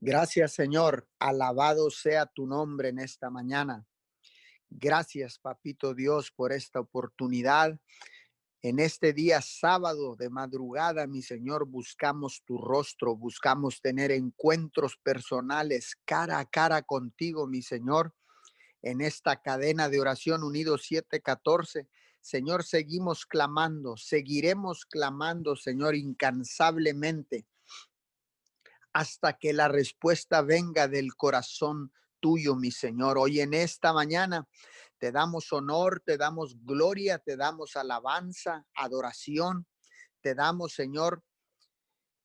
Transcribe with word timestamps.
Gracias, 0.00 0.52
Señor. 0.52 1.08
Alabado 1.18 1.90
sea 1.90 2.26
tu 2.26 2.46
nombre 2.46 2.90
en 2.90 3.00
esta 3.00 3.30
mañana. 3.30 3.84
Gracias, 4.70 5.40
Papito 5.40 5.92
Dios, 5.92 6.30
por 6.30 6.52
esta 6.52 6.78
oportunidad. 6.78 7.80
En 8.62 8.78
este 8.78 9.12
día 9.12 9.40
sábado 9.40 10.14
de 10.14 10.30
madrugada, 10.30 11.08
mi 11.08 11.20
Señor, 11.22 11.66
buscamos 11.66 12.42
tu 12.46 12.58
rostro, 12.58 13.16
buscamos 13.16 13.80
tener 13.80 14.12
encuentros 14.12 14.96
personales 15.02 15.96
cara 16.04 16.38
a 16.38 16.44
cara 16.44 16.82
contigo, 16.82 17.48
mi 17.48 17.62
Señor, 17.62 18.14
en 18.82 19.00
esta 19.00 19.42
cadena 19.42 19.88
de 19.88 20.00
oración 20.00 20.44
unido 20.44 20.78
714. 20.78 21.88
Señor, 22.20 22.62
seguimos 22.62 23.26
clamando, 23.26 23.96
seguiremos 23.96 24.84
clamando, 24.84 25.56
Señor, 25.56 25.96
incansablemente 25.96 27.46
hasta 28.92 29.38
que 29.38 29.52
la 29.52 29.68
respuesta 29.68 30.42
venga 30.42 30.88
del 30.88 31.14
corazón 31.14 31.92
tuyo, 32.20 32.56
mi 32.56 32.70
Señor. 32.70 33.18
Hoy 33.18 33.40
en 33.40 33.54
esta 33.54 33.92
mañana 33.92 34.48
te 34.98 35.12
damos 35.12 35.52
honor, 35.52 36.02
te 36.04 36.16
damos 36.16 36.56
gloria, 36.64 37.18
te 37.18 37.36
damos 37.36 37.76
alabanza, 37.76 38.66
adoración. 38.74 39.66
Te 40.20 40.34
damos, 40.34 40.74
Señor, 40.74 41.22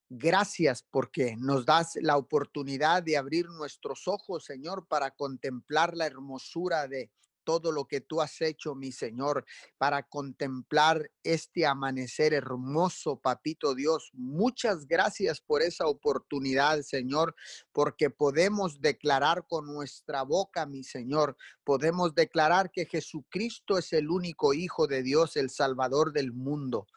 gracias 0.09 0.83
porque 0.89 1.35
nos 1.37 1.65
das 1.65 1.97
la 2.01 2.17
oportunidad 2.17 3.03
de 3.03 3.17
abrir 3.17 3.47
nuestros 3.49 4.07
ojos, 4.07 4.45
Señor, 4.45 4.87
para 4.87 5.11
contemplar 5.11 5.95
la 5.95 6.07
hermosura 6.07 6.87
de 6.87 7.11
todo 7.43 7.71
lo 7.71 7.85
que 7.85 8.01
tú 8.01 8.21
has 8.21 8.41
hecho, 8.41 8.75
mi 8.75 8.91
Señor, 8.91 9.45
para 9.77 10.03
contemplar 10.03 11.11
este 11.23 11.65
amanecer 11.65 12.33
hermoso, 12.33 13.17
papito 13.17 13.75
Dios. 13.75 14.09
Muchas 14.13 14.87
gracias 14.87 15.41
por 15.41 15.61
esa 15.61 15.87
oportunidad, 15.87 16.81
Señor, 16.81 17.35
porque 17.71 18.09
podemos 18.09 18.81
declarar 18.81 19.45
con 19.47 19.65
nuestra 19.67 20.23
boca, 20.23 20.65
mi 20.65 20.83
Señor, 20.83 21.37
podemos 21.63 22.13
declarar 22.15 22.71
que 22.71 22.85
Jesucristo 22.85 23.77
es 23.77 23.93
el 23.93 24.09
único 24.09 24.53
Hijo 24.53 24.87
de 24.87 25.03
Dios, 25.03 25.37
el 25.37 25.49
Salvador 25.49 26.13
del 26.13 26.31
mundo. 26.31 26.87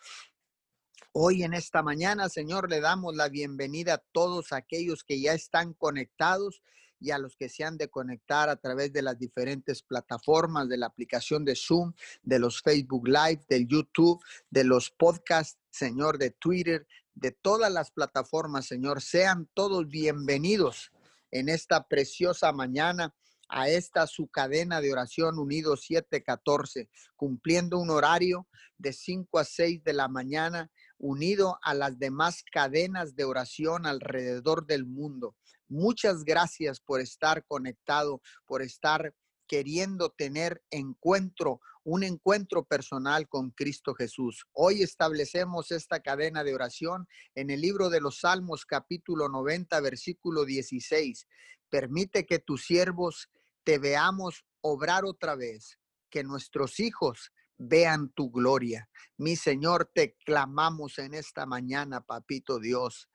Hoy 1.13 1.45
en 1.45 1.55
esta 1.55 1.83
mañana, 1.83 2.29
Señor, 2.29 2.69
le 2.69 2.81
damos 2.81 3.17
la 3.17 3.31
bienvenida 3.31 3.95
a 3.95 4.05
todos 4.13 4.53
aquellos 4.53 5.03
que 5.03 5.19
ya 5.19 5.33
están 5.33 5.73
conectados 5.73 6.61
y 7.01 7.11
a 7.11 7.19
los 7.19 7.37
que 7.37 7.49
se 7.49 7.65
han 7.65 7.77
de 7.77 7.89
conectar 7.89 8.49
a 8.49 8.57
través 8.57 8.93
de 8.93 9.03
las 9.03 9.19
diferentes 9.19 9.83
plataformas 9.83 10.69
de 10.69 10.79
la 10.79 10.87
aplicación 10.87 11.45
de 11.45 11.55
Zoom, 11.57 11.93
de 12.23 12.39
los 12.39 12.61
Facebook 12.61 13.09
Live, 13.09 13.45
del 13.49 13.67
YouTube, 13.67 14.23
de 14.51 14.65
los 14.65 14.91
podcasts, 14.91 15.59
Señor, 15.71 16.19
de 16.19 16.31
Twitter, 16.31 16.87
de 17.15 17.33
todas 17.33 17.73
las 17.73 17.91
plataformas, 17.91 18.67
Señor. 18.67 19.03
Sean 19.03 19.49
todos 19.55 19.89
bienvenidos 19.89 20.93
en 21.31 21.49
esta 21.49 21.87
preciosa 21.87 22.53
mañana 22.53 23.15
a 23.49 23.69
esta 23.69 24.07
su 24.07 24.29
cadena 24.29 24.81
de 24.81 24.93
oración 24.93 25.39
unido 25.39 25.77
714, 25.77 26.89
cumpliendo 27.15 27.79
un 27.79 27.91
horario 27.91 28.49
de 28.79 28.93
5 28.93 29.39
a 29.39 29.45
6 29.45 29.85
de 29.85 29.93
la 29.93 30.09
mañana, 30.09 30.71
unido 30.99 31.59
a 31.63 31.75
las 31.75 31.99
demás 31.99 32.43
cadenas 32.51 33.15
de 33.15 33.25
oración 33.25 33.87
alrededor 33.87 34.67
del 34.67 34.85
mundo. 34.85 35.37
Muchas 35.69 36.25
gracias 36.25 36.81
por 36.81 37.01
estar 37.01 37.45
conectado, 37.45 38.21
por 38.47 38.63
estar 38.63 39.15
queriendo 39.49 40.11
tener 40.11 40.63
encuentro, 40.71 41.61
un 41.85 42.03
encuentro 42.03 42.65
personal 42.65 43.29
con 43.29 43.51
Cristo 43.51 43.95
Jesús. 43.95 44.45
Hoy 44.53 44.83
establecemos 44.83 45.71
esta 45.73 46.01
cadena 46.01 46.45
de 46.45 46.55
oración 46.55 47.09
en 47.35 47.51
el 47.51 47.61
libro 47.61 47.91
de 47.91 48.01
los 48.01 48.21
Salmos 48.21 48.65
capítulo 48.65 49.29
90, 49.29 49.81
versículo 49.81 50.45
16. 50.45 51.27
Permite 51.69 52.27
que 52.27 52.39
tus 52.39 52.65
siervos 52.65 53.29
te 53.65 53.79
veamos 53.79 54.45
obrar 54.61 55.05
otra 55.05 55.35
vez, 55.35 55.79
que 56.11 56.23
nuestros 56.23 56.79
hijos 56.79 57.33
vean 57.59 58.11
tu 58.11 58.31
gloria. 58.31 58.89
Mi 59.17 59.35
Señor, 59.37 59.91
te 59.93 60.17
clamamos 60.25 60.99
en 60.99 61.15
esta 61.15 61.47
mañana, 61.47 62.01
papito 62.01 62.61
Dios. 62.61 63.09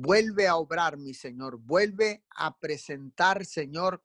Vuelve 0.00 0.46
a 0.46 0.54
obrar, 0.54 0.96
mi 0.96 1.12
Señor. 1.12 1.58
Vuelve 1.58 2.22
a 2.36 2.56
presentar, 2.56 3.44
Señor, 3.44 4.00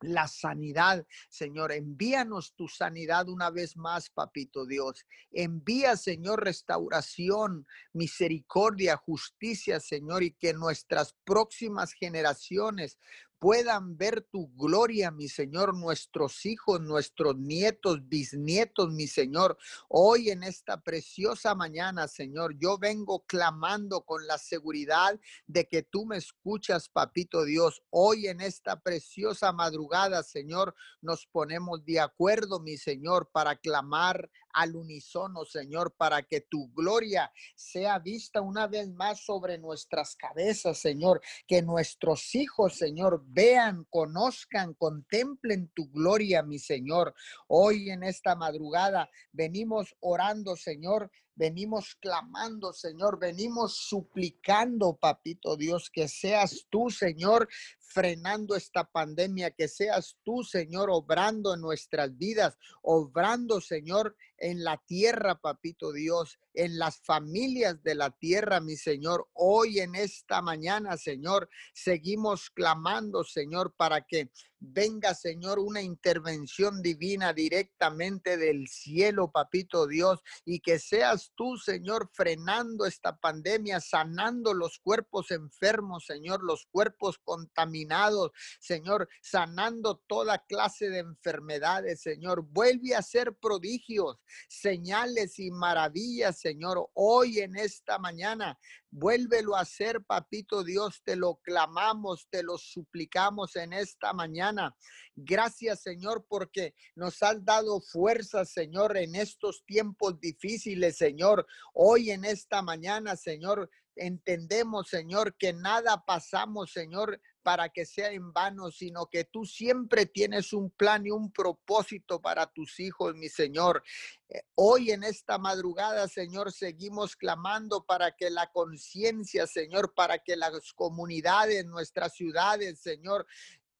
la 0.00 0.28
sanidad, 0.28 1.06
Señor. 1.28 1.72
Envíanos 1.72 2.54
tu 2.54 2.68
sanidad 2.68 3.28
una 3.28 3.50
vez 3.50 3.76
más, 3.76 4.08
papito 4.08 4.64
Dios. 4.64 5.04
Envía, 5.30 5.98
Señor, 5.98 6.42
restauración, 6.42 7.66
misericordia, 7.92 8.96
justicia, 8.96 9.78
Señor, 9.78 10.22
y 10.22 10.30
que 10.30 10.54
nuestras 10.54 11.14
próximas 11.24 11.92
generaciones 11.92 12.98
puedan 13.44 13.98
ver 13.98 14.22
tu 14.22 14.48
gloria, 14.56 15.10
mi 15.10 15.28
Señor, 15.28 15.76
nuestros 15.76 16.46
hijos, 16.46 16.80
nuestros 16.80 17.36
nietos, 17.36 18.08
bisnietos, 18.08 18.90
mi 18.90 19.06
Señor. 19.06 19.58
Hoy 19.86 20.30
en 20.30 20.42
esta 20.42 20.80
preciosa 20.80 21.54
mañana, 21.54 22.08
Señor, 22.08 22.54
yo 22.58 22.78
vengo 22.78 23.26
clamando 23.26 24.00
con 24.00 24.26
la 24.26 24.38
seguridad 24.38 25.20
de 25.46 25.68
que 25.68 25.82
tú 25.82 26.06
me 26.06 26.16
escuchas, 26.16 26.88
papito 26.88 27.44
Dios. 27.44 27.82
Hoy 27.90 28.28
en 28.28 28.40
esta 28.40 28.80
preciosa 28.80 29.52
madrugada, 29.52 30.22
Señor, 30.22 30.74
nos 31.02 31.26
ponemos 31.26 31.84
de 31.84 32.00
acuerdo, 32.00 32.60
mi 32.60 32.78
Señor, 32.78 33.28
para 33.30 33.56
clamar 33.56 34.30
al 34.54 34.76
unísono, 34.76 35.44
Señor, 35.44 35.94
para 35.96 36.22
que 36.22 36.40
tu 36.40 36.72
gloria 36.72 37.30
sea 37.54 37.98
vista 37.98 38.40
una 38.40 38.66
vez 38.66 38.90
más 38.92 39.24
sobre 39.24 39.58
nuestras 39.58 40.16
cabezas, 40.16 40.78
Señor, 40.78 41.20
que 41.46 41.60
nuestros 41.60 42.34
hijos, 42.34 42.76
Señor, 42.76 43.22
vean, 43.26 43.84
conozcan, 43.90 44.74
contemplen 44.74 45.70
tu 45.74 45.90
gloria, 45.90 46.42
mi 46.42 46.58
Señor. 46.58 47.14
Hoy 47.48 47.90
en 47.90 48.04
esta 48.04 48.36
madrugada 48.36 49.10
venimos 49.32 49.94
orando, 50.00 50.56
Señor, 50.56 51.10
venimos 51.36 51.94
clamando, 51.96 52.72
Señor, 52.72 53.18
venimos 53.18 53.76
suplicando, 53.76 54.96
papito 54.96 55.56
Dios, 55.56 55.90
que 55.90 56.08
seas 56.08 56.66
tú, 56.70 56.90
Señor, 56.90 57.48
frenando 57.78 58.56
esta 58.56 58.84
pandemia, 58.84 59.50
que 59.50 59.68
seas 59.68 60.16
tú, 60.24 60.42
Señor, 60.42 60.90
obrando 60.90 61.54
en 61.54 61.60
nuestras 61.60 62.16
vidas, 62.16 62.56
obrando, 62.82 63.60
Señor, 63.60 64.16
en 64.38 64.64
la 64.64 64.82
tierra, 64.86 65.40
papito 65.40 65.92
Dios, 65.92 66.38
en 66.54 66.78
las 66.78 67.00
familias 67.00 67.82
de 67.82 67.94
la 67.94 68.10
tierra, 68.10 68.60
mi 68.60 68.76
Señor. 68.76 69.28
Hoy 69.34 69.80
en 69.80 69.94
esta 69.94 70.40
mañana, 70.40 70.96
Señor, 70.96 71.48
seguimos 71.74 72.50
clamando, 72.50 73.24
Señor, 73.24 73.74
para 73.76 74.00
que 74.00 74.30
venga, 74.72 75.14
Señor, 75.14 75.58
una 75.58 75.82
intervención 75.82 76.80
divina 76.80 77.32
directamente 77.32 78.36
del 78.36 78.66
cielo, 78.68 79.30
papito 79.30 79.86
Dios, 79.86 80.20
y 80.44 80.60
que 80.60 80.78
seas 80.78 81.32
tú, 81.36 81.56
Señor, 81.56 82.10
frenando 82.12 82.86
esta 82.86 83.16
pandemia, 83.16 83.80
sanando 83.80 84.54
los 84.54 84.78
cuerpos 84.78 85.30
enfermos, 85.30 86.06
Señor, 86.06 86.42
los 86.42 86.66
cuerpos 86.70 87.18
contaminados, 87.18 88.32
Señor, 88.60 89.08
sanando 89.20 90.02
toda 90.06 90.44
clase 90.46 90.88
de 90.88 90.98
enfermedades, 90.98 92.00
Señor. 92.00 92.46
Vuelve 92.48 92.94
a 92.94 92.98
hacer 93.00 93.34
prodigios, 93.34 94.18
señales 94.48 95.38
y 95.38 95.50
maravillas, 95.50 96.38
Señor, 96.44 96.90
hoy 96.92 97.38
en 97.38 97.56
esta 97.56 97.98
mañana. 97.98 98.58
Vuélvelo 98.90 99.56
a 99.56 99.60
hacer, 99.60 100.04
papito 100.04 100.62
Dios, 100.62 101.00
te 101.02 101.16
lo 101.16 101.36
clamamos, 101.36 102.28
te 102.30 102.42
lo 102.42 102.58
suplicamos 102.58 103.56
en 103.56 103.72
esta 103.72 104.12
mañana. 104.12 104.76
Gracias, 105.16 105.80
Señor, 105.80 106.26
porque 106.28 106.74
nos 106.96 107.22
has 107.22 107.42
dado 107.42 107.80
fuerza, 107.80 108.44
Señor, 108.44 108.98
en 108.98 109.14
estos 109.14 109.64
tiempos 109.64 110.20
difíciles, 110.20 110.98
Señor. 110.98 111.46
Hoy 111.72 112.10
en 112.10 112.26
esta 112.26 112.60
mañana, 112.60 113.16
Señor, 113.16 113.70
entendemos, 113.96 114.88
Señor, 114.88 115.34
que 115.38 115.54
nada 115.54 116.04
pasamos, 116.06 116.72
Señor, 116.72 117.18
para 117.44 117.68
que 117.68 117.84
sea 117.84 118.10
en 118.10 118.32
vano, 118.32 118.70
sino 118.70 119.06
que 119.06 119.24
tú 119.24 119.44
siempre 119.44 120.06
tienes 120.06 120.54
un 120.54 120.70
plan 120.70 121.06
y 121.06 121.10
un 121.10 121.30
propósito 121.30 122.20
para 122.20 122.46
tus 122.46 122.80
hijos, 122.80 123.14
mi 123.14 123.28
Señor. 123.28 123.84
Eh, 124.30 124.40
hoy 124.54 124.90
en 124.90 125.04
esta 125.04 125.36
madrugada, 125.36 126.08
Señor, 126.08 126.52
seguimos 126.52 127.14
clamando 127.14 127.84
para 127.84 128.16
que 128.16 128.30
la 128.30 128.50
conciencia, 128.50 129.46
Señor, 129.46 129.92
para 129.94 130.18
que 130.18 130.36
las 130.36 130.72
comunidades, 130.72 131.66
nuestras 131.66 132.14
ciudades, 132.14 132.80
Señor, 132.80 133.26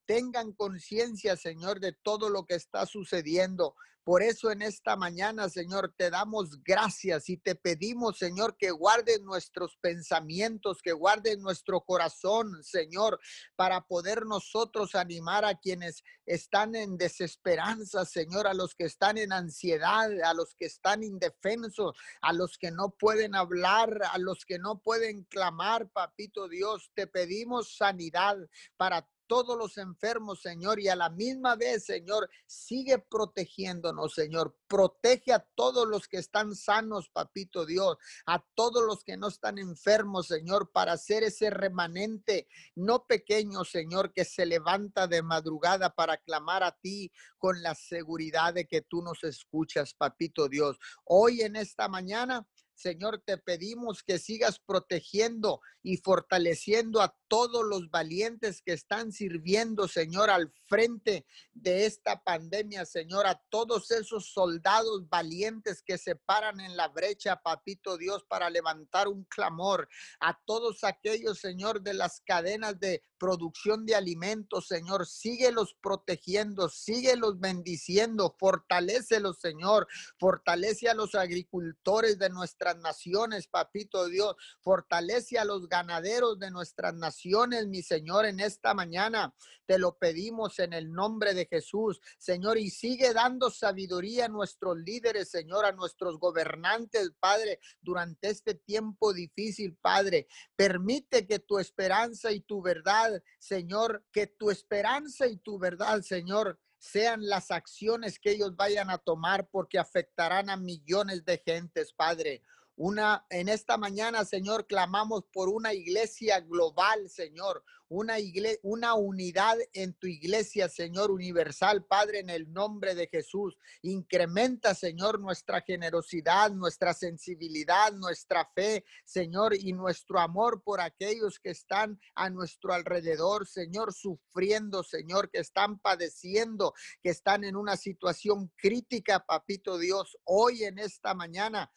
tengan 0.05 0.53
conciencia, 0.53 1.35
Señor, 1.35 1.81
de 1.81 1.93
todo 1.93 2.29
lo 2.29 2.45
que 2.45 2.57
está 2.57 2.85
sucediendo. 2.85 3.75
Por 4.05 4.23
eso 4.23 4.51
en 4.51 4.61
esta 4.61 4.97
mañana, 4.97 5.49
Señor, 5.49 5.95
te 5.97 6.11
damos 6.11 6.63
gracias 6.63 7.31
y 7.31 7.39
te 7.39 7.55
pedimos, 7.55 8.19
Señor, 8.19 8.55
que 8.59 8.71
guardes 8.71 9.23
nuestros 9.23 9.79
pensamientos, 9.81 10.83
que 10.83 10.93
guardes 10.93 11.39
nuestro 11.39 11.81
corazón, 11.81 12.63
Señor, 12.63 13.19
para 13.57 13.81
poder 13.81 14.27
nosotros 14.27 14.95
animar 14.95 15.47
a 15.47 15.55
quienes 15.55 16.03
están 16.27 16.75
en 16.75 16.99
desesperanza, 16.99 18.05
Señor, 18.05 18.47
a 18.47 18.53
los 18.53 18.75
que 18.75 18.85
están 18.85 19.17
en 19.17 19.33
ansiedad, 19.33 20.11
a 20.23 20.35
los 20.35 20.55
que 20.55 20.67
están 20.67 21.03
indefensos, 21.03 21.97
a 22.21 22.35
los 22.35 22.59
que 22.59 22.71
no 22.71 22.91
pueden 22.91 23.35
hablar, 23.35 24.03
a 24.13 24.19
los 24.19 24.45
que 24.45 24.59
no 24.59 24.81
pueden 24.81 25.25
clamar, 25.25 25.89
papito 25.89 26.47
Dios. 26.49 26.91
Te 26.95 27.07
pedimos 27.07 27.77
sanidad 27.79 28.37
para 28.77 29.09
todos 29.27 29.57
los 29.57 29.79
enfermos, 29.79 30.41
Señor, 30.41 30.81
y 30.81 30.89
a 30.89 30.97
la 30.97 31.11
misma 31.11 31.57
vez, 31.57 31.85
Señor, 31.85 32.29
sigue 32.47 32.99
protegiéndonos, 32.99 34.15
Señor. 34.15 34.57
Protege 34.69 35.33
a 35.33 35.47
todos 35.55 35.87
los 35.89 36.09
que 36.09 36.19
están 36.19 36.55
sanos, 36.55 37.09
papito 37.11 37.67
Dios, 37.67 37.97
a 38.27 38.45
todos 38.55 38.85
los 38.85 39.05
que 39.05 39.17
no 39.17 39.29
están 39.29 39.59
enfermos, 39.59 40.27
Señor, 40.27 40.71
para 40.73 40.93
hacer 40.93 41.23
ese 41.23 41.51
remanente 41.51 42.49
no 42.75 43.07
pequeño, 43.07 43.65
Señor, 43.65 44.13
que 44.13 44.25
se 44.25 44.47
levanta 44.47 45.07
de 45.07 45.23
madrugada 45.23 45.95
para 45.95 46.17
clamar 46.19 46.63
a 46.63 46.73
ti 46.73 47.13
con 47.39 47.63
la 47.63 47.75
seguridad 47.75 48.55
de 48.55 48.67
que 48.67 48.83
tú 48.83 49.03
nos 49.03 49.25
escuchas, 49.25 49.95
papito 49.95 50.49
Dios. 50.49 50.79
Hoy 51.05 51.43
en 51.43 51.57
esta 51.57 51.89
mañana 51.89 52.47
Señor, 52.75 53.23
te 53.25 53.39
pedimos 53.39 54.03
que 54.03 54.19
sigas 54.19 54.59
protegiendo 54.59 55.61
y 55.83 55.97
fortaleciendo 55.99 57.01
a 57.01 57.17
todos 57.29 57.65
los 57.65 57.91
valientes 57.91 58.63
que 58.63 58.73
están 58.73 59.13
sirviendo, 59.13 59.89
Señor, 59.89 60.31
al 60.31 60.53
frente 60.67 61.27
de 61.53 61.87
esta 61.87 62.23
pandemia, 62.23 62.85
Señor, 62.85 63.27
a 63.27 63.41
todos 63.49 63.91
esos 63.91 64.33
soldados 64.33 65.09
valientes 65.09 65.83
que 65.83 65.99
se 65.99 66.17
paran 66.17 66.61
en 66.61 66.77
la 66.77 66.89
brecha, 66.89 67.37
papito 67.37 67.97
Dios, 67.97 68.25
para 68.29 68.51
levantar 68.51 69.09
un 69.09 69.25
clamor, 69.25 69.89
a 70.21 70.39
todos 70.45 70.85
aquellos, 70.85 71.39
Señor, 71.39 71.83
de 71.83 71.95
las 71.95 72.21
cadenas 72.21 72.79
de 72.81 73.03
producción 73.25 73.87
de 73.87 73.95
alimentos, 73.95 74.67
Señor, 74.67 75.07
síguelos 75.07 75.75
protegiendo, 75.81 76.69
síguelos 76.69 77.41
bendiciendo, 77.41 78.37
fortalecelos, 78.39 79.39
Señor, 79.39 79.87
fortalece 80.19 80.91
a 80.91 80.95
los 80.95 81.15
agricultores 81.15 82.19
de 82.19 82.29
nuestras 82.29 82.77
naciones, 82.77 83.47
papito 83.47 84.09
Dios, 84.09 84.37
fortalece 84.61 85.39
a 85.39 85.47
los 85.47 85.71
ganaderos 85.71 86.39
de 86.39 86.51
nuestras 86.51 86.93
naciones, 86.93 87.67
mi 87.67 87.83
Señor, 87.83 88.27
en 88.27 88.41
esta 88.41 88.75
mañana. 88.75 89.35
Te 89.67 89.79
lo 89.79 89.97
pedimos 89.97 90.59
en 90.59 90.75
el 90.75 90.93
nombre 90.93 91.33
de 91.33 91.47
Jesús, 91.47 91.99
Señor, 92.19 92.59
y 92.59 92.69
sigue 92.69 93.15
dando 93.15 93.49
sabiduría 93.49 94.27
a 94.27 94.29
nuestros 94.29 94.77
líderes, 94.77 95.31
Señor, 95.31 95.65
a 95.65 95.73
nuestros 95.73 96.19
gobernantes, 96.19 97.13
Padre, 97.19 97.61
durante 97.81 98.29
este 98.29 98.55
tiempo 98.55 99.15
difícil, 99.15 99.75
Padre. 99.81 100.27
Permite 100.55 101.27
que 101.27 101.39
tu 101.39 101.59
esperanza 101.59 102.31
y 102.31 102.41
tu 102.41 102.61
verdad, 102.61 103.14
Señor, 103.39 104.05
que 104.13 104.27
tu 104.27 104.51
esperanza 104.51 105.27
y 105.27 105.37
tu 105.37 105.59
verdad, 105.59 106.01
Señor, 106.03 106.59
sean 106.79 107.27
las 107.27 107.51
acciones 107.51 108.19
que 108.19 108.33
ellos 108.33 108.57
vayan 108.57 108.91
a 108.91 108.99
tomar 108.99 109.49
porque 109.49 109.79
afectarán 109.79 110.51
a 110.51 110.57
millones 110.57 111.25
de 111.25 111.43
gentes, 111.45 111.93
Padre. 111.93 112.43
Una 112.77 113.25
en 113.31 113.49
esta 113.49 113.77
mañana, 113.77 114.25
Señor, 114.25 114.67
clamamos 114.67 115.25
por 115.33 115.49
una 115.49 115.73
iglesia 115.73 116.41
global, 116.41 117.09
Señor, 117.09 117.63
una 117.89 118.19
iglesia, 118.19 118.59
una 118.65 118.95
unidad 118.95 119.57
en 119.73 119.95
tu 119.95 120.09
iglesia, 120.09 120.69
Señor 120.69 121.13
universal, 121.13 121.85
Padre, 121.85 122.19
en 122.19 122.31
el 122.31 122.53
nombre 122.53 122.97
de 122.97 123.07
Jesús. 123.07 123.57
Incrementa, 123.83 124.75
Señor, 124.75 125.21
nuestra 125.21 125.61
generosidad, 125.61 126.51
nuestra 126.51 126.95
sensibilidad, 126.95 127.93
nuestra 127.93 128.51
fe, 128.57 128.85
Señor, 129.05 129.55
y 129.55 129.73
nuestro 129.73 130.19
amor 130.19 130.61
por 130.65 130.81
aquellos 130.81 131.39
que 131.39 131.51
están 131.51 132.01
a 132.17 132.29
nuestro 132.29 132.73
alrededor, 132.73 133.47
Señor, 133.47 133.93
sufriendo, 133.93 134.83
Señor, 134.83 135.31
que 135.31 135.39
están 135.39 135.79
padeciendo, 135.79 136.75
que 137.01 137.11
están 137.11 137.45
en 137.45 137.55
una 137.55 137.77
situación 137.77 138.53
crítica, 138.57 139.25
papito 139.25 139.79
Dios, 139.79 140.19
hoy 140.25 140.65
en 140.65 140.81
esta 140.81 141.15
mañana. 141.15 141.71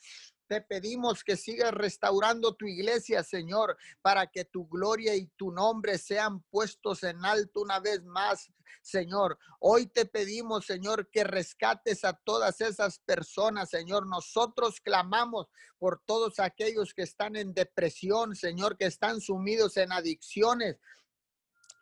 Te 0.48 0.62
pedimos 0.62 1.24
que 1.24 1.36
sigas 1.36 1.74
restaurando 1.74 2.56
tu 2.56 2.66
iglesia, 2.66 3.24
Señor, 3.24 3.78
para 4.02 4.28
que 4.28 4.46
tu 4.46 4.68
gloria 4.68 5.14
y 5.16 5.28
tu 5.36 5.52
nombre 5.52 5.98
sean 5.98 6.42
puestos 6.50 7.04
en 7.04 7.26
alto 7.26 7.62
una 7.62 7.80
vez 7.80 8.04
más, 8.04 8.50
Señor. 8.82 9.38
Hoy 9.60 9.88
te 9.88 10.06
pedimos, 10.06 10.66
Señor, 10.66 11.10
que 11.12 11.26
rescates 11.26 12.06
a 12.06 12.14
todas 12.14 12.62
esas 12.62 13.00
personas, 13.00 13.70
Señor. 13.70 14.08
Nosotros 14.08 14.80
clamamos 14.80 15.48
por 15.78 16.02
todos 16.06 16.40
aquellos 16.40 16.94
que 16.94 17.04
están 17.04 17.36
en 17.36 17.54
depresión, 17.54 18.34
Señor, 18.34 18.78
que 18.78 18.86
están 18.86 19.20
sumidos 19.20 19.76
en 19.76 19.92
adicciones, 19.92 20.78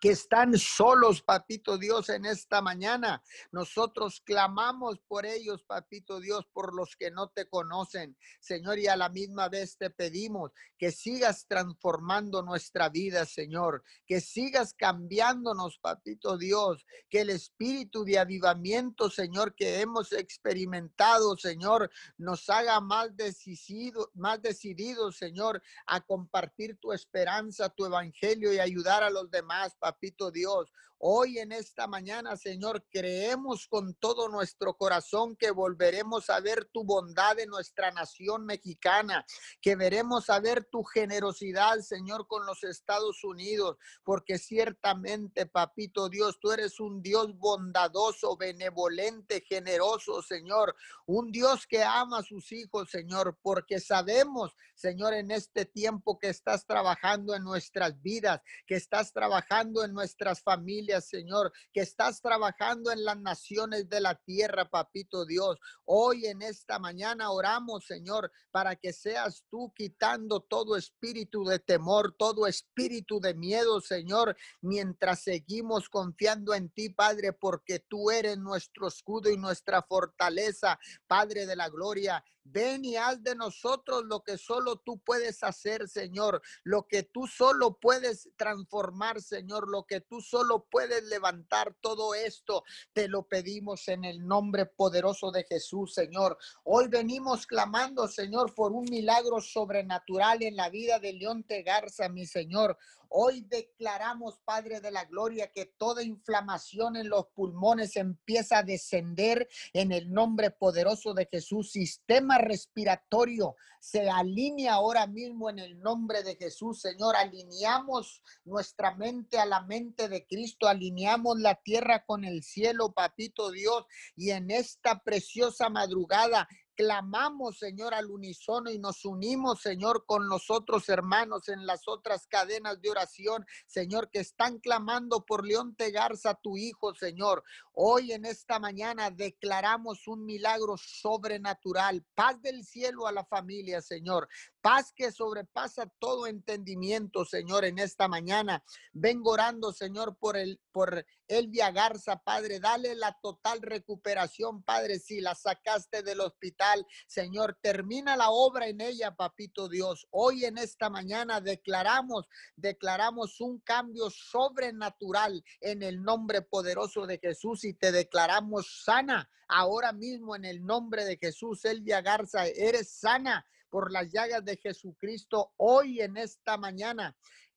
que 0.05 0.11
están 0.11 0.55
solos, 0.59 1.23
papito 1.23 1.79
Dios, 1.79 2.09
en 2.09 2.25
esta 2.25 2.61
mañana. 2.61 3.23
Nosotros 3.51 4.21
clamamos 4.23 4.99
por 5.07 5.25
ellos, 5.25 5.63
papito 5.63 6.19
Dios, 6.19 6.45
por 6.53 6.75
los 6.75 6.95
que 6.95 7.09
no 7.09 7.29
te 7.29 7.49
conocen. 7.49 8.15
Señor, 8.39 8.77
y 8.77 8.85
a 8.85 8.97
la 8.97 9.09
misma 9.09 9.49
vez 9.49 9.79
te 9.79 9.89
pedimos 9.89 10.51
que 10.77 10.91
sigas 10.91 11.47
transformando 11.47 12.43
nuestra 12.43 12.89
vida, 12.89 13.25
Señor, 13.25 13.83
que 14.05 14.21
sigas 14.21 14.75
cambiándonos, 14.75 15.79
papito 15.79 16.37
Dios, 16.37 16.85
que 17.09 17.21
el 17.21 17.31
espíritu 17.31 18.03
de 18.03 18.19
avivamiento, 18.19 19.09
Señor, 19.09 19.55
que 19.55 19.81
hemos 19.81 20.11
experimentado, 20.11 21.35
Señor, 21.35 21.89
nos 22.19 22.47
haga 22.51 22.79
más 22.79 23.17
decidido, 23.17 24.11
más 24.13 24.39
decididos, 24.39 25.17
Señor, 25.17 25.63
a 25.87 26.01
compartir 26.01 26.77
tu 26.77 26.93
esperanza, 26.93 27.69
tu 27.69 27.87
evangelio 27.87 28.53
y 28.53 28.59
ayudar 28.59 29.01
a 29.01 29.09
los 29.09 29.31
demás, 29.31 29.75
papito 29.79 29.94
papito 29.95 30.29
Dios. 30.29 30.71
Hoy 30.97 31.39
en 31.39 31.51
esta 31.51 31.87
mañana, 31.87 32.35
Señor, 32.37 32.85
creemos 32.89 33.67
con 33.67 33.93
todo 33.95 34.29
nuestro 34.29 34.75
corazón 34.75 35.35
que 35.35 35.51
volveremos 35.51 36.29
a 36.29 36.39
ver 36.39 36.65
tu 36.73 36.83
bondad 36.83 37.37
en 37.39 37.49
nuestra 37.49 37.91
nación 37.91 38.45
mexicana, 38.45 39.25
que 39.61 39.75
veremos 39.75 40.29
a 40.29 40.39
ver 40.39 40.65
tu 40.65 40.83
generosidad, 40.83 41.79
Señor, 41.79 42.27
con 42.27 42.45
los 42.45 42.63
Estados 42.63 43.23
Unidos, 43.23 43.77
porque 44.03 44.37
ciertamente, 44.37 45.45
papito 45.45 46.09
Dios, 46.09 46.39
tú 46.39 46.51
eres 46.51 46.79
un 46.79 47.01
Dios 47.01 47.37
bondadoso, 47.37 48.37
benevolente, 48.37 49.41
generoso, 49.47 50.21
Señor, 50.21 50.75
un 51.05 51.31
Dios 51.31 51.67
que 51.67 51.83
ama 51.83 52.19
a 52.19 52.23
sus 52.23 52.51
hijos, 52.51 52.89
Señor, 52.89 53.37
porque 53.41 53.79
sabemos, 53.79 54.55
Señor, 54.73 55.13
en 55.13 55.31
este 55.31 55.65
tiempo 55.65 56.17
que 56.17 56.29
estás 56.29 56.65
trabajando 56.65 57.35
en 57.35 57.43
nuestras 57.43 58.01
vidas, 58.01 58.41
que 58.65 58.75
estás 58.75 59.11
trabajando 59.11 59.74
en 59.83 59.93
nuestras 59.93 60.41
familias, 60.41 61.07
Señor, 61.09 61.51
que 61.73 61.81
estás 61.81 62.21
trabajando 62.21 62.91
en 62.91 63.03
las 63.03 63.19
naciones 63.19 63.89
de 63.89 63.99
la 63.99 64.15
tierra, 64.15 64.69
papito 64.69 65.25
Dios. 65.25 65.57
Hoy 65.85 66.25
en 66.25 66.41
esta 66.41 66.79
mañana 66.79 67.31
oramos, 67.31 67.85
Señor, 67.85 68.31
para 68.51 68.75
que 68.75 68.93
seas 68.93 69.43
tú 69.49 69.73
quitando 69.75 70.41
todo 70.41 70.75
espíritu 70.75 71.43
de 71.43 71.59
temor, 71.59 72.15
todo 72.17 72.47
espíritu 72.47 73.19
de 73.19 73.33
miedo, 73.33 73.81
Señor, 73.81 74.35
mientras 74.61 75.23
seguimos 75.23 75.89
confiando 75.89 76.53
en 76.53 76.69
ti, 76.69 76.89
Padre, 76.89 77.33
porque 77.33 77.79
tú 77.79 78.11
eres 78.11 78.37
nuestro 78.37 78.87
escudo 78.87 79.29
y 79.29 79.37
nuestra 79.37 79.81
fortaleza, 79.81 80.79
Padre 81.07 81.45
de 81.45 81.55
la 81.55 81.69
gloria. 81.69 82.23
Ven 82.47 82.85
y 82.85 82.95
haz 82.95 83.23
de 83.23 83.35
nosotros 83.35 84.03
lo 84.05 84.21
que 84.21 84.37
solo 84.37 84.77
tú 84.77 84.99
puedes 84.99 85.41
hacer, 85.41 85.89
Señor, 85.89 86.43
lo 86.63 86.87
que 86.87 87.01
tú 87.01 87.25
solo 87.25 87.79
puedes 87.79 88.29
transformar, 88.37 89.19
Señor, 89.19 89.64
lo 89.67 89.83
que 89.83 90.01
tú 90.01 90.21
solo 90.21 90.65
puedes 90.69 91.03
levantar 91.03 91.75
todo 91.81 92.13
esto. 92.13 92.63
Te 92.93 93.07
lo 93.07 93.27
pedimos 93.27 93.87
en 93.87 94.05
el 94.05 94.25
nombre 94.25 94.65
poderoso 94.65 95.31
de 95.31 95.43
Jesús, 95.43 95.93
Señor. 95.93 96.37
Hoy 96.63 96.87
venimos 96.87 97.45
clamando, 97.47 98.07
Señor, 98.07 98.53
por 98.53 98.71
un 98.71 98.85
milagro 98.85 99.41
sobrenatural 99.41 100.43
en 100.43 100.55
la 100.55 100.69
vida 100.69 100.99
de 100.99 101.13
Leonte 101.13 101.63
Garza, 101.63 102.09
mi 102.09 102.25
Señor. 102.25 102.77
Hoy 103.17 103.47
declaramos, 103.47 104.41
Padre 104.43 104.81
de 104.81 104.91
la 104.91 105.05
Gloria, 105.05 105.49
que 105.49 105.65
toda 105.65 106.03
inflamación 106.03 106.97
en 106.97 107.07
los 107.07 107.27
pulmones 107.27 107.95
empieza 107.95 108.57
a 108.57 108.63
descender 108.63 109.47
en 109.71 109.93
el 109.93 110.11
nombre 110.11 110.51
poderoso 110.51 111.13
de 111.13 111.25
Jesús. 111.31 111.71
Sistema 111.71 112.39
respiratorio 112.39 113.55
se 113.79 114.09
alinea 114.09 114.73
ahora 114.73 115.07
mismo 115.07 115.49
en 115.49 115.59
el 115.59 115.79
nombre 115.79 116.23
de 116.23 116.35
Jesús, 116.35 116.81
Señor. 116.81 117.15
Alineamos 117.15 118.21
nuestra 118.43 118.93
mente 118.95 119.39
a 119.39 119.45
la 119.45 119.61
mente 119.61 120.09
de 120.09 120.27
Cristo, 120.27 120.67
alineamos 120.67 121.39
la 121.39 121.55
tierra 121.55 122.03
con 122.03 122.25
el 122.25 122.43
cielo, 122.43 122.91
papito 122.91 123.49
Dios, 123.49 123.85
y 124.17 124.31
en 124.31 124.51
esta 124.51 124.99
preciosa 124.99 125.69
madrugada 125.69 126.49
clamamos, 126.75 127.57
Señor, 127.57 127.93
al 127.93 128.11
unísono 128.11 128.69
y 128.69 128.77
nos 128.77 129.05
unimos, 129.05 129.61
Señor, 129.61 130.05
con 130.05 130.27
los 130.27 130.49
otros 130.51 130.89
hermanos 130.89 131.49
en 131.49 131.65
las 131.65 131.87
otras 131.87 132.27
cadenas 132.27 132.81
de 132.81 132.89
oración, 132.89 133.45
Señor, 133.65 134.09
que 134.09 134.19
están 134.19 134.59
clamando 134.59 135.25
por 135.25 135.45
León 135.45 135.75
Tegarza, 135.75 136.35
tu 136.35 136.57
hijo, 136.57 136.93
Señor. 136.93 137.43
Hoy 137.73 138.11
en 138.11 138.25
esta 138.25 138.59
mañana 138.59 139.09
declaramos 139.09 140.07
un 140.07 140.25
milagro 140.25 140.75
sobrenatural, 140.77 142.05
paz 142.13 142.41
del 142.41 142.63
cielo 142.63 143.07
a 143.07 143.11
la 143.11 143.25
familia, 143.25 143.81
Señor. 143.81 144.27
Paz 144.61 144.91
que 144.93 145.11
sobrepasa 145.11 145.87
todo 145.99 146.27
entendimiento, 146.27 147.25
Señor, 147.25 147.65
en 147.65 147.79
esta 147.79 148.07
mañana. 148.07 148.63
Vengo 148.93 149.31
orando, 149.31 149.71
Señor, 149.71 150.17
por 150.17 150.37
el 150.37 150.59
por 150.71 151.05
Elvia 151.27 151.71
Garza, 151.71 152.17
Padre, 152.17 152.59
dale 152.59 152.95
la 152.95 153.17
total 153.21 153.61
recuperación, 153.61 154.63
Padre, 154.63 154.99
si 154.99 155.21
la 155.21 155.35
sacaste 155.35 156.03
del 156.03 156.21
hospital, 156.21 156.85
Señor, 157.07 157.57
termina 157.61 158.15
la 158.15 158.29
obra 158.29 158.67
en 158.67 158.81
ella, 158.81 159.15
papito 159.15 159.67
Dios. 159.67 160.07
Hoy 160.11 160.45
en 160.45 160.57
esta 160.57 160.89
mañana 160.89 161.41
declaramos, 161.41 162.27
declaramos 162.55 163.41
un 163.41 163.59
cambio 163.59 164.09
sobrenatural 164.09 165.43
en 165.61 165.83
el 165.83 166.03
nombre 166.03 166.41
poderoso 166.41 167.05
de 167.07 167.17
Jesús 167.17 167.63
y 167.63 167.73
te 167.73 167.91
declaramos 167.91 168.83
sana 168.83 169.29
ahora 169.47 169.91
mismo 169.91 170.35
en 170.35 170.45
el 170.45 170.65
nombre 170.65 171.05
de 171.05 171.17
Jesús. 171.17 171.65
Elvia 171.65 172.01
Garza, 172.01 172.45
eres 172.47 172.89
sana 172.89 173.45
por 173.69 173.91
las 173.91 174.09
llagas 174.09 174.45
de 174.45 174.57
Jesucristo 174.57 175.53
hoy 175.57 176.01
en 176.01 176.17
esta 176.17 176.57
mañana. 176.57 177.15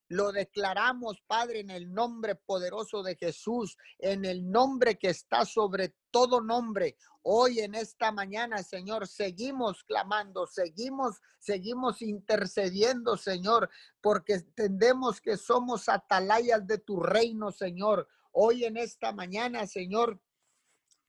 Lo 0.09 0.31
declaramos, 0.31 1.21
Padre, 1.27 1.59
en 1.59 1.69
el 1.69 1.93
nombre 1.93 2.33
poderoso 2.33 3.03
de 3.03 3.15
Jesús, 3.15 3.77
en 3.99 4.25
el 4.25 4.49
nombre 4.49 4.97
que 4.97 5.09
está 5.09 5.45
sobre 5.45 5.93
todo 6.09 6.41
nombre. 6.41 6.97
Hoy 7.21 7.59
en 7.59 7.75
esta 7.75 8.11
mañana, 8.11 8.63
Señor, 8.63 9.07
seguimos 9.07 9.83
clamando, 9.83 10.47
seguimos, 10.47 11.21
seguimos 11.37 12.01
intercediendo, 12.01 13.17
Señor, 13.17 13.69
porque 14.01 14.33
entendemos 14.33 15.21
que 15.21 15.37
somos 15.37 15.87
atalayas 15.87 16.65
de 16.65 16.79
tu 16.79 16.99
reino, 16.99 17.51
Señor. 17.51 18.07
Hoy 18.31 18.65
en 18.65 18.77
esta 18.77 19.11
mañana, 19.11 19.67
Señor, 19.67 20.19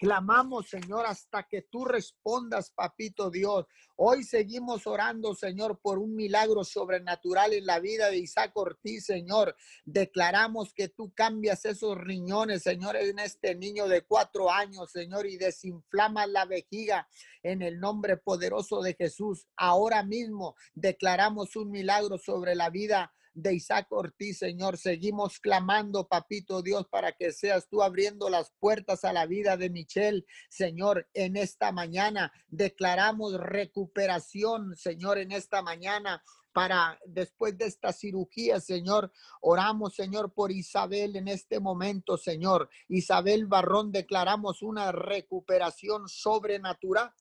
Clamamos, 0.00 0.70
Señor, 0.70 1.04
hasta 1.04 1.42
que 1.42 1.60
tú 1.60 1.84
respondas, 1.84 2.70
papito 2.70 3.30
Dios. 3.30 3.66
Hoy 3.96 4.24
seguimos 4.24 4.86
orando, 4.86 5.34
Señor, 5.34 5.78
por 5.82 5.98
un 5.98 6.16
milagro 6.16 6.64
sobrenatural 6.64 7.52
en 7.52 7.66
la 7.66 7.80
vida 7.80 8.08
de 8.08 8.16
Isaac 8.16 8.52
Ortiz, 8.54 9.04
Señor. 9.04 9.54
Declaramos 9.84 10.72
que 10.72 10.88
tú 10.88 11.12
cambias 11.14 11.66
esos 11.66 11.98
riñones, 11.98 12.62
Señor, 12.62 12.96
en 12.96 13.18
este 13.18 13.54
niño 13.54 13.88
de 13.88 14.00
cuatro 14.00 14.50
años, 14.50 14.90
Señor, 14.90 15.26
y 15.26 15.36
desinflamas 15.36 16.30
la 16.30 16.46
vejiga 16.46 17.06
en 17.42 17.60
el 17.60 17.78
nombre 17.78 18.16
poderoso 18.16 18.80
de 18.80 18.94
Jesús. 18.94 19.48
Ahora 19.54 20.02
mismo 20.02 20.56
declaramos 20.72 21.56
un 21.56 21.70
milagro 21.70 22.16
sobre 22.16 22.54
la 22.54 22.70
vida 22.70 23.12
de 23.34 23.54
Isaac 23.54 23.86
Ortiz, 23.90 24.38
Señor. 24.38 24.76
Seguimos 24.76 25.38
clamando, 25.38 26.08
papito 26.08 26.62
Dios, 26.62 26.86
para 26.88 27.12
que 27.12 27.32
seas 27.32 27.68
tú 27.68 27.82
abriendo 27.82 28.28
las 28.28 28.52
puertas 28.58 29.04
a 29.04 29.12
la 29.12 29.26
vida 29.26 29.56
de 29.56 29.70
Michelle, 29.70 30.24
Señor, 30.48 31.08
en 31.14 31.36
esta 31.36 31.72
mañana. 31.72 32.32
Declaramos 32.48 33.34
recuperación, 33.34 34.76
Señor, 34.76 35.18
en 35.18 35.32
esta 35.32 35.62
mañana 35.62 36.22
para 36.52 36.98
después 37.06 37.56
de 37.56 37.66
esta 37.66 37.92
cirugía, 37.92 38.60
Señor. 38.60 39.12
Oramos, 39.40 39.94
Señor, 39.94 40.32
por 40.32 40.50
Isabel 40.50 41.16
en 41.16 41.28
este 41.28 41.60
momento, 41.60 42.16
Señor. 42.16 42.68
Isabel 42.88 43.46
Barrón, 43.46 43.92
declaramos 43.92 44.62
una 44.62 44.92
recuperación 44.92 46.08
sobrenatural 46.08 47.12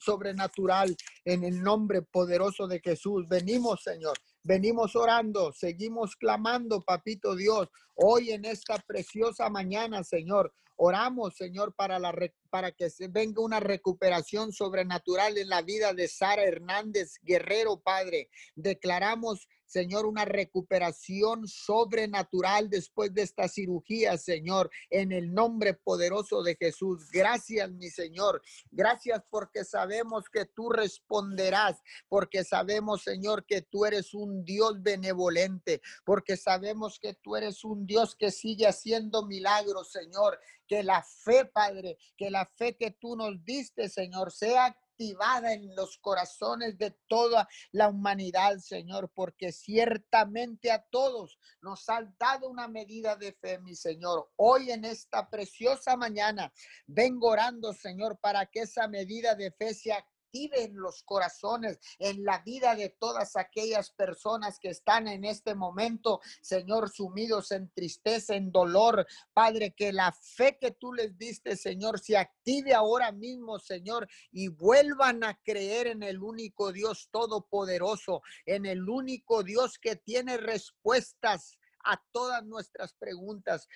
sobrenatural 0.00 0.96
en 1.24 1.44
el 1.44 1.62
nombre 1.62 2.02
poderoso 2.02 2.68
de 2.68 2.80
Jesús. 2.80 3.26
Venimos, 3.28 3.82
Señor, 3.82 4.16
venimos 4.42 4.96
orando, 4.96 5.52
seguimos 5.52 6.16
clamando, 6.16 6.82
papito 6.82 7.36
Dios, 7.36 7.68
hoy 7.94 8.30
en 8.30 8.44
esta 8.44 8.78
preciosa 8.78 9.48
mañana, 9.48 10.02
Señor. 10.04 10.52
Oramos, 10.76 11.36
Señor, 11.36 11.74
para, 11.74 11.98
la, 11.98 12.12
para 12.50 12.72
que 12.72 12.90
se 12.90 13.06
venga 13.06 13.42
una 13.42 13.60
recuperación 13.60 14.52
sobrenatural 14.52 15.38
en 15.38 15.48
la 15.48 15.62
vida 15.62 15.92
de 15.92 16.08
Sara 16.08 16.42
Hernández 16.42 17.18
Guerrero, 17.22 17.80
Padre. 17.80 18.30
Declaramos 18.56 19.46
Señor, 19.72 20.04
una 20.04 20.26
recuperación 20.26 21.48
sobrenatural 21.48 22.68
después 22.68 23.14
de 23.14 23.22
esta 23.22 23.48
cirugía, 23.48 24.18
Señor, 24.18 24.70
en 24.90 25.12
el 25.12 25.32
nombre 25.32 25.72
poderoso 25.72 26.42
de 26.42 26.56
Jesús. 26.56 27.10
Gracias, 27.10 27.72
mi 27.72 27.88
Señor. 27.88 28.42
Gracias 28.70 29.22
porque 29.30 29.64
sabemos 29.64 30.28
que 30.28 30.44
tú 30.44 30.68
responderás, 30.68 31.80
porque 32.10 32.44
sabemos, 32.44 33.02
Señor, 33.02 33.46
que 33.46 33.62
tú 33.62 33.86
eres 33.86 34.12
un 34.12 34.44
Dios 34.44 34.82
benevolente, 34.82 35.80
porque 36.04 36.36
sabemos 36.36 36.98
que 36.98 37.14
tú 37.14 37.34
eres 37.36 37.64
un 37.64 37.86
Dios 37.86 38.14
que 38.14 38.30
sigue 38.30 38.66
haciendo 38.66 39.24
milagros, 39.24 39.90
Señor. 39.90 40.38
Que 40.68 40.82
la 40.82 41.02
fe, 41.02 41.46
Padre, 41.46 41.98
que 42.16 42.30
la 42.30 42.46
fe 42.46 42.76
que 42.76 42.90
tú 42.90 43.16
nos 43.16 43.42
diste, 43.44 43.88
Señor, 43.88 44.32
sea 44.32 44.76
en 45.10 45.74
los 45.74 45.98
corazones 45.98 46.78
de 46.78 46.92
toda 47.08 47.48
la 47.72 47.88
humanidad, 47.88 48.58
Señor, 48.58 49.10
porque 49.14 49.52
ciertamente 49.52 50.70
a 50.70 50.82
todos 50.90 51.38
nos 51.60 51.88
has 51.88 52.06
dado 52.18 52.48
una 52.48 52.68
medida 52.68 53.16
de 53.16 53.32
fe, 53.32 53.58
mi 53.58 53.74
Señor. 53.74 54.30
Hoy 54.36 54.70
en 54.70 54.84
esta 54.84 55.28
preciosa 55.28 55.96
mañana 55.96 56.52
vengo 56.86 57.28
orando, 57.28 57.72
Señor, 57.72 58.18
para 58.18 58.46
que 58.46 58.60
esa 58.60 58.88
medida 58.88 59.34
de 59.34 59.50
fe 59.52 59.74
sea 59.74 60.04
en 60.34 60.76
los 60.76 61.02
corazones, 61.02 61.78
en 61.98 62.24
la 62.24 62.38
vida 62.38 62.74
de 62.74 62.88
todas 62.88 63.36
aquellas 63.36 63.90
personas 63.90 64.58
que 64.58 64.70
están 64.70 65.06
en 65.08 65.24
este 65.24 65.54
momento, 65.54 66.20
Señor, 66.40 66.90
sumidos 66.90 67.52
en 67.52 67.70
tristeza, 67.70 68.34
en 68.34 68.50
dolor. 68.50 69.06
Padre, 69.34 69.74
que 69.74 69.92
la 69.92 70.12
fe 70.12 70.56
que 70.58 70.70
tú 70.70 70.94
les 70.94 71.16
diste, 71.18 71.56
Señor, 71.56 72.00
se 72.00 72.16
active 72.16 72.72
ahora 72.72 73.12
mismo, 73.12 73.58
Señor, 73.58 74.08
y 74.30 74.48
vuelvan 74.48 75.22
a 75.22 75.38
creer 75.42 75.88
en 75.88 76.02
el 76.02 76.22
único 76.22 76.72
Dios 76.72 77.08
todopoderoso, 77.10 78.22
en 78.46 78.64
el 78.64 78.88
único 78.88 79.42
Dios 79.42 79.78
que 79.78 79.96
tiene 79.96 80.38
respuestas 80.38 81.58
a 81.84 82.02
todas 82.12 82.44
nuestras 82.44 82.94
preguntas, 82.94 83.68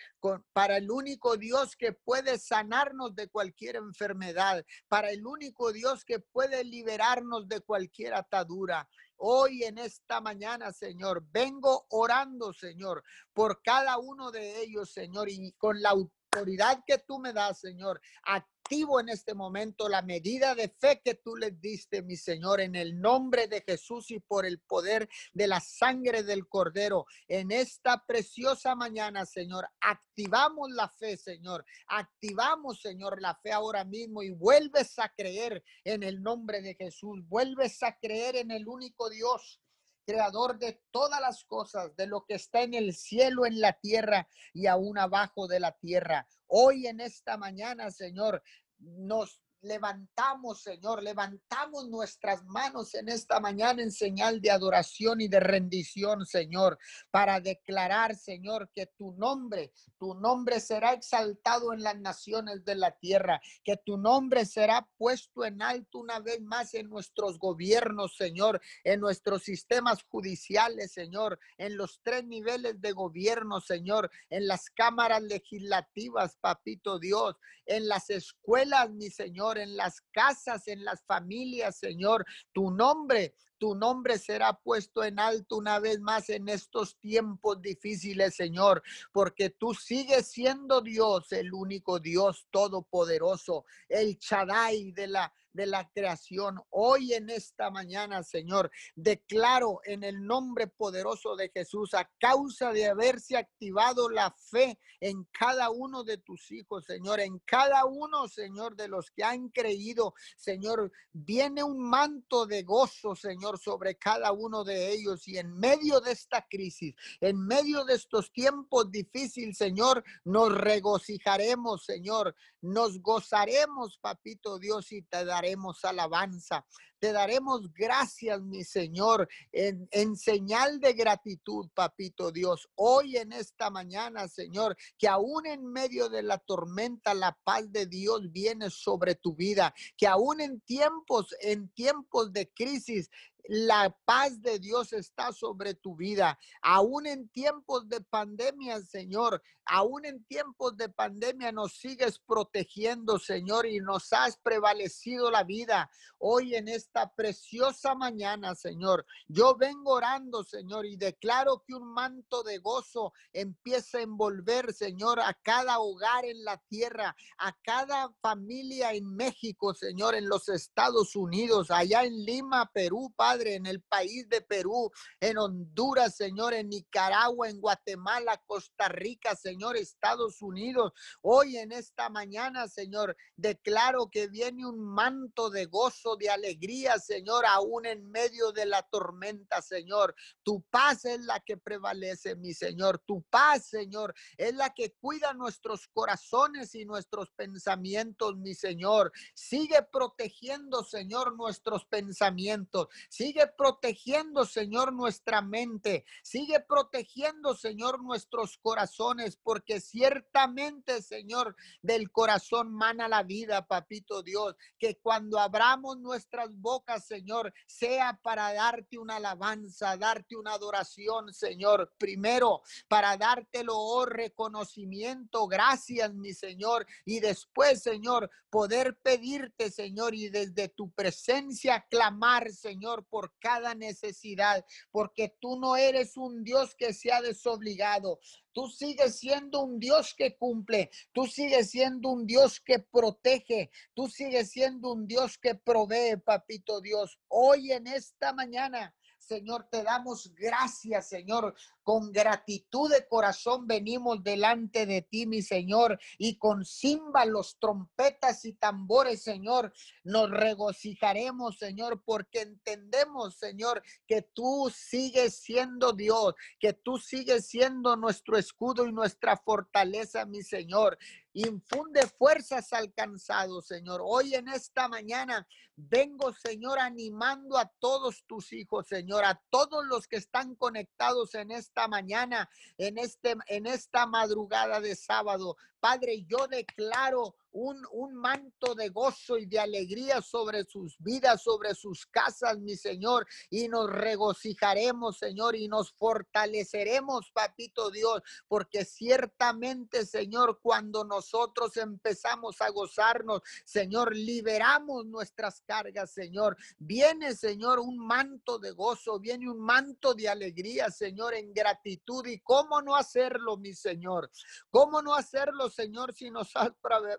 para 0.53 0.77
el 0.77 0.91
único 0.91 1.37
Dios 1.37 1.77
que 1.77 1.93
puede 1.93 2.39
sanarnos 2.39 3.15
de 3.15 3.29
cualquier 3.29 3.77
enfermedad, 3.77 4.65
para 4.89 5.11
el 5.11 5.27
único 5.27 5.73
Dios 5.73 6.05
que 6.05 6.21
puede 6.21 6.65
liberarnos 6.65 7.49
de 7.49 7.61
cualquier 7.61 8.15
atadura. 8.15 8.89
Hoy 9.17 9.65
en 9.65 9.79
esta 9.79 10.21
mañana, 10.21 10.73
Señor, 10.73 11.25
vengo 11.31 11.87
orando, 11.89 12.53
Señor, 12.53 13.03
por 13.33 13.63
cada 13.63 13.99
uno 13.99 14.31
de 14.31 14.63
ellos, 14.63 14.91
Señor, 14.91 15.31
y 15.31 15.53
con 15.53 15.81
la 15.81 15.95
autoridad 16.37 16.83
que 16.87 16.99
tú 16.99 17.19
me 17.19 17.33
das, 17.33 17.61
Señor, 17.61 18.01
activo 18.23 19.01
en 19.01 19.09
este 19.09 19.35
momento 19.35 19.89
la 19.89 20.03
medida 20.03 20.55
de 20.55 20.69
fe 20.69 21.01
que 21.03 21.15
tú 21.15 21.37
les 21.37 21.59
diste, 21.61 22.03
mi 22.03 22.17
Señor, 22.17 22.61
en 22.61 22.75
el 22.75 23.01
nombre 23.01 23.47
de 23.49 23.63
Jesús 23.63 24.11
y 24.11 24.21
por 24.21 24.45
el 24.45 24.61
poder 24.61 25.09
de 25.33 25.47
la 25.47 25.61
sangre 25.61 26.23
del 26.23 26.47
Cordero. 26.49 27.07
En 27.29 27.53
esta 27.53 28.05
preciosa 28.07 28.75
mañana, 28.75 29.25
Señor, 29.25 29.67
activamos 29.81 30.71
la 30.71 30.89
fe, 30.89 31.17
Señor. 31.17 31.65
Activamos, 31.87 32.81
Señor, 32.81 33.21
la 33.23 33.35
fe 33.37 33.53
ahora 33.53 33.85
mismo 33.85 34.23
y 34.23 34.31
vuelves 34.31 34.99
a 34.99 35.09
creer 35.09 35.65
en 35.85 36.03
el 36.03 36.23
nombre 36.23 36.61
de 36.61 36.75
Jesús. 36.75 37.27
Vuelves 37.29 37.83
a 37.83 37.97
creer 37.97 38.37
en 38.37 38.51
el 38.51 38.69
único 38.69 39.09
Dios 39.09 39.61
creador 40.07 40.59
de 40.59 40.81
todas 40.91 41.21
las 41.21 41.45
cosas, 41.45 41.95
de 41.97 42.07
lo 42.07 42.25
que 42.25 42.35
está 42.35 42.63
en 42.63 42.75
el 42.75 42.95
cielo, 42.95 43.45
en 43.45 43.61
la 43.61 43.73
tierra 43.75 44.29
y 44.55 44.67
aún 44.67 44.97
abajo 44.99 45.49
de 45.49 45.61
la 45.61 45.73
tierra. 45.73 46.27
Hoy 46.47 46.87
en 46.87 47.01
esta 47.01 47.37
mañana, 47.37 47.91
Señor, 47.91 48.43
nos 48.79 49.43
levantamos, 49.67 50.63
Señor, 50.63 51.03
levantamos 51.03 51.89
nuestras 51.89 52.45
manos 52.45 52.95
en 52.95 53.09
esta 53.09 53.41
mañana 53.41 53.83
en 53.83 53.91
señal 53.91 54.41
de 54.41 54.51
adoración 54.51 55.21
y 55.21 55.29
de 55.29 55.41
rendición, 55.41 56.25
Señor, 56.25 56.79
para 57.11 57.41
declarar, 57.41 58.15
Señor, 58.17 58.71
que 58.75 58.87
tu 58.87 59.13
nombre, 59.13 59.73
tu 59.99 60.15
nombre 60.15 60.61
será 60.61 60.93
exaltado 60.93 61.73
en 61.73 61.83
las 61.83 61.99
naciones 61.99 62.65
de 62.65 62.75
la 62.77 62.93
tierra, 62.93 63.41
que 63.65 63.77
tu 63.77 63.99
nombre 63.99 64.47
será 64.47 64.89
puesto 64.97 65.45
en 65.45 65.61
alto 65.61 65.99
una 65.99 66.21
vez 66.21 66.41
más 66.41 66.75
en 66.75 66.89
nuestros 66.89 67.39
gobiernos, 67.39 68.17
Señor, 68.17 68.61
en 68.85 69.01
nuestros 69.01 69.43
sistemas 69.43 70.03
judiciales, 70.05 70.93
Señor, 70.93 71.39
en 71.59 71.77
los 71.77 72.01
tres 72.03 72.25
niveles 72.25 72.81
de 72.81 72.93
gobierno, 72.93 73.61
Señor, 73.61 74.11
en 74.31 74.47
las 74.47 74.71
cámaras 74.71 75.23
legislativas, 75.23 76.37
papito 76.41 76.99
Dios, 76.99 77.37
en 77.67 77.89
las 77.89 78.11
escuelas, 78.11 78.91
mi 78.91 79.11
Señor 79.11 79.56
en 79.59 79.77
las 79.77 80.01
casas, 80.13 80.69
en 80.69 80.85
las 80.85 81.03
familias, 81.05 81.79
Señor. 81.79 82.25
Tu 82.53 82.71
nombre, 82.71 83.35
tu 83.59 83.75
nombre 83.75 84.19
será 84.19 84.53
puesto 84.53 85.03
en 85.05 85.19
alto 85.19 85.57
una 85.57 85.79
vez 85.79 86.01
más 86.01 86.29
en 86.31 86.49
estos 86.49 86.99
tiempos 86.99 87.61
difíciles, 87.61 88.35
Señor, 88.35 88.83
porque 89.13 89.51
tú 89.51 89.75
sigues 89.75 90.29
siendo 90.29 90.81
Dios, 90.81 91.33
el 91.33 91.53
único 91.53 91.99
Dios 91.99 92.47
todopoderoso, 92.51 93.65
el 93.89 94.19
Chadai 94.19 94.93
de 94.93 95.07
la 95.07 95.33
de 95.57 95.67
la 95.67 95.89
creación. 95.91 96.61
Hoy 96.71 97.15
en 97.15 97.31
esta 97.31 97.71
mañana, 97.71 98.23
Señor, 98.23 98.71
declaro 98.95 99.81
en 99.85 100.05
el 100.05 100.25
nombre 100.25 100.67
poderoso 100.69 101.35
de 101.35 101.51
Jesús, 101.53 101.95
a 101.95 102.09
causa 102.21 102.73
de 102.73 102.87
haberse 102.87 103.37
activado 103.37 104.09
la 104.11 104.31
fe 104.31 104.79
en 105.01 105.25
cada 105.33 105.71
uno 105.71 106.05
de 106.05 106.19
tus 106.19 106.53
hijos, 106.53 106.85
Señor, 106.85 107.21
en 107.21 107.39
cada 107.41 107.85
uno, 107.87 108.29
Señor, 108.29 108.77
de 108.77 108.89
los 108.89 109.11
que 109.11 109.25
han 109.25 109.49
creído, 109.49 110.15
Señor, 110.37 110.93
viene 111.13 111.63
un 111.63 111.79
manto 111.79 112.47
de 112.47 112.63
gozo, 112.63 113.17
Señor, 113.17 113.59
sobre 113.59 113.97
cada 113.97 114.33
uno 114.33 114.63
de 114.63 114.93
ellos. 114.93 115.27
Y 115.27 115.39
en 115.39 115.53
medio 115.53 116.01
de 116.01 116.13
esta 116.13 116.47
crisis, 116.49 116.95
en 117.21 117.39
medio 117.47 117.85
de 117.85 117.95
estos 117.95 118.31
tiempos 118.33 118.91
difíciles, 118.91 119.57
Señor, 119.57 120.05
nos 120.25 120.55
regocijaremos, 120.55 121.85
Señor, 121.85 122.35
nos 122.61 123.01
gozaremos, 123.01 123.99
papito 123.99 124.59
Dios, 124.59 124.93
y 124.93 125.03
te 125.03 125.25
daremos 125.25 125.46
alabanza. 125.83 126.65
Te 126.99 127.13
daremos 127.13 127.73
gracias, 127.75 128.41
mi 128.41 128.65
Señor, 128.65 129.29
en, 129.53 129.87
en, 129.91 130.17
señal 130.17 130.81
de 130.81 130.95
gratitud, 130.95 131.69
papito 131.75 132.33
Dios. 132.33 132.69
Hoy 132.75 133.19
en 133.19 133.33
esta 133.33 133.69
mañana, 133.69 134.29
Señor, 134.29 134.77
que 134.99 135.07
aún 135.07 135.47
en 135.47 135.67
medio 135.67 136.09
de 136.09 136.23
la 136.23 136.39
tormenta, 136.39 137.13
la 137.13 137.37
paz 137.45 137.71
de 137.71 137.85
Dios 137.87 138.33
viene 138.33 138.71
sobre 138.71 139.15
tu 139.15 139.35
vida. 139.35 139.75
Que 139.97 140.07
aún 140.07 140.41
en 140.41 140.61
tiempos, 140.63 141.35
en 141.41 141.69
tiempos 141.69 142.33
de 142.33 142.51
crisis, 142.51 143.11
la 143.49 143.95
paz 144.05 144.41
de 144.43 144.59
Dios 144.59 144.93
está 144.93 145.33
sobre 145.33 145.75
tu 145.75 145.97
vida. 145.97 146.39
Aún 146.63 147.07
en 147.07 147.29
tiempos 147.29 147.89
de 147.89 148.01
pandemia, 148.01 148.81
Señor, 148.83 149.43
aún 149.65 150.05
en 150.05 150.25
tiempos 150.25 150.77
de 150.77 150.89
pandemia 150.89 151.53
nos 151.53 151.75
sigues 151.75 152.19
protegiendo, 152.19 153.19
Señor, 153.19 153.67
y 153.67 153.79
nos 153.79 154.13
has 154.13 154.37
prevalecido 154.37 155.31
la 155.31 155.45
vida. 155.45 155.91
Hoy 156.19 156.55
en 156.55 156.69
esta 156.69 157.13
preciosa 157.15 157.95
mañana, 157.95 158.55
Señor, 158.55 159.07
yo 159.29 159.57
vengo 159.57 159.93
orando, 159.93 160.45
Señor, 160.45 160.87
y 160.87 160.97
declaro 160.97 161.63
que 161.67 161.75
un 161.75 161.93
manto 161.93 162.43
de 162.43 162.59
gozo 162.59 163.13
empieza 163.33 163.99
a 163.99 164.03
envolver, 164.03 164.73
Señor, 164.73 165.21
a 165.21 165.35
cada 165.35 165.79
hogar 165.79 166.25
en 166.25 166.45
la 166.45 166.59
tierra, 166.69 167.17
a 167.39 167.57
cada 167.63 168.13
familia 168.21 168.93
en 168.93 169.15
México, 169.15 169.75
Señor, 169.75 170.15
en 170.15 170.29
los 170.29 170.49
Estados 170.49 171.17
Unidos, 171.17 171.71
allá 171.71 172.05
en 172.05 172.25
Lima, 172.25 172.71
Perú, 172.73 173.13
Padre 173.17 173.36
en 173.45 173.67
el 173.67 173.83
país 173.83 174.29
de 174.29 174.41
Perú, 174.41 174.91
en 175.21 175.39
Honduras, 175.39 176.17
Señor, 176.17 176.55
en 176.55 176.69
Nicaragua, 176.69 177.49
en 177.49 177.61
Guatemala, 177.61 178.41
Costa 178.47 178.89
Rica, 178.89 179.35
Señor, 179.35 179.77
Estados 179.77 180.41
Unidos. 180.43 180.93
Hoy 181.23 181.57
en 181.59 181.73
esta 181.73 182.09
mañana, 182.09 182.69
Señor, 182.69 183.17
declaro 183.37 184.09
que 184.11 184.29
viene 184.29 184.67
un 184.67 184.81
manto 184.81 185.51
de 185.51 185.67
gozo, 185.67 186.17
de 186.17 186.31
alegría, 186.31 186.99
Señor, 186.99 187.45
aún 187.47 187.87
en 187.87 188.11
medio 188.11 188.53
de 188.53 188.67
la 188.67 188.83
tormenta, 188.83 189.61
Señor. 189.63 190.15
Tu 190.43 190.63
paz 190.71 191.05
es 191.05 191.21
la 191.21 191.41
que 191.41 191.57
prevalece, 191.57 192.37
mi 192.37 192.55
Señor. 192.55 193.03
Tu 193.07 193.23
paz, 193.23 193.67
Señor, 193.67 194.15
es 194.37 194.55
la 194.55 194.73
que 194.73 194.93
cuida 194.93 195.35
nuestros 195.35 195.89
corazones 195.89 196.75
y 196.75 196.85
nuestros 196.85 197.31
pensamientos, 197.33 198.37
mi 198.37 198.55
Señor. 198.55 199.13
Sigue 199.35 199.83
protegiendo, 199.93 200.85
Señor, 200.85 201.37
nuestros 201.37 201.85
pensamientos. 201.87 202.89
Sigue 203.09 203.26
protegiendo, 203.57 204.45
Señor, 204.45 204.93
nuestra 204.93 205.41
mente. 205.43 206.05
Sigue 206.23 206.61
protegiendo, 206.61 207.55
Señor, 207.55 208.03
nuestros 208.03 208.59
corazones, 208.59 209.37
porque 209.43 209.81
ciertamente, 209.81 211.03
Señor, 211.03 211.57
del 211.83 212.11
corazón 212.11 212.73
mana 212.73 213.09
la 213.09 213.23
vida, 213.23 213.67
papito 213.67 214.23
Dios. 214.23 214.55
Que 214.79 214.99
cuando 214.99 215.39
abramos 215.39 215.99
nuestras 215.99 216.57
bocas, 216.57 217.07
Señor, 217.07 217.53
sea 217.67 218.19
para 218.23 218.53
darte 218.53 218.99
una 218.99 219.17
alabanza, 219.17 219.97
darte 219.97 220.37
una 220.37 220.53
adoración, 220.53 221.33
Señor. 221.33 221.93
Primero, 221.99 222.63
para 222.89 223.17
dártelo, 223.17 223.75
oh 223.77 224.07
reconocimiento. 224.07 225.47
Gracias, 225.47 226.13
mi 226.15 226.33
Señor. 226.33 226.87
Y 227.05 227.21
después, 227.21 227.83
Señor, 227.83 228.31
poder 228.51 228.97
pedirte, 229.03 229.71
Señor, 229.71 230.15
y 230.15 230.29
desde 230.29 230.69
tu 230.69 230.91
presencia 230.91 231.85
clamar, 231.91 232.51
Señor, 232.51 233.05
por 233.17 233.33
cada 233.39 233.75
necesidad, 233.75 234.63
porque 234.91 235.35
tú 235.41 235.59
no 235.59 235.75
eres 235.75 236.19
un 236.19 236.45
Dios 236.45 236.75
que 236.75 236.93
sea 236.93 237.23
desobligado. 237.23 238.21
Tú 238.53 238.69
sigues 238.69 239.19
siendo 239.21 239.63
un 239.63 239.79
Dios 239.79 240.15
que 240.15 240.37
cumple, 240.37 240.91
tú 241.15 241.27
sigues 241.27 241.71
siendo 241.71 242.11
un 242.11 242.27
Dios 242.27 242.61
que 242.61 242.79
protege, 242.79 243.71
tú 243.95 244.07
sigues 244.09 244.51
siendo 244.51 244.93
un 244.93 245.07
Dios 245.07 245.39
que 245.39 245.55
provee, 245.55 246.19
papito 246.23 246.83
Dios. 246.83 247.19
Hoy 247.29 247.73
en 247.73 247.87
esta 247.87 248.35
mañana 248.35 248.95
Señor, 249.27 249.67
te 249.71 249.83
damos 249.83 250.33
gracias, 250.35 251.09
Señor. 251.09 251.55
Con 251.83 252.13
gratitud 252.13 252.91
de 252.91 253.07
corazón 253.09 253.67
venimos 253.67 254.23
delante 254.23 254.87
de 254.87 255.03
ti, 255.03 255.27
mi 255.27 255.43
Señor, 255.43 255.99
y 256.17 256.37
con 256.37 256.65
címbalos, 256.65 257.59
trompetas 257.61 258.45
y 258.45 258.53
tambores, 258.53 259.23
Señor, 259.23 259.73
nos 260.05 260.31
regocijaremos, 260.31 261.59
Señor, 261.59 262.03
porque 262.05 262.43
entendemos, 262.43 263.37
Señor, 263.37 263.83
que 264.07 264.23
tú 264.23 264.71
sigues 264.75 265.37
siendo 265.37 265.93
Dios, 265.93 266.35
que 266.61 266.73
tú 266.73 266.99
sigues 266.99 267.47
siendo 267.47 267.97
nuestro 267.97 268.37
escudo 268.37 268.87
y 268.87 268.93
nuestra 268.93 269.37
fortaleza, 269.37 270.25
mi 270.25 270.43
Señor. 270.43 270.99
Infunde 271.39 272.07
fuerzas 272.07 272.73
alcanzados, 272.73 273.67
Señor. 273.67 274.01
Hoy 274.03 274.35
en 274.35 274.49
esta 274.49 274.89
mañana 274.89 275.47
vengo, 275.77 276.33
Señor, 276.33 276.79
animando 276.79 277.59
a 277.59 277.71
todos 277.79 278.25
tus 278.27 278.55
hijos, 278.55 278.87
Señor, 278.89 279.23
a 279.27 279.39
todos 279.51 279.85
los 279.85 280.09
que 280.09 280.17
están 280.17 280.55
conectados 280.55 281.35
en 281.35 281.51
esta 281.51 281.89
mañana, 281.89 282.49
en 282.79 282.97
este 282.97 283.37
en 283.49 283.67
esta 283.67 284.07
madrugada 284.07 284.81
de 284.81 284.97
sábado. 284.97 285.59
Padre, 285.87 286.25
yo 286.27 286.49
declaro 286.49 287.37
un, 287.53 287.83
un, 287.93 288.15
manto 288.15 288.75
de 288.75 288.91
gozo 288.91 289.39
y 289.39 289.47
de 289.47 289.59
alegría 289.59 290.21
sobre 290.21 290.65
sus 290.65 290.97
vidas, 290.99 291.43
sobre 291.43 291.75
sus 291.75 292.05
casas, 292.07 292.59
mi 292.59 292.77
Señor, 292.77 293.27
y 293.49 293.69
nos 293.69 293.91
regocijaremos, 293.91 295.17
Señor, 295.17 295.57
y 295.57 295.67
nos 295.69 295.93
fortaleceremos, 295.93 297.31
papito 297.33 297.91
Dios, 297.91 298.21
porque 298.47 298.85
ciertamente, 298.85 300.05
Señor, 300.05 300.61
cuando 300.61 301.05
nosotros 301.05 301.77
empezamos 301.79 302.61
a 302.61 302.69
gozarnos, 302.69 303.41
Señor, 303.65 304.15
liberamos 304.15 305.07
nuestras 305.07 305.63
cargas, 305.63 306.11
Señor. 306.11 306.59
Viene, 306.79 307.35
Señor, 307.35 307.79
un 307.79 307.97
manto 307.97 308.59
de 308.59 308.73
gozo, 308.73 309.19
viene 309.19 309.49
un 309.51 309.61
manto 309.61 310.13
de 310.13 310.29
alegría, 310.29 310.91
Señor, 310.91 311.33
en 311.33 311.55
gratitud. 311.55 312.27
¿Y 312.27 312.41
cómo 312.41 312.83
no 312.83 312.97
hacerlo, 312.97 313.57
mi 313.57 313.73
Señor? 313.73 314.31
¿Cómo 314.71 315.01
no 315.01 315.15
hacerlo, 315.15 315.71
Señor, 315.77 316.15
si 316.15 316.31
nos 316.31 316.57
has 316.57 316.73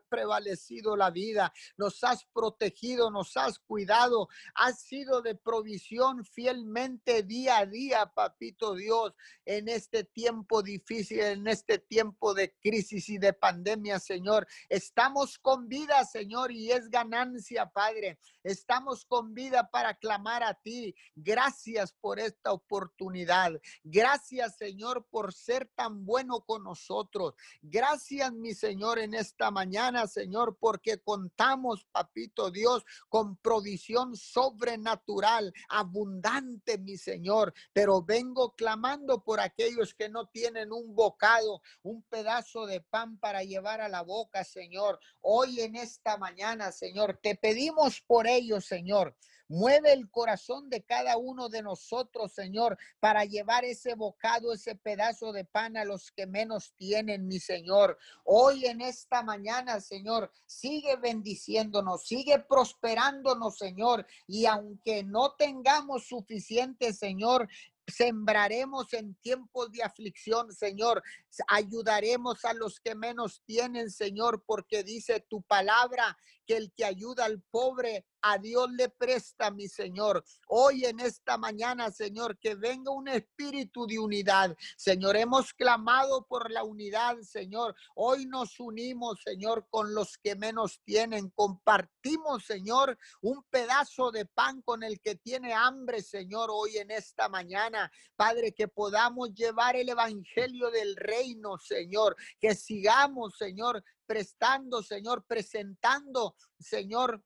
prevalecido 0.10 0.98
la 0.98 1.12
vida, 1.12 1.54
nos 1.78 2.04
has 2.04 2.26
protegido, 2.26 3.12
nos 3.12 3.38
has 3.38 3.60
cuidado, 3.60 4.30
has 4.56 4.82
sido 4.82 5.22
de 5.22 5.36
provisión 5.36 6.26
fielmente 6.26 7.22
día 7.22 7.60
a 7.60 7.66
día, 7.68 8.12
papito 8.14 8.74
Dios, 8.74 9.14
en 9.46 9.70
este 9.70 10.04
tiempo 10.04 10.64
difícil, 10.64 11.20
en 11.20 11.48
este 11.48 11.78
tiempo 11.78 12.34
de 12.34 12.56
crisis 12.60 13.10
y 13.10 13.20
de 13.20 13.34
pandemia, 13.34 14.00
Señor. 14.00 14.48
Estamos 14.70 15.38
con 15.38 15.68
vida, 15.68 16.04
Señor, 16.06 16.52
y 16.52 16.72
es 16.72 16.90
ganancia, 16.90 17.70
Padre. 17.70 18.20
Estamos 18.44 19.06
con 19.06 19.34
vida 19.34 19.70
para 19.70 19.94
clamar 19.94 20.42
a 20.42 20.56
ti. 20.56 20.96
Gracias 21.16 21.94
por 21.94 22.20
esta 22.20 22.52
oportunidad. 22.52 23.52
Gracias, 23.84 24.58
Señor, 24.58 25.06
por 25.12 25.34
ser 25.34 25.70
tan 25.76 26.06
bueno 26.06 26.42
con 26.42 26.64
nosotros. 26.64 27.36
Gracias, 27.62 28.34
mi 28.38 28.54
Señor, 28.54 29.00
en 29.00 29.14
esta 29.14 29.52
mañana, 29.52 30.08
Señor, 30.08 30.58
porque 30.60 31.00
contamos, 31.00 31.86
papito 31.92 32.52
Dios, 32.52 32.86
con 33.10 33.38
provisión 33.38 34.16
sobrenatural, 34.16 35.54
abundante, 35.70 36.78
mi 36.78 36.98
Señor. 36.98 37.54
Pero 37.74 38.02
vengo 38.02 38.56
clamando 38.56 39.24
por 39.24 39.40
aquellos 39.40 39.94
que 39.94 40.10
no 40.10 40.28
tienen 40.28 40.72
un 40.72 40.96
bocado, 40.96 41.62
un 41.84 42.04
pedazo 42.04 42.66
de 42.66 42.82
pan 42.82 43.18
para 43.18 43.44
llevar 43.44 43.82
a 43.82 43.90
la 43.90 44.02
boca, 44.02 44.44
Señor. 44.44 45.00
Hoy 45.22 45.62
en 45.62 45.76
esta 45.76 46.18
mañana, 46.18 46.72
Señor, 46.72 47.20
te 47.22 47.36
pedimos 47.36 48.02
por 48.02 48.28
ellos, 48.28 48.66
Señor. 48.66 49.16
Mueve 49.50 49.94
el 49.94 50.10
corazón 50.10 50.70
de 50.70 50.84
cada 50.84 51.18
uno 51.18 51.48
de 51.48 51.62
nosotros, 51.62 52.34
Señor, 52.34 52.78
para 53.00 53.24
llevar 53.24 53.64
ese 53.64 53.96
bocado, 53.96 54.52
ese 54.52 54.76
pedazo 54.76 55.32
de 55.32 55.46
pan 55.46 55.78
a 55.78 55.86
los 55.86 56.12
que 56.12 56.28
menos 56.28 56.74
tienen, 56.76 57.28
mi 57.28 57.40
Señor. 57.40 57.98
Hoy 58.26 58.66
en 58.66 58.82
esta 58.82 59.24
mañana, 59.24 59.80
Señor, 59.80 60.32
sigue 60.46 60.98
bendiciéndonos, 60.98 62.06
sigue 62.06 62.40
prosperándonos, 62.40 63.58
Señor. 63.58 64.06
Y 64.28 64.46
aunque 64.46 65.04
no 65.04 65.34
tengamos 65.38 66.08
suficiente, 66.08 66.92
Señor, 66.92 67.48
sembraremos 67.88 68.94
en 68.94 69.16
tiempos 69.16 69.72
de 69.72 69.84
aflicción, 69.84 70.52
Señor. 70.52 71.02
Ayudaremos 71.48 72.44
a 72.44 72.54
los 72.54 72.80
que 72.80 72.96
menos 72.96 73.42
tienen, 73.46 73.90
Señor, 73.90 74.44
porque 74.46 74.84
dice 74.84 75.26
tu 75.30 75.42
palabra 75.42 76.18
que 76.48 76.58
el 76.58 76.72
que 76.74 76.86
ayuda 76.86 77.26
al 77.26 77.42
pobre 77.52 78.06
a 78.22 78.38
Dios 78.38 78.70
le 78.72 78.90
presta, 78.90 79.52
mi 79.52 79.68
Señor. 79.68 80.24
Hoy 80.48 80.86
en 80.86 81.00
esta 81.00 81.38
mañana, 81.38 81.92
Señor, 81.92 82.38
que 82.40 82.56
venga 82.56 82.92
un 82.92 83.08
espíritu 83.08 83.86
de 83.86 84.00
unidad. 84.00 84.56
Señor, 84.76 85.16
hemos 85.18 85.54
clamado 85.54 86.26
por 86.26 86.52
la 86.52 86.64
unidad, 86.64 87.18
Señor. 87.22 87.76
Hoy 87.96 88.26
nos 88.26 88.60
unimos, 88.60 89.22
Señor, 89.24 89.68
con 89.70 89.94
los 89.94 90.18
que 90.18 90.36
menos 90.36 90.82
tienen. 90.84 91.30
Compartimos, 91.30 92.46
Señor, 92.46 92.98
un 93.22 93.44
pedazo 93.50 94.12
de 94.12 94.26
pan 94.26 94.62
con 94.62 94.84
el 94.84 95.00
que 95.00 95.16
tiene 95.16 95.54
hambre, 95.54 96.02
Señor, 96.02 96.50
hoy 96.52 96.78
en 96.78 96.92
esta 96.92 97.30
mañana. 97.30 97.92
Padre, 98.16 98.54
que 98.54 98.68
podamos 98.68 99.34
llevar 99.34 99.76
el 99.76 99.90
evangelio 99.90 100.72
del 100.72 100.96
reino, 100.96 101.58
Señor. 101.58 102.16
Que 102.40 102.56
sigamos, 102.56 103.38
Señor, 103.38 103.84
prestando, 104.08 104.82
Señor, 104.82 105.26
presentando, 105.28 106.36
Señor, 106.60 107.24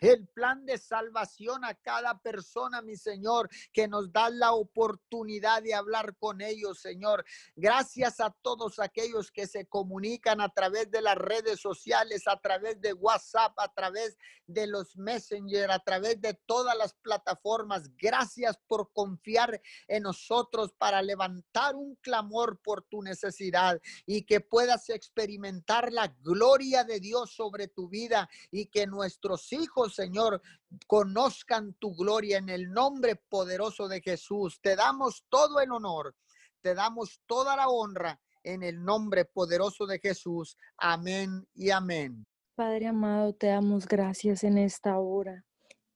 el 0.00 0.26
plan 0.28 0.64
de 0.64 0.78
salvación 0.78 1.64
a 1.64 1.74
cada 1.74 2.18
persona, 2.18 2.80
mi 2.82 2.96
Señor, 2.96 3.48
que 3.72 3.86
nos 3.86 4.10
da 4.12 4.30
la 4.30 4.52
oportunidad 4.52 5.62
de 5.62 5.74
hablar 5.74 6.16
con 6.16 6.40
ellos, 6.40 6.80
Señor. 6.80 7.24
Gracias 7.54 8.20
a 8.20 8.30
todos 8.30 8.78
aquellos 8.78 9.30
que 9.30 9.46
se 9.46 9.66
comunican 9.66 10.40
a 10.40 10.48
través 10.48 10.90
de 10.90 11.02
las 11.02 11.16
redes 11.16 11.60
sociales, 11.60 12.26
a 12.26 12.40
través 12.40 12.80
de 12.80 12.92
WhatsApp, 12.94 13.52
a 13.58 13.72
través 13.72 14.16
de 14.46 14.66
los 14.66 14.96
Messenger, 14.96 15.70
a 15.70 15.78
través 15.78 16.20
de 16.20 16.34
todas 16.46 16.76
las 16.76 16.94
plataformas. 16.94 17.94
Gracias 17.96 18.58
por 18.66 18.92
confiar 18.92 19.60
en 19.86 20.02
nosotros 20.02 20.72
para 20.78 21.02
levantar 21.02 21.76
un 21.76 21.94
clamor 21.96 22.58
por 22.62 22.82
tu 22.82 23.02
necesidad 23.02 23.80
y 24.06 24.22
que 24.22 24.40
puedas 24.40 24.88
experimentar 24.88 25.92
la 25.92 26.08
gloria 26.08 26.84
de 26.84 27.00
Dios 27.00 27.32
sobre 27.34 27.68
tu 27.68 27.88
vida 27.88 28.28
y 28.50 28.66
que 28.66 28.86
nuestros 28.86 29.52
hijos 29.52 29.89
Señor, 29.90 30.40
conozcan 30.86 31.74
tu 31.74 31.94
gloria 31.94 32.38
en 32.38 32.48
el 32.48 32.70
nombre 32.70 33.16
poderoso 33.16 33.88
de 33.88 34.00
Jesús. 34.00 34.60
Te 34.62 34.76
damos 34.76 35.24
todo 35.28 35.60
el 35.60 35.70
honor, 35.72 36.14
te 36.62 36.74
damos 36.74 37.20
toda 37.26 37.56
la 37.56 37.68
honra 37.68 38.20
en 38.42 38.62
el 38.62 38.82
nombre 38.82 39.24
poderoso 39.24 39.86
de 39.86 39.98
Jesús. 39.98 40.56
Amén 40.78 41.46
y 41.54 41.70
amén. 41.70 42.26
Padre 42.54 42.86
amado, 42.86 43.34
te 43.34 43.48
damos 43.48 43.86
gracias 43.86 44.44
en 44.44 44.58
esta 44.58 44.98
hora. 44.98 45.44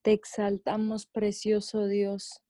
Te 0.01 0.13
exaltamos, 0.13 1.07
precioso 1.07 1.87
Dios. 1.87 2.41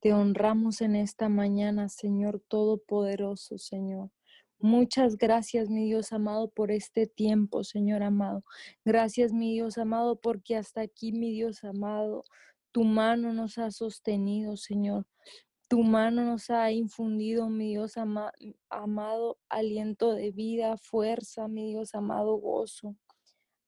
Te 0.00 0.12
honramos 0.12 0.80
en 0.80 0.96
esta 0.96 1.28
mañana, 1.28 1.88
Señor 1.88 2.42
Todopoderoso, 2.48 3.58
Señor. 3.58 4.10
Muchas 4.66 5.16
gracias, 5.16 5.70
mi 5.70 5.84
Dios 5.84 6.12
amado, 6.12 6.48
por 6.48 6.72
este 6.72 7.06
tiempo, 7.06 7.62
Señor 7.62 8.02
amado. 8.02 8.42
Gracias, 8.84 9.32
mi 9.32 9.52
Dios 9.52 9.78
amado, 9.78 10.16
porque 10.20 10.56
hasta 10.56 10.80
aquí, 10.80 11.12
mi 11.12 11.30
Dios 11.30 11.62
amado, 11.62 12.24
tu 12.72 12.82
mano 12.82 13.32
nos 13.32 13.58
ha 13.58 13.70
sostenido, 13.70 14.56
Señor. 14.56 15.06
Tu 15.68 15.84
mano 15.84 16.24
nos 16.24 16.50
ha 16.50 16.72
infundido, 16.72 17.48
mi 17.48 17.68
Dios 17.68 17.94
amado, 18.68 19.38
aliento 19.48 20.14
de 20.14 20.32
vida, 20.32 20.76
fuerza, 20.78 21.46
mi 21.46 21.68
Dios 21.68 21.94
amado, 21.94 22.34
gozo, 22.34 22.96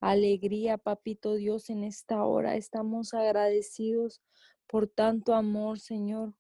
alegría, 0.01 0.79
papito 0.79 1.37
Dios, 1.37 1.71
en 1.71 1.85
esta 1.85 2.25
hora. 2.25 2.57
Estamos 2.57 3.15
agradecidos 3.15 4.21
por 4.67 4.89
tanto 4.89 5.35
amor, 5.35 5.79
Señor 5.79 6.35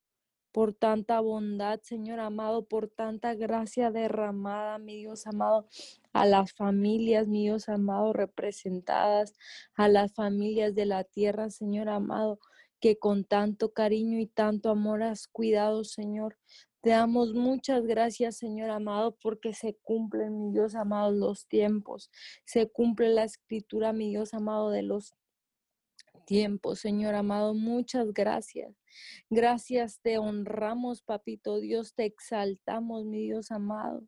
por 0.53 0.75
tanta 0.75 1.21
bondad, 1.21 1.81
Señor 1.83 2.21
amado, 2.21 2.67
por 2.67 2.89
tanta 2.89 3.35
gracia 3.35 3.91
derramada, 3.91 4.79
mi 4.79 4.97
Dios 4.97 5.27
amado, 5.27 5.67
a 6.13 6.27
las 6.27 6.53
familias, 6.53 7.29
mi 7.29 7.45
Dios 7.45 7.69
amado, 7.69 8.13
representadas, 8.13 9.35
a 9.75 9.89
las 9.89 10.15
familias 10.15 10.75
de 10.75 10.87
la 10.87 11.05
tierra, 11.05 11.51
Señor 11.51 11.89
amado, 11.89 12.41
que 12.81 12.99
con 12.99 13.25
tanto 13.25 13.73
cariño 13.73 14.19
y 14.19 14.27
tanto 14.27 14.71
amor 14.71 15.03
has 15.03 15.29
cuidado, 15.29 15.85
Señor. 15.85 16.37
Te 16.81 16.91
damos 16.91 17.35
muchas 17.35 17.85
gracias, 17.87 18.37
Señor 18.37 18.71
amado, 18.71 19.17
porque 19.21 19.53
se 19.53 19.77
cumplen, 19.83 20.39
mi 20.39 20.53
Dios 20.53 20.77
amado, 20.77 21.11
los 21.11 21.47
tiempos. 21.49 22.11
Se 22.45 22.71
cumple 22.71 23.09
la 23.09 23.25
escritura, 23.25 23.93
mi 23.93 24.11
Dios 24.11 24.33
amado, 24.33 24.71
de 24.71 24.83
los 24.83 25.15
tiempo, 26.29 26.77
Señor 26.77 27.14
amado. 27.14 27.55
Muchas 27.55 28.12
gracias. 28.12 28.77
Gracias, 29.31 30.01
te 30.03 30.19
honramos, 30.19 31.01
papito 31.01 31.59
Dios, 31.59 31.95
te 31.95 32.05
exaltamos, 32.05 33.07
mi 33.07 33.23
Dios 33.23 33.51
amado. 33.51 34.07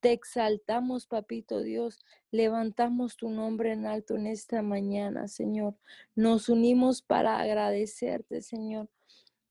Te 0.00 0.10
exaltamos, 0.10 1.06
papito 1.06 1.62
Dios. 1.62 2.04
Levantamos 2.32 3.16
tu 3.16 3.30
nombre 3.30 3.70
en 3.70 3.86
alto 3.86 4.16
en 4.16 4.26
esta 4.26 4.62
mañana, 4.62 5.28
Señor. 5.28 5.76
Nos 6.16 6.48
unimos 6.48 7.02
para 7.02 7.38
agradecerte, 7.38 8.42
Señor. 8.42 8.90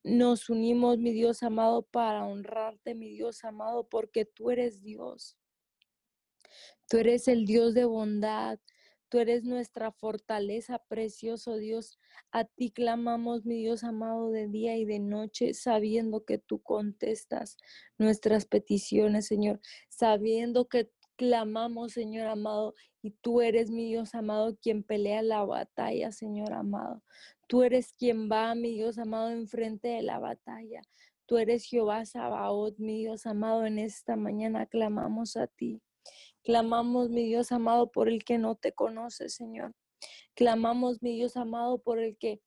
Nos 0.03 0.49
unimos, 0.49 0.97
mi 0.97 1.13
Dios 1.13 1.41
amado, 1.41 1.83
para 1.83 2.25
honrarte, 2.25 2.95
mi 2.95 3.11
Dios 3.11 3.45
amado, 3.45 3.87
porque 3.87 4.25
tú 4.25 4.51
eres 4.51 4.83
Dios. 4.83 5.37
Tú 6.89 6.97
eres 6.97 7.29
el 7.29 7.45
Dios 7.45 7.73
de 7.73 7.85
bondad, 7.85 8.59
Tú 9.13 9.19
eres 9.19 9.43
nuestra 9.43 9.91
fortaleza, 9.91 10.79
precioso 10.89 11.57
Dios. 11.57 11.99
A 12.31 12.45
ti 12.45 12.71
clamamos, 12.71 13.45
mi 13.45 13.59
Dios 13.59 13.83
amado, 13.83 14.31
de 14.31 14.47
día 14.47 14.75
y 14.75 14.85
de 14.85 14.97
noche, 14.97 15.53
sabiendo 15.53 16.25
que 16.25 16.39
tú 16.39 16.63
contestas 16.63 17.57
nuestras 17.99 18.47
peticiones, 18.47 19.27
Señor, 19.27 19.61
sabiendo 19.87 20.67
que 20.67 20.89
clamamos, 21.15 21.91
Señor 21.91 22.25
amado, 22.25 22.73
y 23.03 23.11
tú 23.11 23.41
eres, 23.41 23.69
mi 23.69 23.85
Dios 23.85 24.15
amado, 24.15 24.57
quien 24.59 24.81
pelea 24.81 25.21
la 25.21 25.45
batalla, 25.45 26.11
Señor 26.11 26.51
amado. 26.51 27.03
Tú 27.47 27.61
eres 27.61 27.93
quien 27.93 28.31
va, 28.31 28.55
mi 28.55 28.71
Dios 28.71 28.97
amado, 28.97 29.29
enfrente 29.29 29.89
de 29.89 30.01
la 30.01 30.17
batalla. 30.17 30.81
Tú 31.27 31.37
eres 31.37 31.65
Jehová 31.65 32.03
Sabaoth, 32.07 32.79
mi 32.79 32.97
Dios 32.97 33.27
amado, 33.27 33.67
en 33.67 33.77
esta 33.77 34.15
mañana 34.15 34.65
clamamos 34.65 35.37
a 35.37 35.45
ti. 35.45 35.83
Clamamos, 36.43 37.09
mi 37.09 37.25
Dios 37.25 37.51
amado, 37.51 37.91
por 37.91 38.09
el 38.09 38.23
que 38.23 38.37
no 38.37 38.55
te 38.55 38.73
conoce, 38.73 39.29
Señor. 39.29 39.73
Clamamos, 40.35 41.01
mi 41.01 41.15
Dios 41.15 41.37
amado, 41.37 41.81
por 41.81 41.99
el 41.99 42.17
que 42.17 42.41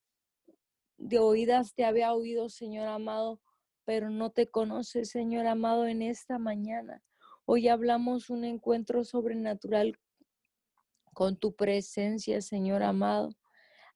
de 0.98 1.18
oídas 1.18 1.74
te 1.74 1.84
había 1.84 2.14
oído, 2.14 2.48
Señor 2.48 2.88
amado, 2.88 3.40
pero 3.84 4.10
no 4.10 4.30
te 4.30 4.48
conoce, 4.48 5.04
Señor 5.04 5.46
amado, 5.46 5.86
en 5.86 6.02
esta 6.02 6.38
mañana. 6.38 7.02
Hoy 7.44 7.68
hablamos 7.68 8.28
un 8.28 8.44
encuentro 8.44 9.04
sobrenatural 9.04 9.98
con 11.14 11.36
tu 11.36 11.54
presencia, 11.54 12.42
Señor 12.42 12.82
amado. 12.82 13.30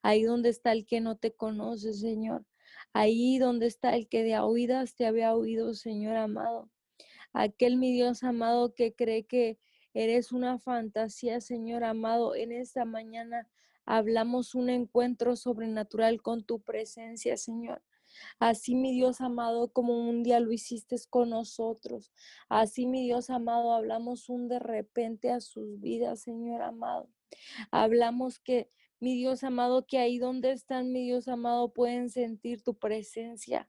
Ahí 0.02 0.22
donde 0.22 0.48
está 0.48 0.72
el 0.72 0.86
que 0.86 1.00
no 1.00 1.18
te 1.18 1.34
conoce, 1.34 1.92
Señor. 1.92 2.46
Ahí 2.92 3.38
donde 3.38 3.66
está 3.66 3.94
el 3.94 4.08
que 4.08 4.22
de 4.22 4.38
oídas 4.38 4.94
te 4.94 5.04
había 5.04 5.34
oído, 5.34 5.74
Señor 5.74 6.16
amado. 6.16 6.70
Aquel 7.32 7.76
mi 7.76 7.92
Dios 7.92 8.22
amado 8.24 8.74
que 8.74 8.94
cree 8.94 9.24
que 9.24 9.58
Eres 9.92 10.30
una 10.30 10.58
fantasía, 10.60 11.40
Señor 11.40 11.82
amado. 11.82 12.36
En 12.36 12.52
esta 12.52 12.84
mañana 12.84 13.48
hablamos 13.84 14.54
un 14.54 14.70
encuentro 14.70 15.34
sobrenatural 15.34 16.22
con 16.22 16.44
tu 16.44 16.60
presencia, 16.60 17.36
Señor. 17.36 17.82
Así, 18.38 18.76
mi 18.76 18.92
Dios 18.92 19.20
amado, 19.20 19.72
como 19.72 20.08
un 20.08 20.22
día 20.22 20.38
lo 20.38 20.52
hiciste 20.52 20.96
con 21.10 21.30
nosotros. 21.30 22.12
Así, 22.48 22.86
mi 22.86 23.04
Dios 23.04 23.30
amado, 23.30 23.72
hablamos 23.72 24.28
un 24.28 24.46
de 24.48 24.60
repente 24.60 25.30
a 25.30 25.40
sus 25.40 25.80
vidas, 25.80 26.20
Señor 26.20 26.62
amado. 26.62 27.08
Hablamos 27.72 28.38
que, 28.38 28.70
mi 29.00 29.16
Dios 29.16 29.42
amado, 29.42 29.86
que 29.86 29.98
ahí 29.98 30.18
donde 30.18 30.52
están, 30.52 30.92
mi 30.92 31.04
Dios 31.04 31.26
amado, 31.26 31.72
pueden 31.72 32.10
sentir 32.10 32.62
tu 32.62 32.78
presencia. 32.78 33.66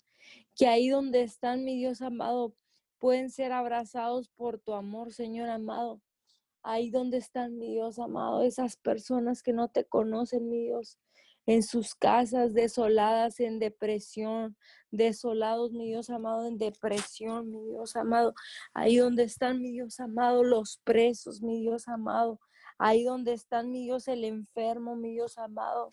Que 0.56 0.68
ahí 0.68 0.90
donde 0.90 1.24
están, 1.24 1.64
mi 1.64 1.78
Dios 1.78 2.02
amado, 2.02 2.56
pueden 3.02 3.32
ser 3.32 3.52
abrazados 3.52 4.30
por 4.30 4.60
tu 4.60 4.76
amor, 4.76 5.12
Señor 5.12 5.50
amado. 5.50 6.04
Ahí 6.62 6.92
donde 6.92 7.18
están, 7.18 7.58
mi 7.58 7.72
Dios 7.72 7.98
amado, 7.98 8.44
esas 8.44 8.78
personas 8.78 9.42
que 9.42 9.54
no 9.54 9.70
te 9.70 9.86
conocen, 9.86 10.48
mi 10.48 10.66
Dios, 10.66 11.00
en 11.48 11.64
sus 11.64 11.96
casas 11.96 12.54
desoladas, 12.54 13.40
en 13.40 13.58
depresión, 13.58 14.56
desolados, 14.92 15.72
mi 15.72 15.88
Dios 15.88 16.12
amado, 16.12 16.46
en 16.46 16.60
depresión, 16.60 17.52
mi 17.52 17.66
Dios 17.70 17.96
amado. 17.96 18.36
Ahí 18.76 18.98
donde 18.98 19.24
están, 19.24 19.64
mi 19.64 19.72
Dios 19.72 20.00
amado, 20.00 20.44
los 20.44 20.78
presos, 20.84 21.42
mi 21.42 21.60
Dios 21.60 21.88
amado. 21.88 22.40
Ahí 22.78 23.04
donde 23.04 23.34
están, 23.34 23.72
mi 23.72 23.86
Dios, 23.86 24.08
el 24.08 24.24
enfermo, 24.26 24.96
mi 24.96 25.14
Dios 25.14 25.40
amado. 25.40 25.90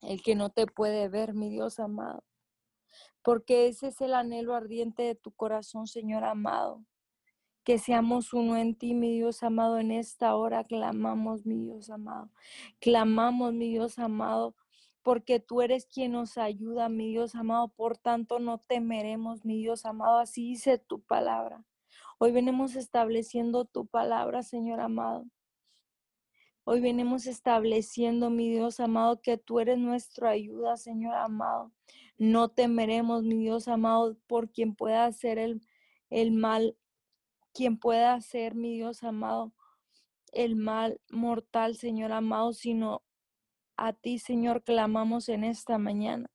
El 0.00 0.22
que 0.22 0.34
no 0.34 0.48
te 0.48 0.66
puede 0.66 1.10
ver, 1.10 1.34
mi 1.34 1.50
Dios 1.50 1.78
amado. 1.78 2.24
Porque 3.22 3.68
ese 3.68 3.88
es 3.88 4.00
el 4.00 4.14
anhelo 4.14 4.54
ardiente 4.54 5.02
de 5.02 5.14
tu 5.14 5.32
corazón, 5.32 5.86
Señor 5.86 6.24
amado 6.24 6.84
que 7.66 7.78
seamos 7.78 8.32
uno 8.32 8.56
en 8.56 8.76
ti, 8.76 8.94
mi 8.94 9.12
Dios 9.12 9.42
amado. 9.42 9.78
En 9.80 9.90
esta 9.90 10.36
hora 10.36 10.62
clamamos, 10.62 11.44
mi 11.44 11.64
Dios 11.64 11.90
amado. 11.90 12.30
Clamamos, 12.78 13.54
mi 13.54 13.70
Dios 13.70 13.98
amado, 13.98 14.54
porque 15.02 15.40
tú 15.40 15.62
eres 15.62 15.84
quien 15.84 16.12
nos 16.12 16.38
ayuda, 16.38 16.88
mi 16.88 17.08
Dios 17.08 17.34
amado. 17.34 17.66
Por 17.66 17.98
tanto, 17.98 18.38
no 18.38 18.58
temeremos, 18.58 19.44
mi 19.44 19.58
Dios 19.58 19.84
amado. 19.84 20.18
Así 20.18 20.50
dice 20.50 20.78
tu 20.78 21.00
palabra. 21.02 21.64
Hoy 22.18 22.30
venimos 22.30 22.76
estableciendo 22.76 23.64
tu 23.64 23.88
palabra, 23.88 24.44
Señor 24.44 24.78
amado. 24.78 25.24
Hoy 26.62 26.80
venimos 26.80 27.26
estableciendo, 27.26 28.30
mi 28.30 28.48
Dios 28.48 28.78
amado, 28.78 29.20
que 29.20 29.38
tú 29.38 29.58
eres 29.58 29.78
nuestra 29.78 30.30
ayuda, 30.30 30.76
Señor 30.76 31.16
amado. 31.16 31.72
No 32.18 32.48
temeremos, 32.48 33.24
mi 33.24 33.38
Dios 33.38 33.68
amado, 33.68 34.16
por 34.26 34.50
quien 34.50 34.74
pueda 34.74 35.04
hacer 35.04 35.38
el, 35.38 35.60
el 36.10 36.32
mal, 36.32 36.76
quien 37.52 37.78
pueda 37.78 38.14
hacer, 38.14 38.54
mi 38.54 38.74
Dios 38.74 39.02
amado, 39.02 39.52
el 40.32 40.56
mal 40.56 41.00
mortal, 41.10 41.76
Señor 41.76 42.12
amado, 42.12 42.52
sino 42.52 43.02
a 43.76 43.92
ti, 43.92 44.18
Señor, 44.18 44.62
clamamos 44.62 45.28
en 45.28 45.44
esta 45.44 45.78
mañana. 45.78 46.30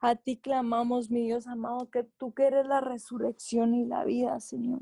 A 0.00 0.16
ti 0.16 0.38
clamamos, 0.38 1.10
mi 1.10 1.24
Dios 1.26 1.46
amado, 1.46 1.90
que 1.90 2.04
tú 2.04 2.32
que 2.32 2.44
eres 2.44 2.66
la 2.66 2.80
resurrección 2.80 3.74
y 3.74 3.84
la 3.84 4.04
vida, 4.04 4.40
Señor. 4.40 4.80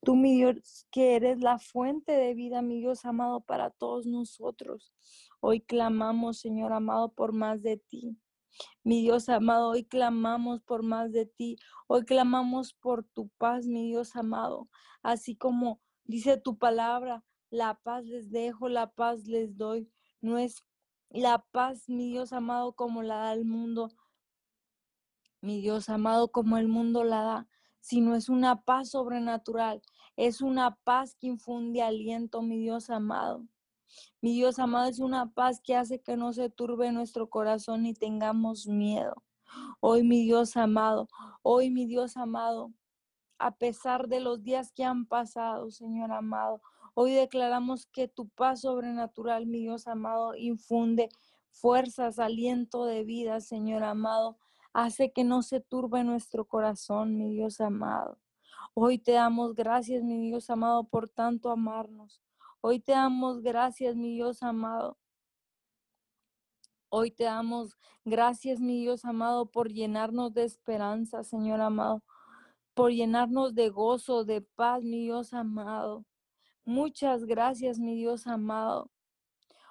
Tú, 0.00 0.14
mi 0.14 0.36
Dios, 0.36 0.86
que 0.92 1.16
eres 1.16 1.40
la 1.40 1.58
fuente 1.58 2.12
de 2.12 2.34
vida, 2.34 2.62
mi 2.62 2.78
Dios 2.78 3.04
amado, 3.04 3.40
para 3.40 3.70
todos 3.70 4.06
nosotros. 4.06 4.92
Hoy 5.40 5.60
clamamos, 5.60 6.38
Señor 6.38 6.72
amado, 6.72 7.12
por 7.12 7.32
más 7.32 7.62
de 7.62 7.78
ti. 7.78 8.16
Mi 8.82 9.02
Dios 9.02 9.28
amado, 9.28 9.70
hoy 9.70 9.84
clamamos 9.84 10.60
por 10.62 10.82
más 10.82 11.12
de 11.12 11.26
ti. 11.26 11.56
Hoy 11.86 12.04
clamamos 12.04 12.74
por 12.74 13.04
tu 13.04 13.28
paz, 13.38 13.66
mi 13.66 13.86
Dios 13.86 14.16
amado. 14.16 14.68
Así 15.02 15.36
como 15.36 15.80
dice 16.04 16.36
tu 16.36 16.58
palabra, 16.58 17.24
la 17.50 17.74
paz 17.82 18.04
les 18.04 18.30
dejo, 18.30 18.68
la 18.68 18.90
paz 18.92 19.26
les 19.26 19.56
doy. 19.56 19.90
No 20.20 20.38
es 20.38 20.64
la 21.10 21.44
paz, 21.52 21.88
mi 21.88 22.08
Dios 22.10 22.32
amado, 22.32 22.74
como 22.74 23.02
la 23.02 23.16
da 23.16 23.32
el 23.32 23.44
mundo. 23.44 23.90
Mi 25.40 25.60
Dios 25.60 25.88
amado, 25.88 26.32
como 26.32 26.56
el 26.56 26.68
mundo 26.68 27.04
la 27.04 27.22
da, 27.22 27.48
sino 27.80 28.14
es 28.14 28.28
una 28.28 28.62
paz 28.62 28.90
sobrenatural 28.90 29.82
es 30.16 30.40
una 30.40 30.76
paz 30.84 31.16
que 31.16 31.26
infunde 31.26 31.82
aliento, 31.82 32.42
mi 32.42 32.58
Dios 32.58 32.90
amado. 32.90 33.46
Mi 34.20 34.32
Dios 34.32 34.58
amado 34.58 34.88
es 34.88 35.00
una 35.00 35.32
paz 35.32 35.60
que 35.60 35.76
hace 35.76 36.00
que 36.00 36.16
no 36.16 36.32
se 36.32 36.50
turbe 36.50 36.92
nuestro 36.92 37.28
corazón 37.28 37.86
y 37.86 37.94
tengamos 37.94 38.66
miedo. 38.66 39.22
Hoy, 39.80 40.02
mi 40.02 40.22
Dios 40.24 40.56
amado, 40.56 41.08
hoy, 41.42 41.70
mi 41.70 41.86
Dios 41.86 42.16
amado, 42.16 42.72
a 43.38 43.56
pesar 43.56 44.08
de 44.08 44.20
los 44.20 44.42
días 44.42 44.72
que 44.72 44.84
han 44.84 45.06
pasado, 45.06 45.70
Señor 45.70 46.12
amado, 46.12 46.60
hoy 46.94 47.12
declaramos 47.12 47.86
que 47.86 48.08
tu 48.08 48.28
paz 48.28 48.62
sobrenatural, 48.62 49.46
mi 49.46 49.60
Dios 49.60 49.86
amado, 49.86 50.34
infunde 50.36 51.08
fuerzas, 51.50 52.18
aliento 52.18 52.84
de 52.84 53.04
vida, 53.04 53.40
Señor 53.40 53.84
amado, 53.84 54.38
hace 54.72 55.12
que 55.12 55.24
no 55.24 55.42
se 55.42 55.60
turbe 55.60 56.02
nuestro 56.04 56.46
corazón, 56.46 57.16
mi 57.16 57.30
Dios 57.30 57.60
amado. 57.60 58.18
Hoy 58.74 58.98
te 58.98 59.12
damos 59.12 59.54
gracias, 59.54 60.02
mi 60.02 60.18
Dios 60.18 60.50
amado, 60.50 60.84
por 60.84 61.08
tanto 61.08 61.50
amarnos. 61.50 62.20
Hoy 62.66 62.80
te 62.80 62.92
damos 62.92 63.42
gracias, 63.42 63.94
mi 63.94 64.14
Dios 64.14 64.42
amado. 64.42 64.96
Hoy 66.88 67.10
te 67.10 67.24
damos 67.24 67.76
gracias, 68.06 68.58
mi 68.58 68.80
Dios 68.80 69.04
amado, 69.04 69.50
por 69.50 69.70
llenarnos 69.70 70.32
de 70.32 70.44
esperanza, 70.44 71.24
Señor 71.24 71.60
amado, 71.60 72.02
por 72.72 72.90
llenarnos 72.90 73.54
de 73.54 73.68
gozo, 73.68 74.24
de 74.24 74.40
paz, 74.40 74.82
mi 74.82 75.02
Dios 75.02 75.34
amado. 75.34 76.06
Muchas 76.64 77.26
gracias, 77.26 77.78
mi 77.78 77.96
Dios 77.96 78.26
amado. 78.26 78.90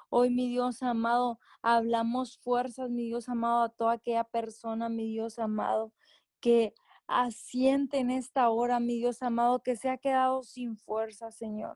Hoy, 0.10 0.30
mi 0.30 0.48
Dios 0.48 0.84
amado, 0.84 1.40
hablamos 1.64 2.38
fuerzas, 2.38 2.92
mi 2.92 3.06
Dios 3.06 3.28
amado, 3.28 3.64
a 3.64 3.70
toda 3.70 3.94
aquella 3.94 4.24
persona, 4.24 4.88
mi 4.90 5.08
Dios 5.08 5.40
amado, 5.40 5.94
que 6.40 6.76
asiente 7.08 7.98
en 7.98 8.12
esta 8.12 8.50
hora, 8.52 8.80
mi 8.80 8.98
Dios 9.00 9.24
amado, 9.24 9.64
que 9.64 9.76
se 9.78 9.90
ha 9.90 9.98
quedado 9.98 10.44
sin 10.44 10.78
fuerza, 10.78 11.32
Señor. 11.32 11.76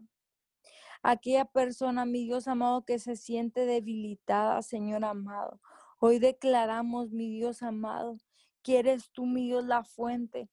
Aquella 1.04 1.46
persona, 1.46 2.06
mi 2.06 2.26
Dios 2.26 2.48
amado, 2.48 2.86
que 2.86 3.00
se 3.00 3.16
siente 3.16 3.66
debilitada, 3.66 4.62
Señor 4.62 5.06
amado. 5.06 5.60
Hoy 6.00 6.20
declaramos, 6.20 7.12
mi 7.12 7.30
Dios 7.30 7.64
amado, 7.64 8.18
que 8.62 8.80
eres 8.80 9.12
tú, 9.12 9.26
mi 9.26 9.46
Dios, 9.48 9.66
la 9.66 9.84
fuente. 9.84 10.50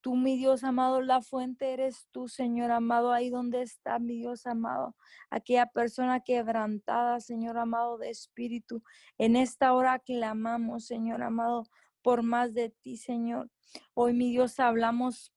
Tú, 0.00 0.16
mi 0.16 0.38
Dios 0.38 0.64
amado, 0.64 1.02
la 1.02 1.20
fuente 1.20 1.74
eres 1.74 2.08
tú, 2.10 2.26
Señor 2.28 2.70
amado, 2.70 3.12
ahí 3.12 3.28
donde 3.28 3.60
está, 3.60 3.98
mi 3.98 4.16
Dios 4.16 4.46
amado. 4.46 4.96
Aquella 5.28 5.66
persona 5.66 6.20
quebrantada, 6.20 7.20
Señor 7.20 7.58
amado, 7.58 7.98
de 7.98 8.08
espíritu. 8.08 8.82
En 9.18 9.36
esta 9.36 9.74
hora 9.74 9.98
clamamos, 9.98 10.86
Señor 10.86 11.22
amado, 11.22 11.64
por 12.00 12.22
más 12.22 12.54
de 12.54 12.70
ti, 12.70 12.96
Señor. 12.96 13.50
Hoy, 13.92 14.14
mi 14.14 14.30
Dios, 14.30 14.58
hablamos 14.58 15.34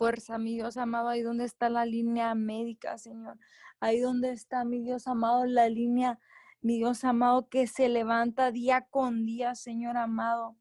fuerza, 0.00 0.38
mi 0.38 0.54
Dios 0.54 0.78
amado, 0.78 1.10
ahí 1.10 1.20
donde 1.20 1.44
está 1.44 1.68
la 1.68 1.84
línea 1.84 2.34
médica, 2.34 2.96
Señor. 2.96 3.38
Ahí 3.80 4.00
donde 4.00 4.30
está, 4.32 4.64
mi 4.64 4.80
Dios 4.80 5.06
amado, 5.06 5.44
la 5.44 5.68
línea, 5.68 6.18
mi 6.62 6.78
Dios 6.78 7.04
amado, 7.04 7.50
que 7.50 7.66
se 7.66 7.90
levanta 7.90 8.50
día 8.50 8.86
con 8.88 9.26
día, 9.26 9.54
Señor 9.54 9.98
amado. 9.98 10.56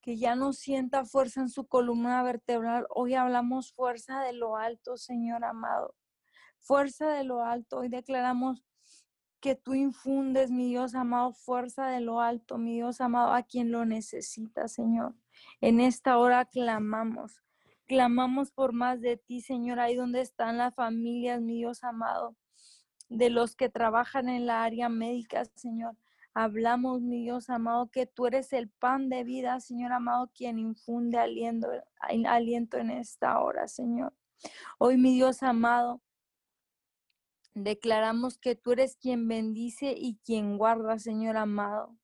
Que 0.00 0.16
ya 0.16 0.36
no 0.36 0.52
sienta 0.52 1.04
fuerza 1.04 1.40
en 1.40 1.48
su 1.48 1.66
columna 1.66 2.22
vertebral. 2.22 2.86
Hoy 2.90 3.14
hablamos 3.14 3.72
fuerza 3.72 4.20
de 4.20 4.32
lo 4.32 4.56
alto, 4.56 4.96
Señor 4.96 5.44
amado. 5.44 5.96
Fuerza 6.60 7.08
de 7.08 7.24
lo 7.24 7.42
alto. 7.42 7.78
Hoy 7.78 7.88
declaramos 7.88 8.64
que 9.40 9.56
tú 9.56 9.74
infundes, 9.74 10.52
mi 10.52 10.68
Dios 10.68 10.94
amado, 10.94 11.32
fuerza 11.32 11.88
de 11.88 11.98
lo 11.98 12.20
alto, 12.20 12.58
mi 12.58 12.74
Dios 12.74 13.00
amado, 13.00 13.32
a 13.32 13.42
quien 13.42 13.72
lo 13.72 13.84
necesita, 13.84 14.68
Señor. 14.68 15.16
En 15.60 15.80
esta 15.80 16.16
hora 16.18 16.44
clamamos, 16.44 17.42
clamamos 17.86 18.52
por 18.52 18.72
más 18.72 19.00
de 19.00 19.16
ti, 19.16 19.40
Señor, 19.40 19.80
ahí 19.80 19.96
donde 19.96 20.20
están 20.20 20.58
las 20.58 20.74
familias, 20.74 21.40
mi 21.40 21.56
Dios 21.56 21.84
amado, 21.84 22.36
de 23.08 23.30
los 23.30 23.56
que 23.56 23.68
trabajan 23.68 24.28
en 24.28 24.46
la 24.46 24.64
área 24.64 24.88
médica, 24.88 25.44
Señor. 25.54 25.96
Hablamos, 26.34 27.00
mi 27.00 27.22
Dios 27.22 27.48
amado, 27.48 27.90
que 27.90 28.06
tú 28.06 28.26
eres 28.26 28.52
el 28.52 28.68
pan 28.68 29.08
de 29.08 29.24
vida, 29.24 29.58
Señor 29.60 29.92
amado, 29.92 30.30
quien 30.34 30.58
infunde 30.58 31.18
aliento, 31.18 31.68
aliento 31.98 32.76
en 32.76 32.90
esta 32.90 33.40
hora, 33.40 33.68
Señor. 33.68 34.12
Hoy, 34.78 34.98
mi 34.98 35.14
Dios 35.14 35.42
amado, 35.42 36.02
Declaramos 37.58 38.36
que 38.36 38.54
tú 38.54 38.72
eres 38.72 38.96
quien 38.96 39.28
bendice 39.28 39.94
y 39.96 40.18
quien 40.26 40.58
guarda, 40.58 40.98
Señor 40.98 41.38
amado. 41.38 41.96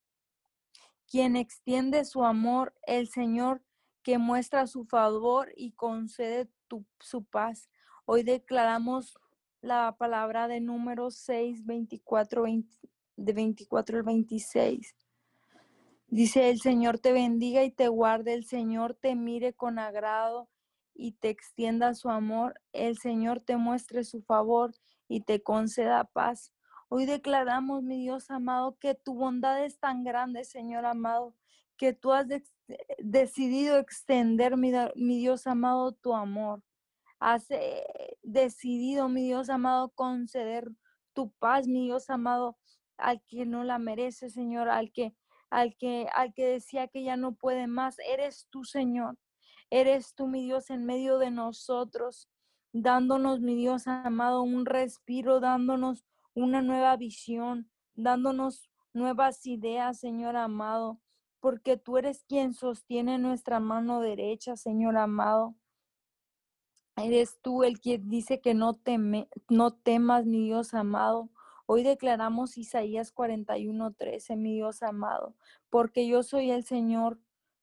Quien 1.06 1.36
extiende 1.36 2.06
su 2.06 2.24
amor, 2.24 2.74
el 2.86 3.08
Señor 3.08 3.62
que 4.02 4.18
muestra 4.18 4.66
su 4.66 4.84
favor 4.84 5.52
y 5.56 5.72
concede 5.72 6.48
su 7.00 7.24
paz. 7.24 7.68
Hoy 8.04 8.22
declaramos 8.22 9.18
la 9.60 9.96
palabra 9.96 10.48
de 10.48 10.60
número 10.60 11.10
6, 11.10 11.64
24, 11.64 12.44
de 13.16 13.32
24 13.32 13.98
al 13.98 14.02
26. 14.02 14.96
Dice, 16.08 16.50
el 16.50 16.60
Señor 16.60 16.98
te 16.98 17.12
bendiga 17.12 17.64
y 17.64 17.70
te 17.70 17.88
guarde, 17.88 18.34
el 18.34 18.44
Señor 18.44 18.94
te 18.94 19.14
mire 19.14 19.54
con 19.54 19.78
agrado 19.78 20.48
y 20.94 21.12
te 21.12 21.30
extienda 21.30 21.94
su 21.94 22.10
amor, 22.10 22.60
el 22.72 22.98
Señor 22.98 23.40
te 23.40 23.56
muestre 23.56 24.04
su 24.04 24.20
favor 24.22 24.74
y 25.08 25.22
te 25.22 25.42
conceda 25.42 26.04
paz. 26.04 26.52
Hoy 26.88 27.06
declaramos, 27.06 27.82
mi 27.82 28.02
Dios 28.02 28.30
amado, 28.30 28.76
que 28.78 28.94
tu 28.94 29.14
bondad 29.14 29.64
es 29.64 29.78
tan 29.78 30.04
grande, 30.04 30.44
Señor 30.44 30.84
amado, 30.84 31.34
que 31.76 31.92
tú 31.92 32.12
has 32.12 32.26
decidido 32.98 33.78
extender, 33.78 34.56
mi, 34.56 35.18
Dios 35.18 35.46
amado, 35.46 35.92
tu 35.92 36.14
amor. 36.14 36.62
Has 37.18 37.50
eh, 37.50 37.84
decidido, 38.22 39.08
mi 39.08 39.24
Dios 39.24 39.48
amado, 39.48 39.90
conceder 39.90 40.70
tu 41.12 41.30
paz, 41.38 41.66
mi 41.66 41.84
Dios 41.84 42.10
amado, 42.10 42.58
al 42.96 43.22
que 43.28 43.46
no 43.46 43.64
la 43.64 43.78
merece, 43.78 44.30
Señor, 44.30 44.68
al 44.68 44.92
que, 44.92 45.14
al 45.50 45.76
que, 45.76 46.08
al 46.14 46.34
que 46.34 46.46
decía 46.46 46.88
que 46.88 47.02
ya 47.02 47.16
no 47.16 47.34
puede 47.34 47.66
más. 47.66 47.98
Eres 47.98 48.46
tú, 48.50 48.64
Señor. 48.64 49.16
Eres 49.70 50.14
tú, 50.14 50.26
mi 50.26 50.44
Dios, 50.44 50.70
en 50.70 50.84
medio 50.84 51.18
de 51.18 51.30
nosotros 51.30 52.28
dándonos, 52.72 53.40
mi 53.40 53.54
Dios 53.54 53.86
amado, 53.86 54.42
un 54.42 54.66
respiro, 54.66 55.40
dándonos 55.40 56.04
una 56.34 56.62
nueva 56.62 56.96
visión, 56.96 57.70
dándonos 57.94 58.70
nuevas 58.94 59.46
ideas, 59.46 60.00
Señor 60.00 60.36
amado, 60.36 61.00
porque 61.42 61.76
tú 61.76 61.98
eres 61.98 62.22
quien 62.28 62.54
sostiene 62.54 63.18
nuestra 63.18 63.58
mano 63.58 64.00
derecha, 64.00 64.56
Señor 64.56 64.96
amado. 64.96 65.56
Eres 66.96 67.40
tú 67.42 67.64
el 67.64 67.80
que 67.80 67.98
dice 67.98 68.40
que 68.40 68.54
no, 68.54 68.74
teme, 68.74 69.28
no 69.48 69.72
temas, 69.72 70.24
mi 70.24 70.44
Dios 70.44 70.72
amado. 70.72 71.30
Hoy 71.66 71.82
declaramos 71.82 72.56
Isaías 72.58 73.12
41:13, 73.12 74.36
mi 74.36 74.54
Dios 74.54 74.84
amado, 74.84 75.34
porque 75.68 76.06
yo 76.06 76.22
soy 76.22 76.52
el 76.52 76.62
Señor, 76.62 77.18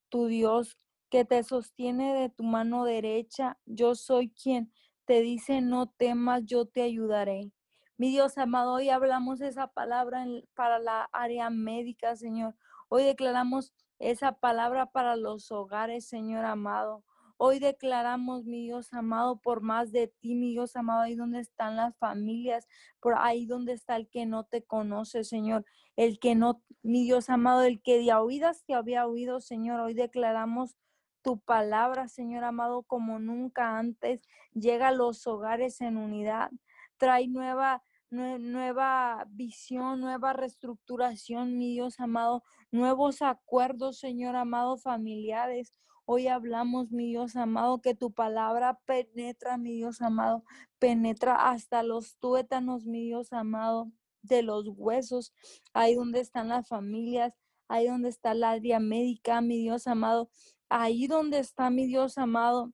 tu 0.10 0.28
Dios, 0.28 0.78
que 1.10 1.24
te 1.24 1.42
sostiene 1.44 2.14
de 2.14 2.28
tu 2.28 2.44
mano 2.44 2.84
derecha. 2.84 3.58
Yo 3.66 3.96
soy 3.96 4.30
quien 4.32 4.74
te 5.06 5.22
dice, 5.22 5.62
no 5.62 5.88
temas, 5.88 6.44
yo 6.46 6.66
te 6.66 6.82
ayudaré. 6.82 7.54
Mi 7.98 8.10
Dios 8.10 8.38
amado, 8.38 8.74
hoy 8.74 8.90
hablamos 8.90 9.40
esa 9.40 9.68
palabra 9.68 10.26
para 10.54 10.80
la 10.80 11.10
área 11.14 11.50
médica, 11.50 12.18
Señor. 12.18 12.56
Hoy 12.92 13.04
declaramos 13.04 13.72
esa 14.00 14.32
palabra 14.32 14.88
para 14.88 15.16
los 15.16 15.52
hogares, 15.52 16.08
Señor 16.08 16.44
amado. 16.46 17.04
Hoy 17.38 17.60
declaramos, 17.60 18.46
mi 18.46 18.64
Dios 18.64 18.92
amado, 18.94 19.40
por 19.40 19.62
más 19.62 19.92
de 19.92 20.08
ti, 20.08 20.34
mi 20.34 20.50
Dios 20.52 20.76
amado, 20.76 21.02
ahí 21.02 21.16
donde 21.16 21.40
están 21.40 21.76
las 21.76 21.96
familias, 21.98 22.68
por 23.00 23.14
ahí 23.16 23.46
donde 23.46 23.74
está 23.74 23.96
el 23.96 24.10
que 24.10 24.26
no 24.26 24.44
te 24.44 24.64
conoce, 24.64 25.24
Señor, 25.24 25.66
el 25.96 26.20
que 26.20 26.34
no, 26.34 26.64
mi 26.82 27.04
Dios 27.04 27.30
amado, 27.30 27.62
el 27.62 27.80
que 27.80 28.00
de 28.00 28.12
oídas 28.14 28.64
te 28.66 28.74
había 28.74 29.06
oído, 29.06 29.40
Señor. 29.40 29.80
Hoy 29.82 29.94
declaramos 29.94 30.76
tu 31.22 31.40
palabra, 31.40 32.08
Señor 32.08 32.44
amado, 32.44 32.82
como 32.82 33.20
nunca 33.20 33.78
antes. 33.78 34.20
Llega 34.54 34.88
a 34.88 34.94
los 34.94 35.28
hogares 35.28 35.80
en 35.82 35.98
unidad. 35.98 36.50
Trae 36.98 37.28
nueva, 37.28 37.84
nueva 38.12 39.26
visión, 39.30 40.00
nueva 40.00 40.34
reestructuración, 40.34 41.58
mi 41.58 41.74
Dios 41.74 42.00
amado, 42.00 42.44
nuevos 42.72 43.22
acuerdos, 43.22 44.00
Señor 44.00 44.36
amado, 44.36 44.78
familiares. 44.78 45.74
Hoy 46.06 46.28
hablamos, 46.28 46.92
mi 46.92 47.10
Dios 47.10 47.36
amado, 47.36 47.82
que 47.82 47.94
tu 47.94 48.12
palabra 48.12 48.80
penetra, 48.86 49.58
mi 49.58 49.74
Dios 49.76 50.02
amado, 50.02 50.44
penetra 50.80 51.52
hasta 51.52 51.84
los 51.84 52.18
tuétanos, 52.18 52.88
mi 52.88 53.06
Dios 53.06 53.32
amado, 53.32 53.92
de 54.24 54.42
los 54.42 54.68
huesos, 54.70 55.34
ahí 55.74 55.96
donde 55.96 56.20
están 56.20 56.50
las 56.50 56.68
familias, 56.68 57.38
ahí 57.68 57.88
donde 57.88 58.10
está 58.10 58.34
la 58.34 58.52
área 58.52 58.80
médica, 58.80 59.40
mi 59.42 59.60
Dios 59.60 59.88
amado, 59.88 60.30
ahí 60.68 61.08
donde 61.08 61.40
está, 61.40 61.70
mi 61.70 61.86
Dios 61.86 62.18
amado, 62.18 62.74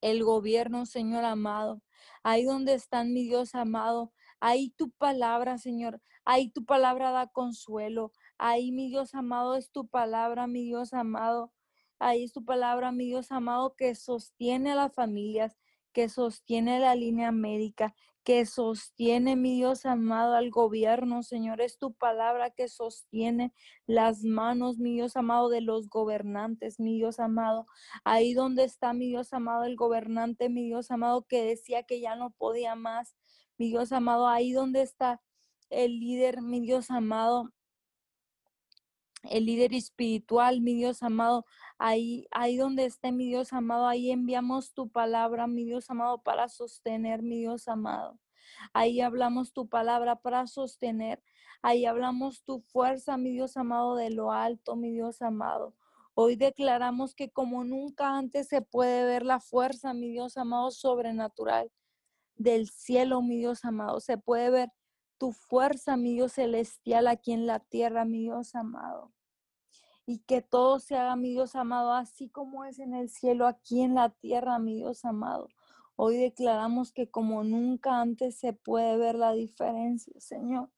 el 0.00 0.22
gobierno, 0.22 0.86
Señor 0.86 1.24
amado, 1.24 1.82
ahí 2.22 2.44
donde 2.44 2.74
están, 2.74 3.12
mi 3.12 3.24
Dios 3.24 3.54
amado, 3.54 4.12
ahí 4.40 4.70
tu 4.70 4.90
palabra, 4.90 5.58
Señor, 5.58 6.00
ahí 6.24 6.50
tu 6.50 6.64
palabra 6.64 7.10
da 7.12 7.28
consuelo, 7.28 8.12
ahí, 8.38 8.72
mi 8.72 8.88
Dios 8.88 9.14
amado, 9.14 9.56
es 9.56 9.70
tu 9.70 9.88
palabra, 9.88 10.46
mi 10.46 10.64
Dios 10.64 10.92
amado, 10.94 11.52
Ahí 12.02 12.24
es 12.24 12.32
tu 12.32 12.44
palabra, 12.44 12.92
mi 12.92 13.06
Dios 13.06 13.30
amado, 13.30 13.74
que 13.76 13.94
sostiene 13.94 14.72
a 14.72 14.74
las 14.74 14.94
familias, 14.94 15.58
que 15.92 16.08
sostiene 16.08 16.80
la 16.80 16.94
línea 16.94 17.30
médica, 17.30 17.94
que 18.24 18.46
sostiene, 18.46 19.36
mi 19.36 19.56
Dios 19.56 19.84
amado, 19.84 20.34
al 20.34 20.50
gobierno, 20.50 21.22
Señor. 21.22 21.60
Es 21.60 21.76
tu 21.78 21.92
palabra 21.92 22.50
que 22.52 22.68
sostiene 22.68 23.52
las 23.86 24.24
manos, 24.24 24.78
mi 24.78 24.94
Dios 24.94 25.14
amado, 25.16 25.50
de 25.50 25.60
los 25.60 25.90
gobernantes, 25.90 26.80
mi 26.80 26.96
Dios 26.96 27.20
amado. 27.20 27.66
Ahí 28.04 28.32
donde 28.32 28.64
está, 28.64 28.94
mi 28.94 29.08
Dios 29.08 29.34
amado, 29.34 29.64
el 29.64 29.76
gobernante, 29.76 30.48
mi 30.48 30.64
Dios 30.64 30.90
amado, 30.90 31.26
que 31.28 31.42
decía 31.44 31.82
que 31.82 32.00
ya 32.00 32.16
no 32.16 32.30
podía 32.30 32.76
más. 32.76 33.14
Mi 33.60 33.68
Dios 33.68 33.92
amado, 33.92 34.26
ahí 34.26 34.52
donde 34.52 34.80
está 34.80 35.20
el 35.68 36.00
líder, 36.00 36.40
mi 36.40 36.60
Dios 36.60 36.90
amado, 36.90 37.52
el 39.24 39.44
líder 39.44 39.74
espiritual, 39.74 40.62
mi 40.62 40.72
Dios 40.72 41.02
amado, 41.02 41.44
ahí, 41.76 42.26
ahí 42.30 42.56
donde 42.56 42.86
esté 42.86 43.12
mi 43.12 43.26
Dios 43.26 43.52
amado, 43.52 43.86
ahí 43.86 44.12
enviamos 44.12 44.72
tu 44.72 44.88
palabra, 44.88 45.46
mi 45.46 45.66
Dios 45.66 45.90
amado, 45.90 46.22
para 46.22 46.48
sostener, 46.48 47.22
mi 47.22 47.40
Dios 47.40 47.68
amado. 47.68 48.18
Ahí 48.72 49.02
hablamos 49.02 49.52
tu 49.52 49.68
palabra 49.68 50.16
para 50.16 50.46
sostener. 50.46 51.22
Ahí 51.60 51.84
hablamos 51.84 52.42
tu 52.44 52.62
fuerza, 52.62 53.18
mi 53.18 53.30
Dios 53.30 53.58
amado, 53.58 53.94
de 53.94 54.08
lo 54.08 54.32
alto, 54.32 54.74
mi 54.74 54.90
Dios 54.90 55.20
amado. 55.20 55.74
Hoy 56.14 56.36
declaramos 56.36 57.14
que 57.14 57.30
como 57.30 57.62
nunca 57.64 58.16
antes 58.16 58.48
se 58.48 58.62
puede 58.62 59.04
ver 59.04 59.22
la 59.26 59.38
fuerza, 59.38 59.92
mi 59.92 60.08
Dios 60.08 60.38
amado, 60.38 60.70
sobrenatural 60.70 61.70
del 62.40 62.70
cielo, 62.70 63.20
mi 63.20 63.36
Dios 63.36 63.66
amado. 63.66 64.00
Se 64.00 64.16
puede 64.16 64.50
ver 64.50 64.72
tu 65.18 65.32
fuerza, 65.32 65.98
mi 65.98 66.14
Dios 66.14 66.32
celestial, 66.32 67.06
aquí 67.06 67.32
en 67.32 67.46
la 67.46 67.60
tierra, 67.60 68.06
mi 68.06 68.20
Dios 68.22 68.54
amado. 68.54 69.12
Y 70.06 70.20
que 70.20 70.40
todo 70.40 70.80
se 70.80 70.96
haga, 70.96 71.16
mi 71.16 71.30
Dios 71.32 71.54
amado, 71.54 71.92
así 71.92 72.30
como 72.30 72.64
es 72.64 72.78
en 72.78 72.94
el 72.94 73.10
cielo, 73.10 73.46
aquí 73.46 73.82
en 73.82 73.94
la 73.94 74.08
tierra, 74.08 74.58
mi 74.58 74.76
Dios 74.76 75.04
amado. 75.04 75.48
Hoy 75.96 76.16
declaramos 76.16 76.92
que 76.92 77.10
como 77.10 77.44
nunca 77.44 78.00
antes 78.00 78.38
se 78.38 78.54
puede 78.54 78.96
ver 78.96 79.16
la 79.16 79.32
diferencia, 79.32 80.18
Señor. 80.18 80.70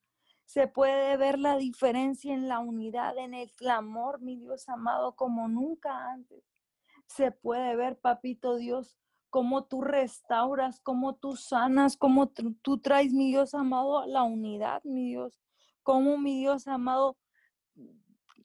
Se 0.43 0.67
puede 0.67 1.15
ver 1.15 1.39
la 1.39 1.55
diferencia 1.55 2.33
en 2.33 2.49
la 2.49 2.59
unidad, 2.59 3.17
en 3.17 3.33
el 3.33 3.53
clamor, 3.53 4.19
mi 4.19 4.35
Dios 4.35 4.67
amado, 4.67 5.15
como 5.15 5.47
nunca 5.47 6.11
antes. 6.11 6.43
Se 7.07 7.31
puede 7.31 7.77
ver, 7.77 7.97
papito 8.01 8.57
Dios, 8.57 8.97
cómo 9.33 9.63
tú 9.63 9.81
restauras, 9.81 10.79
cómo 10.79 11.15
tú 11.15 11.35
sanas, 11.35 11.97
cómo 11.97 12.29
tú, 12.29 12.77
traes, 12.77 13.13
mi 13.13 13.29
Dios 13.29 13.55
amado, 13.55 14.05
la 14.05 14.21
unidad, 14.21 14.83
mi 14.83 15.07
Dios. 15.07 15.41
Cómo, 15.81 16.19
mi 16.19 16.37
Dios 16.37 16.67
amado, 16.67 17.17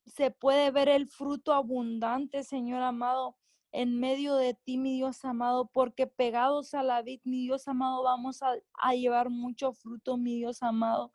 se 0.07 0.31
puede 0.31 0.71
ver 0.71 0.89
el 0.89 1.07
fruto 1.07 1.53
abundante, 1.53 2.43
Señor 2.43 2.81
amado, 2.81 3.37
en 3.71 4.01
medio 4.01 4.37
de 4.37 4.55
ti, 4.55 4.79
mi 4.79 4.95
Dios 4.97 5.27
amado, 5.27 5.67
porque 5.75 6.07
pegados 6.07 6.73
a 6.73 6.83
la 6.83 7.03
vid, 7.03 7.21
mi 7.25 7.43
Dios 7.43 7.69
amado, 7.69 8.03
vamos 8.03 8.43
a, 8.43 8.55
a 8.73 8.95
llevar 8.95 9.29
mucho 9.29 9.75
fruto, 9.75 10.17
mi 10.17 10.37
Dios 10.37 10.63
amado, 10.63 11.13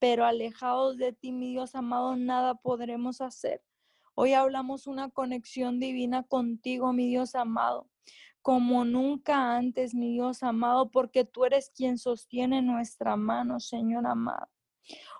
pero 0.00 0.24
alejados 0.24 0.96
de 0.96 1.12
ti, 1.12 1.30
mi 1.30 1.52
Dios 1.52 1.76
amado, 1.76 2.16
nada 2.16 2.56
podremos 2.56 3.20
hacer. 3.20 3.62
Hoy 4.16 4.32
hablamos 4.32 4.88
una 4.88 5.10
conexión 5.10 5.78
divina 5.78 6.24
contigo, 6.24 6.92
mi 6.92 7.06
Dios 7.06 7.36
amado 7.36 7.91
como 8.42 8.84
nunca 8.84 9.56
antes, 9.56 9.94
mi 9.94 10.12
Dios 10.12 10.42
amado, 10.42 10.90
porque 10.90 11.24
tú 11.24 11.44
eres 11.44 11.70
quien 11.74 11.96
sostiene 11.96 12.60
nuestra 12.60 13.16
mano, 13.16 13.60
Señor 13.60 14.06
amado. 14.06 14.48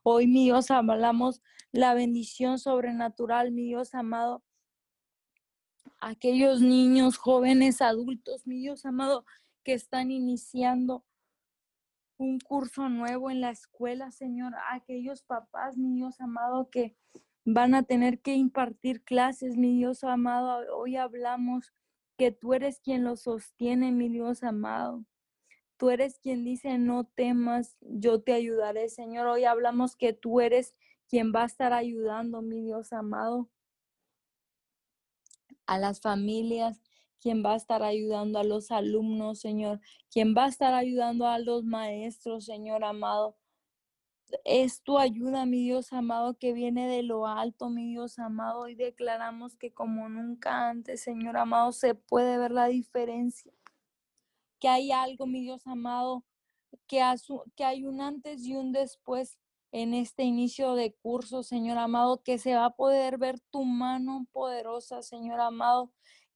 Hoy, 0.03 0.27
mi 0.27 0.45
Dios, 0.45 0.71
hablamos 0.73 1.41
la 1.71 1.95
bendición 1.95 2.59
sobrenatural, 2.59 3.53
mi 3.53 3.65
Dios 3.65 3.95
amado. 3.95 4.43
Aquellos 6.01 6.61
niños, 6.61 7.17
jóvenes, 7.17 7.81
adultos, 7.81 8.47
mi 8.47 8.59
Dios 8.59 8.85
amado, 8.85 9.25
que 9.63 9.73
están 9.73 10.11
iniciando 10.11 11.05
un 12.19 12.41
curso 12.41 12.89
nuevo 12.89 13.31
en 13.31 13.41
la 13.41 13.51
escuela, 13.51 14.11
Señor. 14.11 14.55
Aquellos 14.71 15.23
papás, 15.23 15.77
mi 15.77 15.95
Dios 15.95 16.21
amado, 16.21 16.71
que 16.71 16.97
van 17.45 17.75
a 17.75 17.85
tener 17.85 18.21
que 18.21 18.35
impartir 18.35 19.05
clases, 19.05 19.57
mi 19.57 19.77
Dios 19.77 20.03
amado. 20.03 20.77
Hoy 20.77 20.97
hablamos 20.97 21.73
que 22.23 22.31
tú 22.31 22.55
eres 22.55 22.79
quien 22.79 23.03
lo 23.03 23.17
sostiene, 23.17 23.91
mi 23.91 24.09
Dios 24.09 24.45
amado. 24.45 25.05
Tú 25.77 25.91
eres 25.91 26.21
quien 26.21 26.45
dice, 26.45 26.79
no 26.79 27.03
temas, 27.03 27.77
yo 27.81 28.23
te 28.23 28.33
ayudaré, 28.33 28.89
Señor. 28.91 29.27
Hoy 29.27 29.43
hablamos 29.43 29.97
que 29.97 30.13
tú 30.13 30.41
eres 30.41 30.77
quien 31.09 31.33
va 31.35 31.43
a 31.43 31.47
estar 31.47 31.73
ayudando, 31.73 32.41
mi 32.41 32.63
Dios 32.63 32.93
amado, 32.93 33.51
a 35.67 35.81
las 35.81 36.01
familias, 36.01 36.81
quien 37.19 37.45
va 37.45 37.55
a 37.55 37.57
estar 37.57 37.83
ayudando 37.83 38.39
a 38.39 38.45
los 38.45 38.71
alumnos, 38.71 39.41
Señor, 39.41 39.81
quien 40.09 40.33
va 40.33 40.45
a 40.45 40.49
estar 40.49 40.75
ayudando 40.75 41.27
a 41.27 41.41
los 41.41 41.65
maestros, 41.65 42.45
Señor 42.45 42.85
amado 42.85 43.37
es 44.45 44.83
tu 44.83 44.99
ayuda, 44.99 45.47
mi 45.47 45.63
Dios 45.63 45.93
amado, 45.93 46.35
que 46.39 46.53
viene 46.53 46.89
de 46.89 47.03
lo 47.03 47.27
alto, 47.27 47.71
mi 47.71 47.89
Dios 47.91 48.19
amado, 48.19 48.69
y 48.69 48.75
declaramos 48.75 49.57
que 49.57 49.73
como 49.73 50.09
nunca 50.09 50.69
antes, 50.69 51.03
Señor 51.03 51.37
amado, 51.37 51.73
se 51.73 51.95
puede 51.95 52.39
ver 52.39 52.51
la 52.51 52.67
diferencia. 52.67 53.53
Que 54.59 54.69
hay 54.69 54.93
algo, 54.93 55.27
mi 55.27 55.41
Dios 55.41 55.67
amado, 55.67 56.25
que, 56.87 57.03
hay 57.65 57.85
un 57.85 58.01
antes 58.01 58.45
y 58.47 58.55
un 58.55 58.73
después 58.73 59.39
en 59.73 59.95
este 59.95 60.25
inicio 60.25 60.75
de 60.75 60.95
curso, 60.95 61.43
Señor 61.43 61.79
amado, 61.79 62.23
que 62.23 62.39
se 62.39 62.55
va 62.55 62.67
a 62.67 62.77
poder 62.77 63.19
ver 63.19 63.41
tu 63.41 63.65
mano 63.65 64.27
poderosa, 64.33 65.03
Señor 65.03 65.41
amado, 65.41 65.93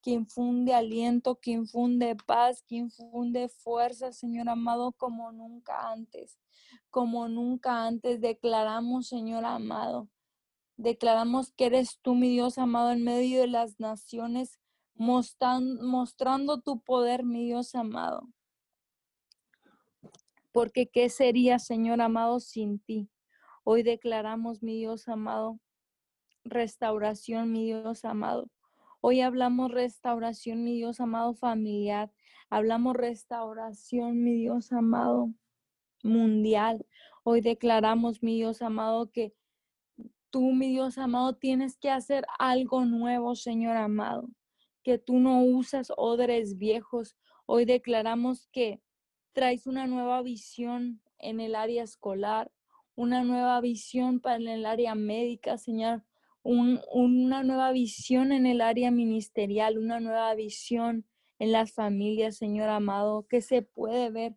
que 0.06 0.12
infunde 0.12 0.72
aliento, 0.72 1.34
que 1.34 1.50
infunde 1.50 2.14
paz, 2.14 2.62
que 2.62 2.76
infunde 2.76 3.48
fuerza, 3.48 4.12
Señor 4.12 4.48
amado, 4.48 4.92
como 4.92 5.32
nunca 5.32 5.90
antes 5.90 6.38
como 6.90 7.28
nunca 7.28 7.86
antes. 7.86 8.20
Declaramos, 8.20 9.08
Señor 9.08 9.44
amado, 9.44 10.08
declaramos 10.76 11.52
que 11.52 11.66
eres 11.66 11.98
tú, 12.00 12.14
mi 12.14 12.30
Dios 12.30 12.58
amado, 12.58 12.92
en 12.92 13.04
medio 13.04 13.40
de 13.40 13.48
las 13.48 13.80
naciones, 13.80 14.60
mostrando, 14.94 16.60
tu 16.62 16.80
poder, 16.80 17.24
mi 17.24 17.44
Dios 17.44 17.74
amado. 17.74 18.28
Porque 20.52 20.88
¿qué 20.88 21.10
sería, 21.10 21.58
Señor 21.58 22.00
amado, 22.00 22.40
sin 22.40 22.78
ti? 22.78 23.10
Hoy 23.62 23.82
declaramos, 23.82 24.62
mi 24.62 24.76
Dios 24.76 25.06
amado, 25.08 25.60
restauración, 26.44 27.52
mi 27.52 27.66
Dios 27.66 28.04
amado. 28.04 28.48
Hoy 29.08 29.20
hablamos 29.20 29.70
restauración, 29.70 30.64
mi 30.64 30.74
Dios 30.74 30.98
amado, 30.98 31.32
familiar. 31.32 32.10
Hablamos 32.50 32.96
restauración, 32.96 34.20
mi 34.24 34.34
Dios 34.34 34.72
amado, 34.72 35.32
mundial. 36.02 36.84
Hoy 37.22 37.40
declaramos, 37.40 38.24
mi 38.24 38.34
Dios 38.34 38.62
amado, 38.62 39.12
que 39.12 39.32
tú, 40.30 40.50
mi 40.50 40.70
Dios 40.70 40.98
amado, 40.98 41.36
tienes 41.36 41.78
que 41.78 41.88
hacer 41.88 42.26
algo 42.40 42.84
nuevo, 42.84 43.36
Señor 43.36 43.76
amado, 43.76 44.28
que 44.82 44.98
tú 44.98 45.20
no 45.20 45.40
usas 45.44 45.92
odres 45.96 46.58
viejos. 46.58 47.16
Hoy 47.46 47.64
declaramos 47.64 48.48
que 48.50 48.82
traes 49.32 49.68
una 49.68 49.86
nueva 49.86 50.20
visión 50.22 51.00
en 51.18 51.38
el 51.38 51.54
área 51.54 51.84
escolar, 51.84 52.50
una 52.96 53.22
nueva 53.22 53.60
visión 53.60 54.18
para 54.18 54.38
el 54.38 54.66
área 54.66 54.96
médica, 54.96 55.58
Señor, 55.58 56.02
una 56.48 57.42
nueva 57.42 57.72
visión 57.72 58.30
en 58.30 58.46
el 58.46 58.60
área 58.60 58.92
ministerial, 58.92 59.78
una 59.78 59.98
nueva 59.98 60.32
visión 60.34 61.04
en 61.40 61.50
las 61.50 61.72
familias, 61.72 62.36
Señor 62.36 62.68
amado, 62.68 63.26
que 63.28 63.42
se 63.42 63.62
puede 63.62 64.10
ver 64.10 64.36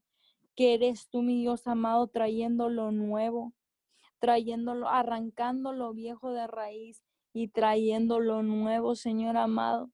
que 0.55 0.73
eres 0.73 1.07
tú, 1.09 1.21
mi 1.21 1.39
Dios 1.39 1.67
amado, 1.67 2.07
trayendo 2.07 2.69
lo 2.69 2.91
nuevo, 2.91 3.53
trayéndolo, 4.19 4.89
arrancando 4.89 5.71
lo 5.71 5.93
viejo 5.93 6.33
de 6.33 6.47
raíz 6.47 7.03
y 7.31 7.49
trayendo 7.49 8.19
lo 8.19 8.41
nuevo, 8.41 8.95
Señor 8.95 9.37
amado. 9.37 9.91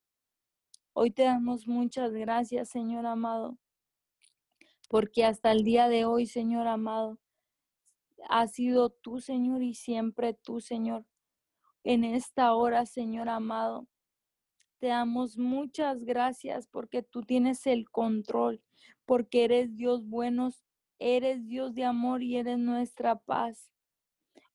Hoy 0.93 1.11
te 1.11 1.23
damos 1.23 1.67
muchas 1.67 2.13
gracias, 2.13 2.69
Señor 2.69 3.05
amado, 3.05 3.57
porque 4.89 5.25
hasta 5.25 5.51
el 5.51 5.63
día 5.63 5.89
de 5.89 6.05
hoy, 6.05 6.25
Señor 6.27 6.67
amado, 6.67 7.19
ha 8.29 8.47
sido 8.47 8.89
tú, 8.89 9.19
Señor, 9.19 9.61
y 9.61 9.73
siempre 9.73 10.33
tú, 10.33 10.61
Señor. 10.61 11.05
En 11.87 12.03
esta 12.03 12.55
hora, 12.55 12.87
Señor 12.87 13.29
amado, 13.29 13.87
te 14.79 14.87
damos 14.87 15.37
muchas 15.37 16.03
gracias 16.03 16.65
porque 16.65 17.03
tú 17.03 17.21
tienes 17.21 17.67
el 17.67 17.91
control, 17.91 18.63
porque 19.05 19.43
eres 19.43 19.75
Dios 19.77 20.03
bueno, 20.03 20.49
eres 20.97 21.45
Dios 21.45 21.75
de 21.75 21.83
amor 21.83 22.23
y 22.23 22.37
eres 22.37 22.57
nuestra 22.57 23.19
paz. 23.19 23.69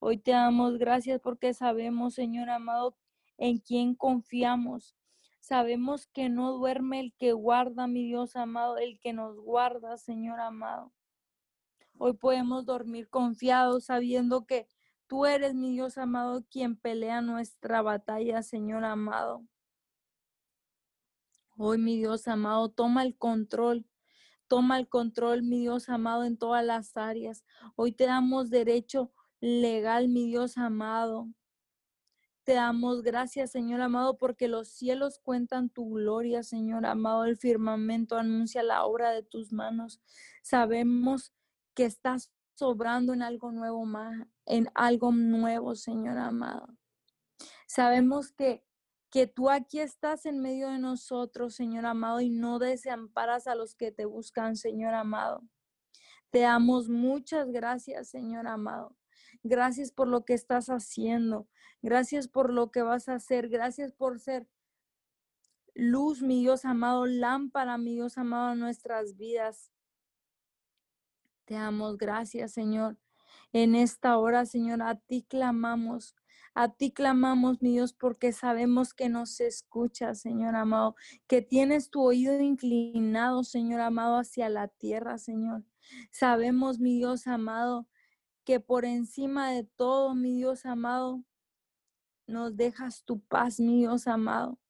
Hoy 0.01 0.19
te 0.19 0.33
damos 0.33 0.77
gracias 0.77 1.21
porque 1.21 1.55
sabemos, 1.55 2.15
Señor 2.15 2.51
amado, 2.51 2.97
en 3.39 3.59
quién 3.59 3.95
confiamos. 3.95 4.97
Sabemos 5.39 6.09
que 6.09 6.29
no 6.29 6.51
duerme 6.55 6.99
el 6.99 7.15
que 7.17 7.31
guarda, 7.31 7.87
mi 7.87 8.07
Dios 8.07 8.35
amado, 8.35 8.77
el 8.77 8.99
que 8.99 9.13
nos 9.13 9.39
guarda, 9.39 9.99
Señor 9.99 10.41
amado. 10.41 10.93
Hoy 11.97 12.15
podemos 12.15 12.67
dormir 12.67 13.09
confiados 13.09 13.85
sabiendo 13.85 14.47
que 14.47 14.67
tú 15.11 15.27
eres, 15.27 15.55
mi 15.55 15.73
Dios 15.73 15.99
amado, 15.99 16.47
quien 16.51 16.77
pelea 16.77 17.21
nuestra 17.21 17.83
batalla, 17.83 18.43
Señor 18.43 18.85
amado. 18.87 19.45
Hoy, 21.59 21.77
mi 21.77 21.99
Dios 21.99 22.29
amado, 22.29 22.71
toma 22.71 23.03
el 23.03 23.19
control 23.19 23.85
Toma 24.51 24.81
el 24.81 24.89
control, 24.89 25.45
mi 25.45 25.61
Dios 25.61 25.89
amado, 25.89 26.25
en 26.25 26.37
todas 26.37 26.65
las 26.65 26.97
áreas. 26.97 27.45
Hoy 27.77 27.93
te 27.93 28.07
damos 28.07 28.51
derecho 28.51 29.13
legal, 29.41 30.09
mi 30.09 30.27
Dios 30.27 30.59
amado. 30.59 31.29
Te 32.43 32.55
damos 32.55 33.03
gracias, 33.03 33.53
Señor 33.53 33.81
amado, 33.81 34.19
porque 34.19 34.49
los 34.49 34.67
cielos 34.67 35.21
cuentan 35.21 35.71
tu 35.71 35.89
gloria, 35.95 36.43
Señor 36.43 36.85
amado. 36.85 37.27
El 37.27 37.37
firmamento 37.37 38.17
anuncia 38.17 38.65
la 38.65 38.85
obra 38.85 39.13
de 39.13 39.23
tus 39.23 39.53
manos. 39.53 40.01
Sabemos 40.43 41.33
que 41.75 41.85
estás 41.85 42.33
sobrando 42.61 43.15
en 43.15 43.23
algo 43.23 43.53
nuevo 43.53 43.87
más, 43.87 44.27
en 44.45 44.71
algo 44.75 45.13
nuevo, 45.13 45.75
Señor 45.75 46.19
amado. 46.19 46.69
Sabemos 47.67 48.33
que 48.33 48.63
que 49.11 49.27
tú 49.27 49.51
aquí 49.51 49.81
estás 49.81 50.25
en 50.25 50.41
medio 50.41 50.69
de 50.69 50.79
nosotros, 50.79 51.57
Señor 51.57 51.85
amado, 51.85 52.21
y 52.21 52.31
no 52.31 52.61
desamparas 52.61 53.49
a 53.49 53.57
los 53.57 53.75
que 53.75 53.91
te 53.91 54.05
buscan, 54.05 54.57
Señor 54.57 54.95
amado. 54.95 55.43
Te 56.31 56.41
damos 56.41 56.89
muchas 56.89 57.51
gracias, 57.51 58.09
Señor 58.09 58.47
amado. 58.47 58.97
Gracias 59.43 59.91
por 59.91 60.07
lo 60.07 60.25
que 60.25 60.35
estás 60.35 60.69
haciendo. 60.69 61.49
Gracias 61.83 62.29
por 62.29 62.53
lo 62.53 62.71
que 62.71 62.83
vas 62.83 63.09
a 63.09 63.15
hacer. 63.15 63.49
Gracias 63.49 63.93
por 63.93 64.21
ser 64.21 64.47
luz, 65.75 66.23
mi 66.23 66.41
Dios 66.41 66.65
amado, 66.65 67.07
lámpara, 67.07 67.79
mi 67.79 67.95
Dios 67.95 68.17
amado, 68.17 68.51
a 68.51 68.55
nuestras 68.55 69.17
vidas. 69.17 69.73
Te 71.51 71.57
damos 71.57 71.99
gracias, 71.99 72.53
Señor. 72.53 72.97
En 73.53 73.75
esta 73.75 74.17
hora, 74.19 74.47
Señor, 74.47 74.83
a 74.83 74.95
ti 74.95 75.27
clamamos. 75.29 76.15
A 76.55 76.69
ti 76.69 76.93
clamamos, 76.93 77.61
mi 77.61 77.73
Dios, 77.73 77.93
porque 77.93 78.31
sabemos 78.31 78.95
que 78.95 79.09
nos 79.09 79.41
escuchas, 79.41 80.21
Señor 80.21 80.55
amado, 80.55 80.95
que 81.27 81.43
tienes 81.43 81.91
tu 81.91 82.03
oído 82.03 82.41
inclinado, 82.41 83.43
Señor 83.43 83.81
amado, 83.81 84.19
hacia 84.19 84.49
la 84.49 84.69
tierra, 84.69 85.19
Señor. 85.19 85.65
Sabemos, 86.13 86.79
mi 86.79 86.99
Dios 86.99 87.27
amado, 87.27 87.89
que 88.45 88.61
por 88.61 88.85
encima 88.85 89.51
de 89.51 89.65
todo, 89.65 90.15
mi 90.15 90.37
Dios 90.37 90.65
amado, 90.65 91.25
nos 92.29 92.57
dejas 92.57 93.03
tu 93.05 93.19
paz, 93.23 93.59
mi 93.59 93.81
Dios 93.81 94.07
amado. 94.07 94.61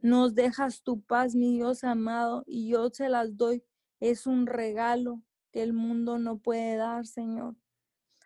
Nos 0.00 0.34
dejas 0.34 0.82
tu 0.82 1.00
paz, 1.02 1.36
mi 1.36 1.54
Dios 1.54 1.84
amado, 1.84 2.42
y 2.48 2.70
yo 2.70 2.90
se 2.90 3.08
las 3.08 3.36
doy. 3.36 3.62
Es 4.00 4.26
un 4.26 4.48
regalo 4.48 5.22
el 5.60 5.72
mundo 5.72 6.18
no 6.18 6.38
puede 6.38 6.76
dar, 6.76 7.06
Señor. 7.06 7.56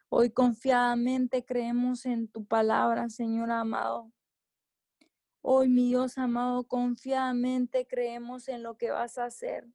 Hoy 0.09 0.31
confiadamente 0.31 1.45
creemos 1.45 2.05
en 2.05 2.29
tu 2.29 2.45
palabra, 2.45 3.09
Señor 3.09 3.51
amado. 3.51 4.13
Hoy, 5.43 5.69
mi 5.69 5.89
Dios 5.89 6.19
amado, 6.19 6.65
confiadamente 6.65 7.87
creemos 7.87 8.49
en 8.49 8.63
lo 8.63 8.77
que 8.77 8.91
vas 8.91 9.19
a 9.19 9.25
hacer. 9.25 9.67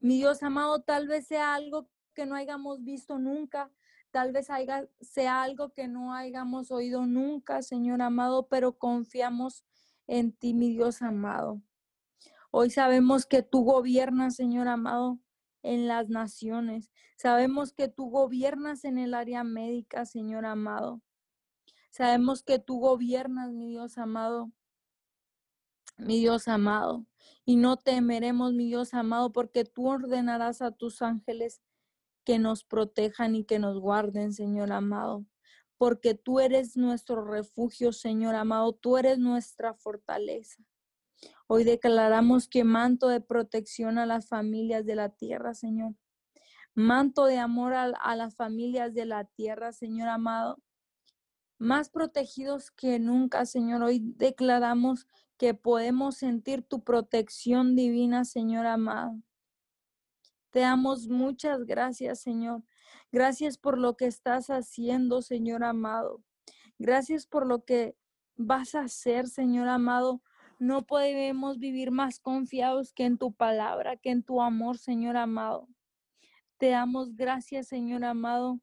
Mi 0.00 0.16
Dios 0.16 0.42
amado, 0.42 0.82
tal 0.82 1.06
vez 1.06 1.26
sea 1.26 1.54
algo 1.54 1.88
que 2.14 2.26
no 2.26 2.34
hayamos 2.34 2.82
visto 2.82 3.18
nunca, 3.18 3.70
tal 4.10 4.32
vez 4.32 4.48
sea 5.00 5.42
algo 5.42 5.72
que 5.72 5.88
no 5.88 6.14
hayamos 6.14 6.70
oído 6.70 7.06
nunca, 7.06 7.62
Señor 7.62 8.00
amado, 8.02 8.48
pero 8.48 8.78
confiamos 8.78 9.64
en 10.06 10.32
ti, 10.32 10.54
mi 10.54 10.70
Dios 10.70 11.02
amado. 11.02 11.62
Hoy 12.50 12.70
sabemos 12.70 13.26
que 13.26 13.42
tú 13.42 13.64
gobiernas, 13.64 14.36
Señor 14.36 14.68
amado, 14.68 15.18
en 15.64 15.88
las 15.88 16.08
naciones. 16.08 16.92
Sabemos 17.16 17.72
que 17.72 17.88
tú 17.88 18.10
gobiernas 18.10 18.84
en 18.84 18.98
el 18.98 19.14
área 19.14 19.42
médica, 19.42 20.04
Señor 20.04 20.44
amado. 20.46 21.02
Sabemos 21.90 22.42
que 22.42 22.58
tú 22.58 22.78
gobiernas, 22.78 23.50
mi 23.50 23.68
Dios 23.68 23.98
amado, 23.98 24.52
mi 25.96 26.18
Dios 26.20 26.48
amado. 26.48 27.06
Y 27.44 27.56
no 27.56 27.76
temeremos, 27.76 28.52
mi 28.52 28.66
Dios 28.66 28.94
amado, 28.94 29.32
porque 29.32 29.64
tú 29.64 29.88
ordenarás 29.88 30.60
a 30.60 30.70
tus 30.70 31.02
ángeles 31.02 31.62
que 32.24 32.38
nos 32.38 32.64
protejan 32.64 33.34
y 33.34 33.44
que 33.44 33.58
nos 33.58 33.78
guarden, 33.78 34.32
Señor 34.32 34.72
amado. 34.72 35.24
Porque 35.78 36.14
tú 36.14 36.40
eres 36.40 36.76
nuestro 36.76 37.24
refugio, 37.24 37.92
Señor 37.92 38.34
amado. 38.34 38.72
Tú 38.74 38.96
eres 38.96 39.18
nuestra 39.18 39.74
fortaleza. 39.74 40.62
Hoy 41.46 41.64
declaramos 41.64 42.48
que 42.48 42.64
manto 42.64 43.08
de 43.08 43.20
protección 43.20 43.98
a 43.98 44.06
las 44.06 44.26
familias 44.28 44.86
de 44.86 44.94
la 44.94 45.10
tierra, 45.10 45.54
Señor. 45.54 45.94
Manto 46.74 47.26
de 47.26 47.38
amor 47.38 47.74
a, 47.74 48.16
las 48.16 48.34
familias 48.34 48.94
de 48.94 49.04
la 49.04 49.24
tierra, 49.24 49.72
Señor 49.72 50.08
amado. 50.08 50.62
Más 51.58 51.88
protegidos 51.88 52.70
que 52.70 52.98
nunca, 52.98 53.46
Señor. 53.46 53.82
Hoy 53.82 54.00
declaramos 54.02 55.06
que 55.36 55.54
podemos 55.54 56.16
sentir 56.16 56.62
tu 56.62 56.82
protección 56.82 57.76
divina, 57.76 58.24
Señor 58.24 58.66
amado. 58.66 59.20
Te 60.50 60.60
damos 60.60 61.08
muchas 61.08 61.64
gracias, 61.64 62.20
Señor. 62.20 62.62
Gracias 63.12 63.58
por 63.58 63.78
lo 63.78 63.96
que 63.96 64.06
estás 64.06 64.50
haciendo, 64.50 65.22
Señor 65.22 65.62
amado. 65.62 66.22
Gracias 66.78 67.26
por 67.26 67.46
lo 67.46 67.64
que 67.64 67.96
vas 68.36 68.74
a 68.74 68.80
hacer, 68.80 69.28
Señor 69.28 69.68
amado. 69.68 70.22
No 70.58 70.82
podemos 70.82 71.58
vivir 71.58 71.90
más 71.90 72.20
confiados 72.20 72.92
que 72.92 73.04
en 73.04 73.18
tu 73.18 73.32
palabra, 73.32 73.96
que 73.96 74.10
en 74.10 74.22
tu 74.22 74.40
amor, 74.40 74.78
Señor 74.78 75.16
amado. 75.16 75.68
Te 76.58 76.68
damos 76.68 77.16
gracias, 77.16 77.68
Señor 77.68 78.04
amado. 78.04 78.60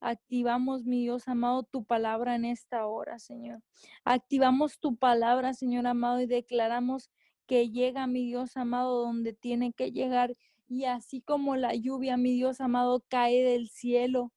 Activamos, 0.00 0.84
mi 0.84 1.00
Dios 1.02 1.28
amado, 1.28 1.62
tu 1.62 1.84
palabra 1.84 2.34
en 2.34 2.44
esta 2.44 2.86
hora, 2.86 3.18
Señor. 3.18 3.62
Activamos 4.04 4.78
tu 4.78 4.96
palabra, 4.96 5.52
Señor 5.54 5.86
amado, 5.86 6.20
y 6.20 6.26
declaramos 6.26 7.10
que 7.46 7.70
llega, 7.70 8.06
mi 8.06 8.24
Dios 8.26 8.56
amado, 8.56 9.02
donde 9.02 9.32
tiene 9.32 9.72
que 9.72 9.92
llegar. 9.92 10.36
Y 10.68 10.84
así 10.84 11.20
como 11.20 11.56
la 11.56 11.74
lluvia, 11.74 12.16
mi 12.16 12.32
Dios 12.34 12.60
amado, 12.60 13.04
cae 13.08 13.42
del 13.42 13.68
cielo 13.68 14.32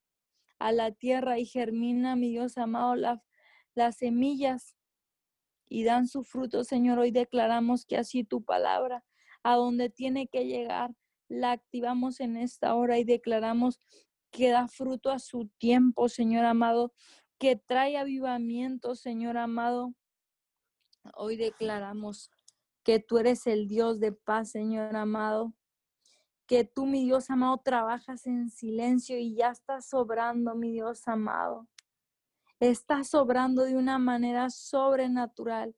a 0.59 0.71
la 0.71 0.91
tierra 0.91 1.39
y 1.39 1.45
germina, 1.45 2.15
mi 2.15 2.29
Dios 2.29 2.57
amado, 2.57 2.95
las 3.75 3.97
semillas 3.97 4.75
y 5.73 5.83
dan 5.83 6.07
su 6.07 6.23
fruto, 6.23 6.63
Señor. 6.63 6.99
Hoy 6.99 7.09
declaramos 7.09 7.83
que 7.87 7.97
así 7.97 8.23
tu 8.23 8.43
palabra, 8.43 9.03
a 9.41 9.55
donde 9.55 9.89
tiene 9.89 10.27
que 10.27 10.45
llegar, 10.45 10.93
la 11.29 11.51
activamos 11.51 12.19
en 12.19 12.37
esta 12.37 12.75
hora 12.75 12.99
y 12.99 13.03
declaramos 13.03 13.79
que 14.29 14.51
da 14.51 14.67
fruto 14.67 15.09
a 15.09 15.17
su 15.17 15.49
tiempo, 15.57 16.09
Señor 16.09 16.45
amado, 16.45 16.93
que 17.39 17.55
trae 17.55 17.97
avivamiento, 17.97 18.93
Señor 18.93 19.35
amado. 19.35 19.95
Hoy 21.15 21.37
declaramos 21.37 22.29
que 22.83 22.99
tú 22.99 23.17
eres 23.17 23.47
el 23.47 23.67
Dios 23.67 23.99
de 23.99 24.11
paz, 24.11 24.51
Señor 24.51 24.95
amado. 24.95 25.55
Que 26.45 26.65
tú, 26.65 26.85
mi 26.85 27.03
Dios 27.03 27.31
amado, 27.31 27.57
trabajas 27.57 28.27
en 28.27 28.51
silencio 28.51 29.17
y 29.17 29.33
ya 29.33 29.49
estás 29.49 29.89
sobrando, 29.89 30.53
mi 30.53 30.71
Dios 30.71 31.07
amado 31.07 31.67
está 32.69 33.03
sobrando 33.03 33.63
de 33.63 33.75
una 33.75 33.99
manera 33.99 34.49
sobrenatural. 34.49 35.75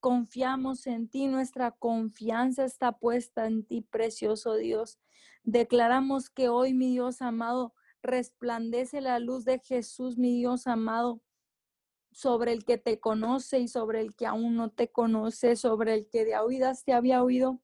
Confiamos 0.00 0.86
en 0.86 1.08
ti, 1.08 1.26
nuestra 1.26 1.72
confianza 1.72 2.64
está 2.64 2.92
puesta 2.92 3.46
en 3.46 3.64
ti, 3.64 3.82
precioso 3.82 4.54
Dios. 4.56 4.98
Declaramos 5.44 6.30
que 6.30 6.48
hoy, 6.48 6.72
mi 6.72 6.92
Dios 6.92 7.20
amado, 7.20 7.74
resplandece 8.02 9.02
la 9.02 9.18
luz 9.18 9.44
de 9.44 9.58
Jesús, 9.58 10.16
mi 10.16 10.34
Dios 10.38 10.66
amado, 10.66 11.20
sobre 12.10 12.52
el 12.52 12.64
que 12.64 12.78
te 12.78 12.98
conoce 12.98 13.58
y 13.60 13.68
sobre 13.68 14.00
el 14.00 14.14
que 14.14 14.26
aún 14.26 14.56
no 14.56 14.70
te 14.70 14.90
conoce, 14.90 15.56
sobre 15.56 15.94
el 15.94 16.08
que 16.08 16.24
de 16.24 16.38
oídas 16.38 16.84
te 16.84 16.94
había 16.94 17.22
oído. 17.22 17.60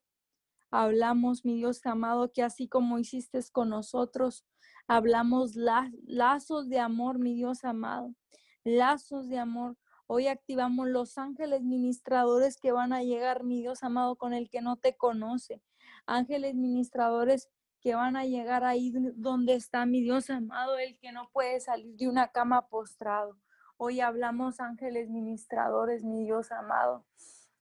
Hablamos, 0.69 1.45
mi 1.45 1.55
Dios 1.55 1.83
amado, 1.85 2.31
que 2.31 2.43
así 2.43 2.67
como 2.67 2.99
hiciste 2.99 3.39
con 3.51 3.69
nosotros, 3.69 4.45
hablamos 4.87 5.55
lazos 5.55 6.67
de 6.69 6.79
amor, 6.79 7.19
mi 7.19 7.35
Dios 7.35 7.63
amado, 7.63 8.15
lazos 8.63 9.29
de 9.29 9.37
amor. 9.37 9.77
Hoy 10.07 10.27
activamos 10.27 10.87
los 10.87 11.17
ángeles 11.17 11.61
ministradores 11.61 12.57
que 12.57 12.71
van 12.71 12.93
a 12.93 13.03
llegar, 13.03 13.43
mi 13.43 13.61
Dios 13.61 13.83
amado, 13.83 14.15
con 14.15 14.33
el 14.33 14.49
que 14.49 14.61
no 14.61 14.75
te 14.77 14.97
conoce. 14.97 15.61
Ángeles 16.05 16.55
ministradores 16.55 17.49
que 17.81 17.95
van 17.95 18.15
a 18.15 18.25
llegar 18.25 18.63
ahí 18.63 18.91
donde 19.15 19.53
está 19.53 19.85
mi 19.85 20.01
Dios 20.01 20.29
amado, 20.29 20.77
el 20.77 20.97
que 20.99 21.11
no 21.11 21.29
puede 21.31 21.59
salir 21.59 21.95
de 21.95 22.09
una 22.09 22.29
cama 22.29 22.67
postrado. 22.67 23.37
Hoy 23.77 24.01
hablamos 24.01 24.59
ángeles 24.59 25.09
ministradores, 25.09 26.03
mi 26.03 26.25
Dios 26.25 26.51
amado. 26.51 27.05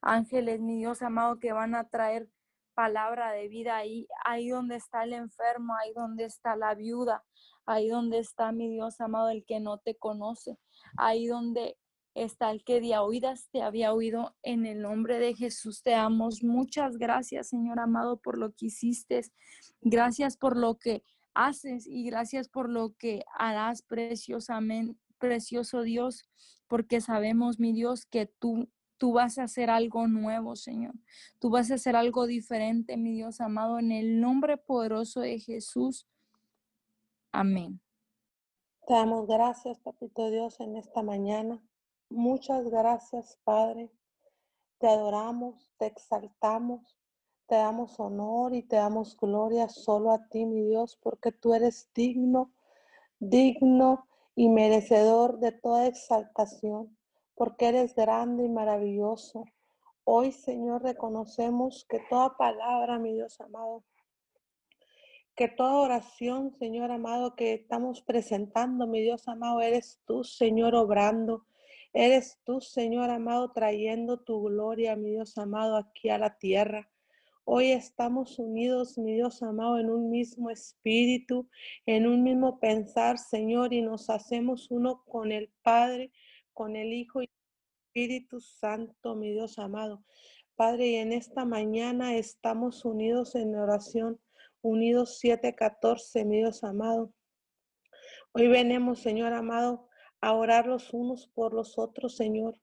Ángeles, 0.01 0.61
mi 0.61 0.78
Dios 0.78 1.03
amado, 1.03 1.38
que 1.38 1.53
van 1.53 1.74
a 1.74 1.88
traer 1.88 2.28
palabra 2.74 3.32
de 3.32 3.49
vida 3.49 3.76
ahí, 3.76 4.07
ahí 4.24 4.49
donde 4.49 4.76
está 4.76 5.05
el 5.05 5.12
enfermo, 5.12 5.74
ahí 5.74 5.92
donde 5.94 6.24
está 6.24 6.57
la 6.57 6.74
viuda, 6.74 7.24
ahí 7.68 7.88
donde 7.88 8.18
está 8.18 8.50
mi 8.50 8.70
Dios 8.70 8.98
amado, 9.00 9.28
el 9.28 9.44
que 9.44 9.60
no 9.60 9.78
te 9.78 9.94
conoce, 9.94 10.58
ahí 10.96 11.26
donde 11.26 11.76
está 12.14 12.50
el 12.50 12.64
que 12.64 12.80
de 12.80 12.96
oídas 12.96 13.48
te 13.52 13.62
había 13.62 13.92
oído. 13.92 14.34
En 14.42 14.64
el 14.64 14.80
nombre 14.80 15.18
de 15.18 15.34
Jesús 15.34 15.82
te 15.82 15.90
damos 15.90 16.42
muchas 16.42 16.96
gracias, 16.96 17.48
Señor 17.48 17.78
amado, 17.78 18.20
por 18.20 18.38
lo 18.38 18.52
que 18.52 18.66
hiciste. 18.66 19.20
Gracias 19.82 20.38
por 20.38 20.56
lo 20.56 20.78
que 20.78 21.04
haces 21.34 21.86
y 21.86 22.04
gracias 22.04 22.48
por 22.48 22.70
lo 22.70 22.94
que 22.98 23.22
harás 23.38 23.82
preciosamente 23.82 24.98
precioso 25.18 25.82
Dios, 25.82 26.26
porque 26.68 27.00
sabemos, 27.02 27.60
mi 27.60 27.72
Dios, 27.72 28.06
que 28.06 28.26
tú, 28.26 28.70
tú 28.96 29.12
vas 29.12 29.38
a 29.38 29.44
hacer 29.44 29.68
algo 29.68 30.08
nuevo, 30.08 30.56
Señor. 30.56 30.94
Tú 31.38 31.50
vas 31.50 31.70
a 31.70 31.74
hacer 31.74 31.96
algo 31.96 32.26
diferente, 32.26 32.96
mi 32.96 33.12
Dios 33.12 33.40
amado, 33.42 33.78
en 33.78 33.92
el 33.92 34.20
nombre 34.20 34.56
poderoso 34.56 35.20
de 35.20 35.38
Jesús. 35.38 36.06
Amén. 37.32 37.80
Te 38.86 38.94
damos 38.94 39.26
gracias, 39.26 39.78
Papito 39.80 40.30
Dios, 40.30 40.60
en 40.60 40.76
esta 40.76 41.02
mañana. 41.02 41.62
Muchas 42.08 42.70
gracias, 42.70 43.38
Padre. 43.44 43.90
Te 44.78 44.88
adoramos, 44.88 45.70
te 45.76 45.86
exaltamos, 45.86 46.96
te 47.46 47.56
damos 47.56 48.00
honor 48.00 48.54
y 48.54 48.62
te 48.62 48.76
damos 48.76 49.16
gloria 49.16 49.68
solo 49.68 50.12
a 50.12 50.28
ti, 50.28 50.46
mi 50.46 50.62
Dios, 50.62 50.98
porque 51.02 51.32
tú 51.32 51.52
eres 51.52 51.90
digno, 51.94 52.52
digno 53.18 54.06
y 54.34 54.48
merecedor 54.48 55.38
de 55.38 55.52
toda 55.52 55.86
exaltación, 55.86 56.96
porque 57.34 57.68
eres 57.68 57.94
grande 57.94 58.44
y 58.44 58.48
maravilloso. 58.48 59.44
Hoy, 60.04 60.32
Señor, 60.32 60.82
reconocemos 60.82 61.84
que 61.88 62.00
toda 62.08 62.36
palabra, 62.36 62.98
mi 62.98 63.12
Dios 63.12 63.38
amado, 63.40 63.84
que 65.39 65.47
toda 65.47 65.76
oración, 65.76 66.53
Señor 66.59 66.91
amado, 66.91 67.36
que 67.36 67.53
estamos 67.53 68.03
presentando, 68.03 68.89
mi 68.89 69.03
Dios 69.03 69.28
amado, 69.28 69.61
eres 69.61 70.01
tú, 70.05 70.24
Señor, 70.24 70.74
obrando. 70.74 71.47
Eres 71.93 72.41
tú, 72.45 72.61
Señor 72.61 73.09
amado, 73.11 73.53
trayendo 73.53 74.18
tu 74.18 74.43
gloria, 74.43 74.97
mi 74.97 75.11
Dios 75.11 75.39
amado, 75.39 75.76
aquí 75.76 76.09
a 76.09 76.18
la 76.18 76.36
tierra. 76.39 76.91
Hoy 77.45 77.70
estamos 77.70 78.41
unidos, 78.41 78.99
mi 78.99 79.14
Dios 79.14 79.41
amado, 79.45 79.78
en 79.78 79.91
un 79.91 80.11
mismo 80.11 80.51
espíritu, 80.51 81.49
en 81.86 82.09
un 82.09 82.24
mismo 82.24 82.59
pensar, 82.59 83.16
Señor, 83.16 83.72
y 83.72 83.80
nos 83.80 84.11
hacemos 84.11 84.72
uno 84.72 85.05
con 85.05 85.30
el 85.30 85.53
Padre, 85.62 86.11
con 86.53 86.74
el 86.74 86.93
Hijo 86.93 87.22
y 87.22 87.26
el 87.26 87.30
Espíritu 87.86 88.41
Santo, 88.41 89.14
mi 89.14 89.30
Dios 89.30 89.61
amado. 89.61 90.03
Padre, 90.57 90.89
y 90.89 90.95
en 90.97 91.12
esta 91.12 91.45
mañana 91.45 92.16
estamos 92.16 92.84
unidos 92.84 93.36
en 93.36 93.55
oración, 93.55 94.18
unidos 94.62 95.18
714, 95.18 96.24
mi 96.24 96.38
Dios 96.38 96.64
amado. 96.64 97.12
Hoy 98.32 98.48
venimos, 98.48 99.00
Señor 99.00 99.32
amado, 99.32 99.88
a 100.20 100.32
orar 100.32 100.66
los 100.66 100.92
unos 100.92 101.26
por 101.28 101.54
los 101.54 101.78
otros, 101.78 102.16
Señor. 102.16 102.61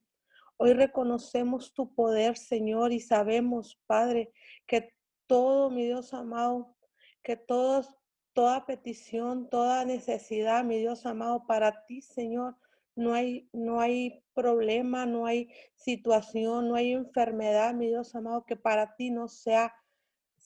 Hoy 0.58 0.74
reconocemos 0.74 1.74
tu 1.74 1.93
poder, 1.93 2.38
Señor, 2.38 2.93
y 2.93 3.00
sabemos, 3.00 3.82
Padre, 3.88 4.32
que 4.68 4.93
todo, 5.28 5.70
mi 5.70 5.86
Dios 5.86 6.14
amado, 6.14 6.76
que 7.24 7.36
todos, 7.36 7.93
toda 8.34 8.66
petición, 8.66 9.50
toda 9.50 9.86
necesidad, 9.86 10.64
mi 10.64 10.78
Dios 10.78 11.06
amado, 11.06 11.46
para 11.48 11.86
ti, 11.86 12.02
Señor, 12.02 12.56
no 12.96 13.14
hay, 13.14 13.50
no 13.52 13.82
hay 13.82 14.24
problema, 14.34 15.06
no 15.06 15.26
hay 15.26 15.52
situación, 15.76 16.70
no 16.70 16.76
hay 16.76 16.93
enfermedad, 16.93 17.74
mi 17.74 17.88
Dios 17.88 18.16
amado, 18.16 18.46
que 18.46 18.56
para 18.56 18.96
ti 18.96 19.12
no 19.12 19.28
sea 19.28 19.74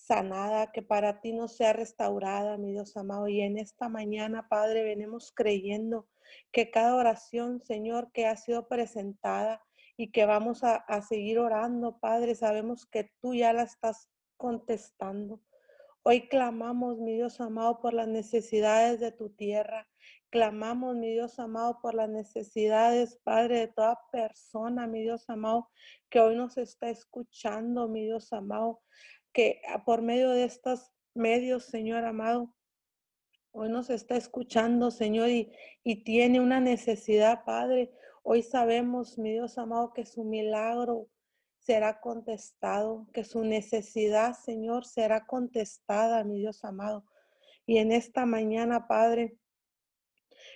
sanada, 0.09 0.71
que 0.71 0.81
para 0.81 1.21
ti 1.21 1.33
no 1.33 1.47
sea 1.47 1.71
restaurada, 1.73 2.57
mi 2.57 2.71
Dios 2.71 2.97
amado. 2.97 3.27
Y 3.27 3.41
en 3.41 3.59
esta 3.59 3.89
mañana, 3.89 4.49
Padre, 4.49 4.83
venimos 4.83 5.31
creyendo 5.35 6.07
que 6.51 6.71
cada 6.71 6.95
oración, 6.95 7.61
Señor, 7.61 8.11
que 8.11 8.25
ha 8.25 8.35
sido 8.35 8.67
presentada, 8.67 9.61
y 9.99 10.11
que 10.11 10.25
vamos 10.25 10.63
a, 10.63 11.01
seguir 11.01 11.39
orando, 11.39 11.99
Padre. 11.99 12.33
Sabemos 12.33 12.85
que 12.85 13.11
tú 13.21 13.35
ya 13.35 13.51
la 13.51 13.63
estás 13.63 14.07
contestando. 14.37 15.41
Hoy 16.03 16.29
clamamos, 16.29 16.99
mi 16.99 17.15
Dios 17.15 17.41
amado, 17.41 17.81
por 17.81 17.93
las 17.93 18.07
necesidades 18.07 19.01
de 19.01 19.11
tu 19.11 19.29
tierra. 19.31 19.89
Clamamos, 20.29 20.95
mi 20.95 21.11
Dios 21.11 21.37
amado, 21.37 21.81
por 21.81 21.95
las 21.95 22.07
necesidades, 22.07 23.19
Padre, 23.25 23.59
de 23.59 23.67
toda 23.67 23.99
persona, 24.09 24.87
mi 24.87 25.01
Dios 25.01 25.29
amado, 25.29 25.69
que 26.09 26.21
hoy 26.21 26.37
nos 26.37 26.57
está 26.57 26.89
escuchando, 26.89 27.89
mi 27.89 28.05
Dios 28.05 28.31
amado, 28.31 28.79
que 29.39 29.61
por 29.85 30.01
medio 30.01 30.31
de 30.31 30.43
estos 30.43 30.91
medios, 31.13 31.63
Señor 31.63 32.03
amado, 32.03 32.53
hoy 33.51 33.69
nos 33.69 33.89
está 33.89 34.17
escuchando, 34.17 34.91
Señor, 34.91 35.29
y, 35.29 35.49
y 35.81 36.03
tiene 36.03 36.41
una 36.41 36.59
necesidad, 36.59 37.45
Padre. 37.45 37.89
Hoy 38.21 38.43
sabemos, 38.43 39.17
mi 39.17 39.31
Dios 39.31 39.57
amado, 39.57 39.93
que 39.93 40.05
su 40.05 40.25
milagro 40.25 41.07
será 41.57 42.01
contestado, 42.01 43.07
que 43.13 43.23
su 43.23 43.45
necesidad, 43.45 44.35
Señor, 44.37 44.83
será 44.85 45.25
contestada, 45.25 46.25
mi 46.25 46.39
Dios 46.39 46.65
amado. 46.65 47.05
Y 47.65 47.77
en 47.77 47.93
esta 47.93 48.25
mañana, 48.25 48.89
Padre, 48.89 49.37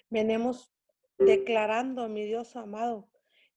venimos 0.09 0.73
declarando, 1.19 2.09
mi 2.09 2.25
Dios 2.25 2.57
amado, 2.57 3.09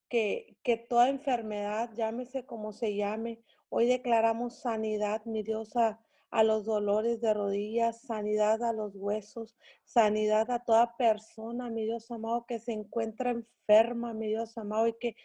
que, 0.07 0.55
que 0.63 0.77
toda 0.77 1.09
enfermedad, 1.09 1.91
llámese 1.95 2.45
como 2.45 2.71
se 2.71 2.95
llame, 2.95 3.43
hoy 3.69 3.87
declaramos 3.87 4.59
sanidad, 4.59 5.23
mi 5.25 5.43
Dios, 5.43 5.75
a, 5.75 5.99
a 6.29 6.43
los 6.43 6.65
dolores 6.65 7.21
de 7.21 7.33
rodillas, 7.33 8.01
sanidad 8.01 8.63
a 8.63 8.73
los 8.73 8.95
huesos, 8.95 9.57
sanidad 9.83 10.51
a 10.51 10.63
toda 10.63 10.97
persona, 10.97 11.69
mi 11.69 11.85
Dios 11.85 12.11
amado, 12.11 12.45
que 12.45 12.59
se 12.59 12.73
encuentra 12.73 13.31
enferma, 13.31 14.13
mi 14.13 14.27
Dios 14.27 14.57
amado, 14.57 14.87
y 14.87 14.93
que, 14.93 15.15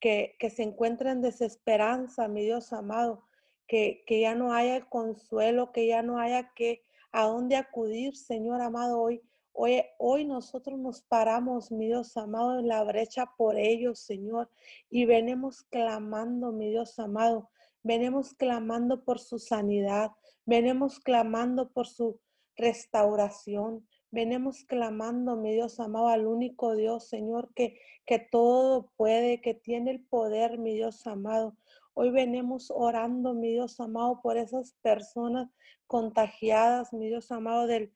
que, 0.00 0.36
que 0.38 0.50
se 0.50 0.62
encuentra 0.62 1.12
en 1.12 1.22
desesperanza, 1.22 2.28
mi 2.28 2.42
Dios 2.42 2.72
amado, 2.72 3.24
que, 3.66 4.02
que 4.06 4.20
ya 4.20 4.34
no 4.34 4.52
haya 4.52 4.88
consuelo, 4.88 5.72
que 5.72 5.86
ya 5.86 6.02
no 6.02 6.18
haya 6.18 6.52
que 6.54 6.82
a 7.12 7.26
dónde 7.26 7.56
acudir, 7.56 8.16
Señor 8.16 8.60
amado, 8.60 9.00
hoy. 9.00 9.22
Hoy, 9.60 9.82
hoy 9.98 10.24
nosotros 10.24 10.78
nos 10.78 11.02
paramos, 11.02 11.72
mi 11.72 11.86
Dios 11.86 12.16
amado, 12.16 12.60
en 12.60 12.68
la 12.68 12.84
brecha 12.84 13.32
por 13.36 13.58
ellos, 13.58 13.98
Señor, 13.98 14.48
y 14.88 15.04
venimos 15.04 15.64
clamando, 15.64 16.52
mi 16.52 16.70
Dios 16.70 16.96
amado, 17.00 17.50
venimos 17.88 18.34
clamando 18.34 19.04
por 19.04 19.18
su 19.18 19.38
sanidad, 19.38 20.10
Venimos 20.48 20.98
clamando 20.98 21.74
por 21.74 21.86
su 21.86 22.22
restauración. 22.56 23.86
Venimos 24.10 24.64
clamando, 24.64 25.36
mi 25.36 25.52
Dios 25.52 25.78
amado, 25.78 26.08
al 26.08 26.26
único 26.26 26.74
Dios, 26.74 27.06
Señor, 27.06 27.52
que, 27.54 27.78
que 28.06 28.18
todo 28.18 28.90
puede, 28.96 29.42
que 29.42 29.52
tiene 29.52 29.90
el 29.90 30.00
poder, 30.06 30.56
mi 30.56 30.72
Dios 30.72 31.06
amado. 31.06 31.54
Hoy 31.92 32.10
venimos 32.12 32.72
orando, 32.74 33.34
mi 33.34 33.52
Dios 33.52 33.78
amado, 33.78 34.22
por 34.22 34.38
esas 34.38 34.72
personas 34.80 35.50
contagiadas, 35.86 36.94
mi 36.94 37.08
Dios 37.08 37.30
amado, 37.30 37.66
del 37.66 37.92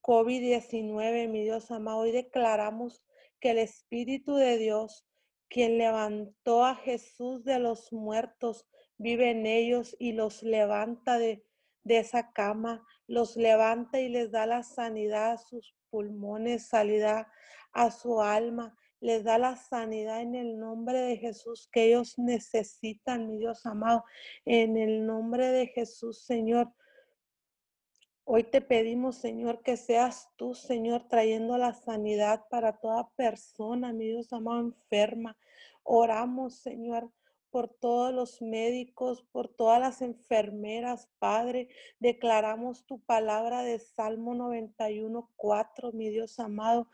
COVID-19, 0.00 1.28
mi 1.28 1.42
Dios 1.42 1.70
amado. 1.70 1.98
Hoy 1.98 2.12
declaramos 2.12 3.04
que 3.40 3.50
el 3.50 3.58
Espíritu 3.58 4.36
de 4.36 4.56
Dios, 4.56 5.06
quien 5.50 5.76
levantó 5.76 6.64
a 6.64 6.76
Jesús 6.76 7.44
de 7.44 7.58
los 7.58 7.92
muertos, 7.92 8.66
vive 9.00 9.30
en 9.30 9.46
ellos 9.46 9.96
y 9.98 10.12
los 10.12 10.42
levanta 10.42 11.18
de, 11.18 11.42
de 11.84 11.98
esa 11.98 12.32
cama, 12.32 12.86
los 13.06 13.34
levanta 13.34 13.98
y 13.98 14.10
les 14.10 14.30
da 14.30 14.44
la 14.44 14.62
sanidad 14.62 15.32
a 15.32 15.38
sus 15.38 15.74
pulmones, 15.88 16.68
sanidad 16.68 17.26
a 17.72 17.90
su 17.90 18.20
alma, 18.20 18.76
les 19.00 19.24
da 19.24 19.38
la 19.38 19.56
sanidad 19.56 20.20
en 20.20 20.34
el 20.34 20.58
nombre 20.58 20.98
de 20.98 21.16
Jesús 21.16 21.66
que 21.72 21.86
ellos 21.86 22.18
necesitan, 22.18 23.26
mi 23.26 23.38
Dios 23.38 23.64
amado, 23.64 24.04
en 24.44 24.76
el 24.76 25.06
nombre 25.06 25.46
de 25.46 25.68
Jesús, 25.68 26.22
Señor. 26.22 26.70
Hoy 28.24 28.44
te 28.44 28.60
pedimos, 28.60 29.16
Señor, 29.16 29.62
que 29.62 29.78
seas 29.78 30.28
tú, 30.36 30.54
Señor, 30.54 31.08
trayendo 31.08 31.56
la 31.56 31.72
sanidad 31.72 32.44
para 32.50 32.78
toda 32.78 33.08
persona, 33.16 33.94
mi 33.94 34.08
Dios 34.08 34.30
amado, 34.34 34.60
enferma. 34.60 35.38
Oramos, 35.84 36.60
Señor, 36.60 37.10
por 37.50 37.68
todos 37.68 38.12
los 38.12 38.40
médicos, 38.42 39.22
por 39.32 39.48
todas 39.48 39.80
las 39.80 40.02
enfermeras, 40.02 41.08
Padre. 41.18 41.68
Declaramos 41.98 42.84
tu 42.86 43.00
palabra 43.00 43.62
de 43.62 43.78
Salmo 43.78 44.34
91, 44.34 45.30
4, 45.36 45.92
mi 45.92 46.10
Dios 46.10 46.38
amado, 46.40 46.88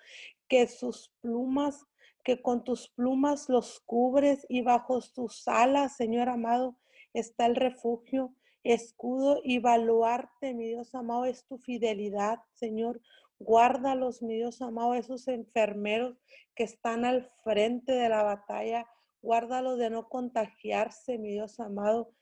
que 0.49 0.67
sus 0.67 1.13
plumas, 1.21 1.87
que 2.25 2.43
con 2.43 2.65
tus 2.65 2.89
plumas 2.89 3.49
los 3.49 3.81
cubres 3.81 4.47
y 4.49 4.63
bajo 4.63 5.01
tus 5.15 5.47
alas, 5.49 5.97
Señor 5.97 6.29
amado, 6.29 6.77
está 7.13 7.47
el 7.47 7.57
refugio 7.57 8.35
escudo 8.75 9.41
y 9.45 9.59
baluarte, 9.61 10.55
mi 10.55 10.67
Dios 10.67 10.95
amado, 10.95 11.25
es 11.25 11.45
tu 11.47 11.59
fidelidad, 11.59 12.41
Señor. 12.53 13.01
Guárdalos, 13.39 14.23
mi 14.23 14.37
Dios 14.37 14.61
amado, 14.63 14.95
esos 14.95 15.29
enfermeros 15.29 16.17
que 16.55 16.65
están 16.65 17.05
al 17.05 17.31
frente 17.45 17.93
de 17.93 18.09
la 18.09 18.23
batalla. 18.23 18.87
Guárdalos 19.27 19.77
de 19.77 19.91
no 19.91 20.09
contagiarse, 20.09 21.18
mi 21.18 21.33
Dios 21.33 21.59
amado. 21.59 22.14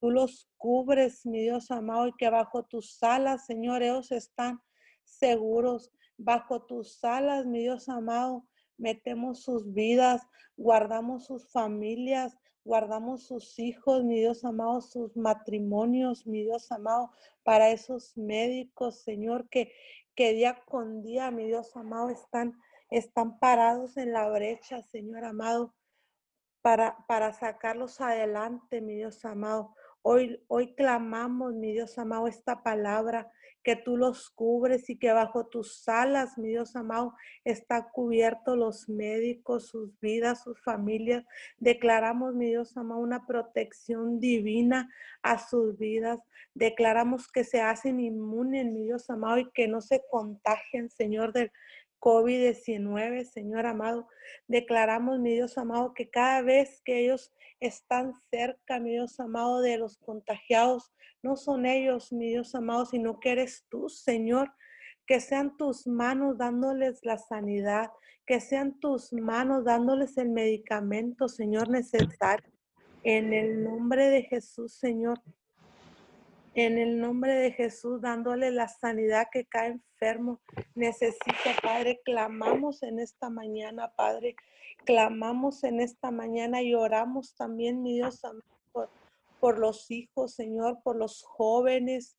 Tú 0.00 0.10
los 0.10 0.50
cubres, 0.56 1.24
mi 1.24 1.42
Dios 1.42 1.70
amado, 1.70 2.08
y 2.08 2.12
que 2.18 2.28
bajo 2.28 2.64
tus 2.64 3.00
alas, 3.04 3.46
Señor, 3.46 3.84
ellos 3.84 4.10
están 4.10 4.60
seguros. 5.04 5.92
Bajo 6.18 6.62
tus 6.66 7.04
alas, 7.04 7.46
mi 7.46 7.60
Dios 7.60 7.88
amado, 7.88 8.48
metemos 8.78 9.44
sus 9.44 9.72
vidas, 9.72 10.26
guardamos 10.56 11.24
sus 11.26 11.52
familias, 11.52 12.36
guardamos 12.64 13.28
sus 13.28 13.56
hijos, 13.60 14.02
mi 14.02 14.18
Dios 14.18 14.44
amado, 14.44 14.80
sus 14.80 15.16
matrimonios, 15.16 16.26
mi 16.26 16.42
Dios 16.42 16.72
amado, 16.72 17.12
para 17.44 17.70
esos 17.70 18.16
médicos, 18.16 19.04
Señor, 19.04 19.48
que, 19.50 19.72
que 20.16 20.32
día 20.32 20.60
con 20.66 21.04
día, 21.04 21.30
mi 21.30 21.46
Dios 21.46 21.76
amado, 21.76 22.10
están, 22.10 22.60
están 22.90 23.38
parados 23.38 23.96
en 23.96 24.12
la 24.12 24.28
brecha, 24.28 24.82
Señor 24.82 25.24
amado, 25.24 25.76
para, 26.62 26.96
para 27.06 27.32
sacarlos 27.32 28.00
adelante, 28.00 28.80
mi 28.80 28.96
Dios 28.96 29.24
amado. 29.24 29.74
Hoy, 30.02 30.42
hoy 30.48 30.74
clamamos, 30.74 31.54
mi 31.54 31.72
Dios 31.72 31.98
amado, 31.98 32.26
esta 32.26 32.62
palabra 32.62 33.30
que 33.62 33.76
tú 33.76 33.96
los 33.96 34.30
cubres 34.30 34.88
y 34.88 34.98
que 34.98 35.12
bajo 35.12 35.46
tus 35.46 35.86
alas, 35.88 36.38
mi 36.38 36.48
Dios 36.48 36.76
amado, 36.76 37.14
está 37.44 37.90
cubierto 37.90 38.56
los 38.56 38.88
médicos, 38.88 39.68
sus 39.68 39.98
vidas, 40.00 40.42
sus 40.42 40.62
familias. 40.62 41.24
Declaramos, 41.58 42.34
mi 42.34 42.48
Dios 42.48 42.76
amado, 42.76 43.00
una 43.00 43.26
protección 43.26 44.18
divina 44.18 44.88
a 45.22 45.38
sus 45.38 45.76
vidas. 45.76 46.20
Declaramos 46.54 47.30
que 47.30 47.44
se 47.44 47.60
hacen 47.60 48.00
inmunes, 48.00 48.66
mi 48.66 48.84
Dios 48.84 49.10
amado, 49.10 49.38
y 49.38 49.50
que 49.50 49.68
no 49.68 49.82
se 49.82 50.02
contagien, 50.10 50.88
Señor, 50.88 51.32
del 51.32 51.52
COVID-19, 52.00 53.24
Señor 53.24 53.66
amado. 53.66 54.08
Declaramos, 54.48 55.20
mi 55.20 55.34
Dios 55.34 55.58
amado, 55.58 55.94
que 55.94 56.10
cada 56.10 56.42
vez 56.42 56.80
que 56.84 57.04
ellos 57.04 57.32
están 57.60 58.14
cerca, 58.30 58.80
mi 58.80 58.90
Dios 58.92 59.20
amado, 59.20 59.60
de 59.60 59.78
los 59.78 59.98
contagiados, 59.98 60.92
no 61.22 61.36
son 61.36 61.66
ellos, 61.66 62.12
mi 62.12 62.28
Dios 62.28 62.54
amado, 62.54 62.86
sino 62.86 63.20
que 63.20 63.32
eres 63.32 63.66
tú, 63.68 63.88
Señor. 63.88 64.52
Que 65.06 65.20
sean 65.20 65.56
tus 65.56 65.86
manos 65.86 66.38
dándoles 66.38 67.00
la 67.02 67.18
sanidad, 67.18 67.90
que 68.26 68.40
sean 68.40 68.78
tus 68.78 69.12
manos 69.12 69.64
dándoles 69.64 70.16
el 70.18 70.30
medicamento, 70.30 71.28
Señor, 71.28 71.68
necesario. 71.68 72.50
En 73.02 73.32
el 73.32 73.64
nombre 73.64 74.08
de 74.08 74.22
Jesús, 74.22 74.74
Señor. 74.74 75.20
En 76.54 76.78
el 76.78 77.00
nombre 77.00 77.34
de 77.34 77.52
Jesús, 77.52 78.00
dándole 78.00 78.50
la 78.50 78.66
sanidad 78.66 79.28
que 79.30 79.46
cae 79.46 79.68
enfermo. 79.68 80.40
Necesita, 80.74 81.54
Padre, 81.62 82.00
clamamos 82.04 82.82
en 82.82 82.98
esta 82.98 83.30
mañana, 83.30 83.92
Padre. 83.94 84.34
Clamamos 84.84 85.62
en 85.62 85.80
esta 85.80 86.10
mañana 86.10 86.60
y 86.60 86.74
oramos 86.74 87.36
también, 87.36 87.82
mi 87.82 87.94
Dios, 87.94 88.20
por, 88.72 88.90
por 89.38 89.60
los 89.60 89.88
hijos, 89.92 90.34
Señor, 90.34 90.80
por 90.82 90.96
los 90.96 91.22
jóvenes. 91.22 92.16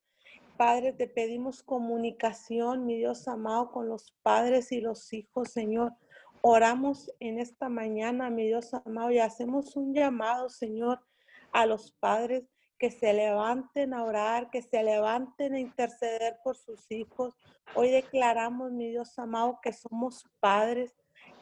Padre, 0.56 0.94
te 0.94 1.08
pedimos 1.08 1.62
comunicación, 1.62 2.86
mi 2.86 2.98
Dios 2.98 3.28
amado, 3.28 3.72
con 3.72 3.90
los 3.90 4.16
padres 4.22 4.72
y 4.72 4.80
los 4.80 5.12
hijos, 5.12 5.52
Señor. 5.52 5.92
Oramos 6.40 7.12
en 7.20 7.38
esta 7.38 7.68
mañana, 7.68 8.30
mi 8.30 8.46
Dios 8.46 8.74
amado, 8.74 9.12
y 9.12 9.20
hacemos 9.20 9.76
un 9.76 9.94
llamado, 9.94 10.48
Señor, 10.48 11.02
a 11.52 11.66
los 11.66 11.92
padres 12.00 12.46
que 12.82 12.90
se 12.90 13.14
levanten 13.14 13.94
a 13.94 14.04
orar, 14.04 14.50
que 14.50 14.64
se 14.64 14.82
levanten 14.82 15.54
a 15.54 15.60
interceder 15.60 16.40
por 16.44 16.58
sus 16.58 16.90
hijos. 16.90 17.38
Hoy 17.76 17.92
declaramos, 17.92 18.72
mi 18.72 18.90
Dios 18.90 19.20
amado, 19.20 19.60
que 19.62 19.72
somos 19.72 20.26
padres, 20.40 20.92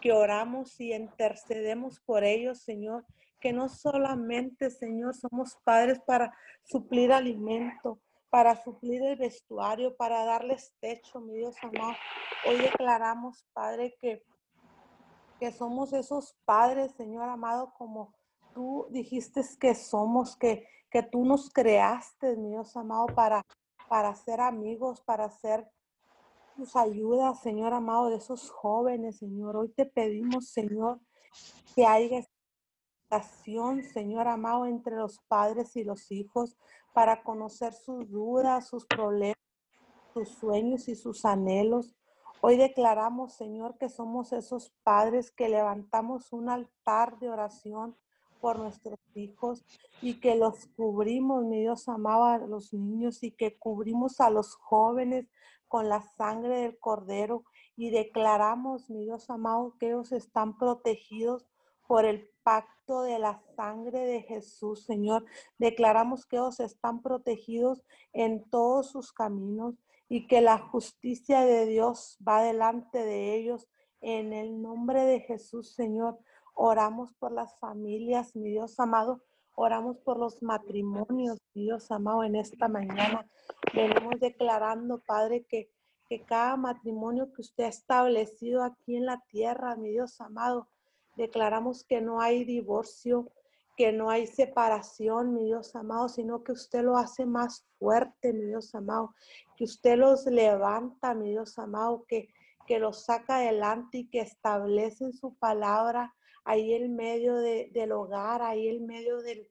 que 0.02 0.12
oramos 0.12 0.78
y 0.82 0.94
intercedemos 0.94 2.02
por 2.02 2.26
ellos, 2.26 2.60
Señor. 2.60 3.06
Que 3.40 3.54
no 3.54 3.70
solamente, 3.70 4.70
Señor, 4.70 5.16
somos 5.16 5.56
padres 5.64 6.02
para 6.02 6.36
suplir 6.66 7.14
alimento, 7.14 8.02
para 8.30 8.62
suplir 8.62 9.02
el 9.02 9.16
vestuario, 9.16 9.96
para 9.96 10.26
darles 10.26 10.74
techo, 10.82 11.22
mi 11.22 11.38
Dios 11.38 11.56
amado. 11.62 11.96
Hoy 12.50 12.58
declaramos, 12.58 13.46
Padre, 13.54 13.96
que, 14.02 14.26
que 15.40 15.54
somos 15.54 15.94
esos 15.94 16.36
padres, 16.44 16.92
Señor 16.98 17.30
amado, 17.30 17.74
como 17.78 18.14
tú 18.54 18.88
dijiste 18.90 19.42
que 19.58 19.74
somos, 19.74 20.36
que 20.36 20.68
que 20.90 21.04
tú 21.04 21.26
nos 21.26 21.50
creaste, 21.50 22.36
mi 22.36 22.50
Dios 22.50 22.76
amado, 22.76 23.08
para, 23.08 23.46
para 23.88 24.16
ser 24.16 24.42
amigos, 24.42 25.02
para 25.02 25.30
ser 25.30 25.70
tus 26.56 26.76
ayudas, 26.76 27.40
Señor 27.42 27.74
amado, 27.74 28.10
de 28.10 28.18
esos 28.18 28.50
jóvenes, 28.50 29.18
Señor. 29.18 29.56
Hoy 29.56 29.70
te 29.70 29.86
pedimos, 29.86 30.50
Señor, 30.50 31.00
que 31.76 31.86
haya 31.86 32.26
estación, 33.12 33.84
Señor 33.84 34.28
amado, 34.28 34.66
entre 34.66 34.96
los 34.96 35.20
padres 35.28 35.76
y 35.76 35.84
los 35.84 36.12
hijos 36.12 36.58
para 36.94 37.24
conocer 37.24 37.74
sus 37.74 38.10
dudas, 38.10 38.68
sus 38.68 38.86
problemas, 38.86 39.38
sus 40.14 40.30
sueños 40.30 40.88
y 40.90 40.96
sus 40.96 41.24
anhelos. 41.24 41.96
Hoy 42.42 42.58
declaramos, 42.58 43.34
Señor, 43.34 43.78
que 43.78 43.90
somos 43.90 44.34
esos 44.34 44.72
padres 44.84 45.32
que 45.32 45.50
levantamos 45.50 46.34
un 46.34 46.50
altar 46.50 47.20
de 47.20 47.30
oración 47.30 47.98
por 48.40 48.60
nuestros 48.60 49.00
hijos 49.16 49.66
y 50.02 50.20
que 50.20 50.36
los 50.36 50.68
cubrimos, 50.76 51.44
mi 51.46 51.62
Dios 51.62 51.88
amaba 51.90 52.36
a 52.36 52.38
los 52.40 52.74
niños 52.74 53.24
y 53.24 53.32
que 53.32 53.58
cubrimos 53.58 54.20
a 54.20 54.30
los 54.30 54.56
jóvenes 54.56 55.28
con 55.68 55.88
la 55.88 56.02
sangre 56.02 56.62
del 56.62 56.80
cordero 56.80 57.44
y 57.76 57.92
declaramos, 57.92 58.90
mi 58.90 59.06
Dios 59.06 59.30
amado, 59.30 59.76
que 59.80 59.88
ellos 59.88 60.12
están 60.12 60.58
protegidos 60.58 61.48
por 61.88 62.06
el 62.06 62.30
pacto 62.44 63.04
de 63.04 63.20
la 63.20 63.42
sangre 63.56 64.00
de 64.00 64.22
Jesús, 64.24 64.84
Señor. 64.86 65.26
Declaramos 65.58 66.26
que 66.26 66.36
ellos 66.36 66.60
están 66.60 67.02
protegidos 67.02 67.84
en 68.14 68.50
todos 68.50 68.92
sus 68.92 69.12
caminos 69.14 69.76
y 70.08 70.28
que 70.28 70.42
la 70.42 70.58
justicia 70.58 71.42
de 71.42 71.68
Dios 71.68 72.18
va 72.28 72.42
delante 72.42 73.06
de 73.06 73.36
ellos. 73.36 73.68
En 74.02 74.34
el 74.34 74.62
nombre 74.62 75.04
de 75.04 75.20
Jesús, 75.22 75.74
Señor, 75.74 76.20
Oramos 76.62 77.14
por 77.14 77.32
las 77.32 77.58
familias, 77.60 78.36
mi 78.36 78.50
Dios 78.50 78.82
amado. 78.82 79.22
Oramos 79.56 79.98
por 80.00 80.20
los 80.20 80.44
matrimonios, 80.44 81.38
mi 81.54 81.64
Dios 81.64 81.90
amado, 81.90 82.26
en 82.26 82.36
esta 82.36 82.68
mañana. 82.68 83.26
Venimos 83.74 84.20
declarando, 84.20 85.00
Padre, 85.00 85.46
que, 85.48 85.72
que 86.10 86.26
cada 86.26 86.58
matrimonio 86.58 87.32
que 87.32 87.44
usted 87.44 87.64
ha 87.64 87.70
establecido 87.70 88.62
aquí 88.62 88.98
en 88.98 89.06
la 89.06 89.24
tierra, 89.30 89.78
mi 89.78 89.92
Dios 89.92 90.20
amado, 90.20 90.68
declaramos 91.16 91.86
que 91.86 92.02
no 92.02 92.20
hay 92.20 92.44
divorcio, 92.44 93.32
que 93.78 93.94
no 93.94 94.10
hay 94.10 94.28
separación, 94.28 95.34
mi 95.34 95.46
Dios 95.46 95.78
amado, 95.78 96.10
sino 96.10 96.44
que 96.44 96.52
usted 96.52 96.84
lo 96.84 96.98
hace 96.98 97.26
más 97.26 97.66
fuerte, 97.80 98.34
mi 98.34 98.48
Dios 98.48 98.76
amado, 98.76 99.16
que 99.56 99.64
usted 99.64 99.98
los 99.98 100.26
levanta, 100.26 101.14
mi 101.14 101.30
Dios 101.30 101.58
amado, 101.58 102.04
que, 102.06 102.28
que 102.68 102.80
los 102.80 103.06
saca 103.06 103.38
adelante 103.38 104.00
y 104.00 104.10
que 104.10 104.20
establece 104.20 105.14
su 105.14 105.36
palabra 105.36 106.14
ahí 106.50 106.74
en 106.74 106.96
medio 106.96 107.36
del 107.36 107.92
hogar, 107.92 108.42
ahí 108.42 108.70
en 108.70 108.88
medio 108.88 109.22
del, 109.22 109.48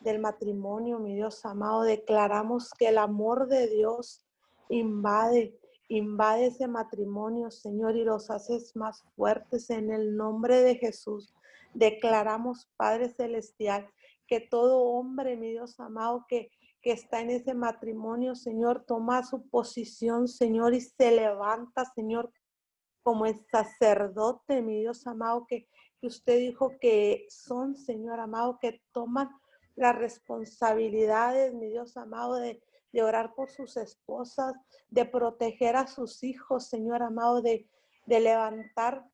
del 0.00 0.20
matrimonio, 0.20 1.00
mi 1.00 1.16
Dios 1.16 1.44
amado, 1.44 1.82
declaramos 1.82 2.70
que 2.78 2.88
el 2.88 2.98
amor 2.98 3.48
de 3.48 3.66
Dios 3.66 4.24
invade, 4.68 5.58
invade 5.88 6.46
ese 6.46 6.68
matrimonio, 6.68 7.50
Señor, 7.50 7.96
y 7.96 8.04
los 8.04 8.30
haces 8.30 8.76
más 8.76 9.02
fuertes 9.16 9.68
en 9.70 9.90
el 9.90 10.16
nombre 10.16 10.62
de 10.62 10.76
Jesús. 10.76 11.34
Declaramos, 11.74 12.70
Padre 12.76 13.08
Celestial, 13.08 13.90
que 14.28 14.38
todo 14.40 14.82
hombre, 14.82 15.36
mi 15.36 15.50
Dios 15.50 15.80
amado, 15.80 16.24
que, 16.28 16.52
que 16.82 16.92
está 16.92 17.20
en 17.20 17.30
ese 17.30 17.54
matrimonio, 17.54 18.36
Señor, 18.36 18.84
toma 18.86 19.24
su 19.24 19.48
posición, 19.48 20.28
Señor, 20.28 20.72
y 20.72 20.82
se 20.82 21.10
levanta, 21.10 21.84
Señor, 21.96 22.30
como 23.02 23.26
el 23.26 23.44
sacerdote, 23.50 24.62
mi 24.62 24.78
Dios 24.78 25.04
amado, 25.08 25.44
que, 25.48 25.66
que 26.00 26.06
usted 26.06 26.38
dijo 26.38 26.78
que 26.80 27.26
son, 27.28 27.76
Señor 27.76 28.20
amado, 28.20 28.58
que 28.60 28.82
toman 28.92 29.30
las 29.76 29.96
responsabilidades, 29.96 31.54
mi 31.54 31.68
Dios 31.68 31.96
amado, 31.96 32.34
de, 32.34 32.60
orar 33.00 33.32
por 33.34 33.48
sus 33.48 33.76
esposas, 33.76 34.54
de 34.88 35.04
proteger 35.04 35.76
a 35.76 35.86
sus 35.86 36.24
hijos, 36.24 36.66
Señor 36.66 37.02
amado, 37.02 37.42
de, 37.42 37.68
de 38.06 38.20
levantar, 38.20 39.04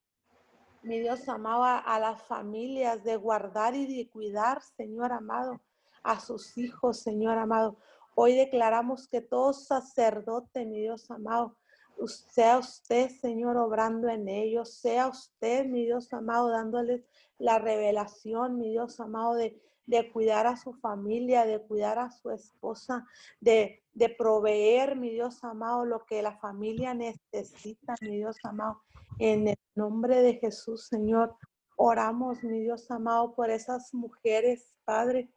mi 0.82 1.01
Dios 1.01 1.28
amado, 1.28 1.64
a, 1.64 1.99
las 1.99 2.22
familias, 2.22 3.05
de 3.05 3.16
guardar 3.16 3.74
y 3.74 3.87
de 3.95 4.09
cuidar, 4.09 4.62
Señor 4.62 5.12
amado, 5.12 5.61
a 6.03 6.18
sus 6.18 6.57
hijos, 6.57 7.01
Señor 7.01 7.37
amado. 7.37 7.78
Hoy 8.14 8.35
declaramos 8.35 9.07
que 9.09 9.20
todo 9.20 9.53
sacerdote, 9.53 10.64
mi 10.64 10.80
Dios 10.80 11.11
amado, 11.11 11.59
sea 12.07 12.59
usted, 12.59 13.11
Señor, 13.11 13.57
obrando 13.57 14.09
en 14.09 14.29
ellos, 14.29 14.75
sea 14.75 15.09
usted, 15.09 15.67
mi 15.67 15.85
Dios 15.85 16.13
amado, 16.13 16.51
dándoles 16.51 17.05
la 17.39 17.59
revelación, 17.59 18.59
mi 18.59 18.71
Dios 18.71 19.01
amado, 19.01 19.35
de, 19.35 19.61
de 19.87 20.11
cuidar 20.13 20.47
a 20.47 20.57
su 20.57 20.73
familia, 20.75 21.45
de 21.45 21.61
cuidar 21.61 21.99
a 21.99 22.11
su 22.11 22.31
esposa, 22.31 23.07
de, 23.41 23.83
de 23.95 24.09
proveer, 24.09 24.97
mi 24.97 25.11
Dios 25.11 25.43
amado, 25.45 25.85
lo 25.85 26.05
que 26.05 26.23
la 26.23 26.37
familia 26.39 26.95
necesita, 26.95 27.95
mi 28.01 28.17
Dios 28.17 28.37
amado. 28.43 28.83
En 29.19 29.49
el 29.49 29.59
nombre 29.75 30.21
de 30.23 30.35
Jesús, 30.35 30.87
Señor, 30.87 31.37
oramos, 31.77 32.43
mi 32.43 32.61
Dios 32.61 32.91
amado, 32.91 33.35
por 33.35 33.51
esas 33.51 33.95
mujeres, 33.95 34.75
Padre. 34.85 35.31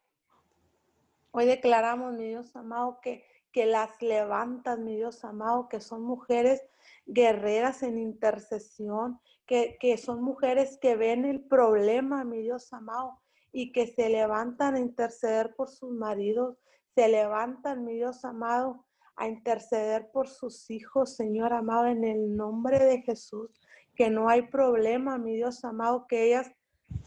Hoy 1.30 1.46
declaramos, 1.46 2.14
mi 2.14 2.28
Dios 2.28 2.54
amado, 2.56 3.00
que, 3.00 3.24
que 3.58 3.66
las 3.66 4.00
levantas, 4.00 4.78
mi 4.78 4.94
Dios 4.94 5.24
amado, 5.24 5.68
que 5.68 5.80
son 5.80 6.02
mujeres 6.02 6.62
guerreras 7.06 7.82
en 7.82 7.98
intercesión, 7.98 9.18
que, 9.46 9.76
que 9.80 9.98
son 9.98 10.22
mujeres 10.22 10.78
que 10.80 10.94
ven 10.94 11.24
el 11.24 11.40
problema, 11.40 12.22
mi 12.22 12.40
Dios 12.40 12.72
amado, 12.72 13.18
y 13.50 13.72
que 13.72 13.88
se 13.88 14.10
levantan 14.10 14.76
a 14.76 14.78
interceder 14.78 15.56
por 15.56 15.70
sus 15.70 15.90
maridos, 15.90 16.56
se 16.94 17.08
levantan, 17.08 17.84
mi 17.84 17.94
Dios 17.94 18.24
amado, 18.24 18.86
a 19.16 19.26
interceder 19.26 20.08
por 20.12 20.28
sus 20.28 20.70
hijos, 20.70 21.16
Señor 21.16 21.52
amado, 21.52 21.86
en 21.86 22.04
el 22.04 22.36
nombre 22.36 22.78
de 22.78 23.02
Jesús, 23.02 23.60
que 23.96 24.08
no 24.08 24.28
hay 24.28 24.42
problema, 24.42 25.18
mi 25.18 25.34
Dios 25.34 25.64
amado, 25.64 26.06
que 26.06 26.28
ellas 26.28 26.48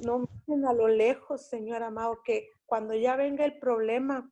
no 0.06 0.28
miren 0.45 0.66
a 0.66 0.74
lo 0.74 0.89
lejos, 0.89 1.47
Señor 1.47 1.82
amado, 1.82 2.20
que 2.26 2.49
cuando 2.66 2.93
ya 2.93 3.16
venga 3.16 3.45
el 3.45 3.58
problema, 3.58 4.30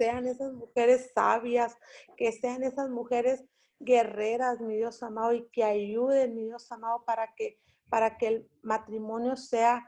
sean 0.00 0.26
esas 0.26 0.54
mujeres 0.54 1.10
sabias, 1.14 1.76
que 2.16 2.32
sean 2.32 2.62
esas 2.62 2.88
mujeres 2.88 3.44
guerreras, 3.80 4.58
mi 4.58 4.76
Dios 4.76 5.02
amado, 5.02 5.34
y 5.34 5.46
que 5.52 5.62
ayuden, 5.62 6.34
mi 6.34 6.44
Dios 6.44 6.72
amado, 6.72 7.04
para 7.04 7.34
que, 7.34 7.58
para 7.90 8.16
que 8.16 8.26
el 8.28 8.48
matrimonio 8.62 9.36
sea 9.36 9.86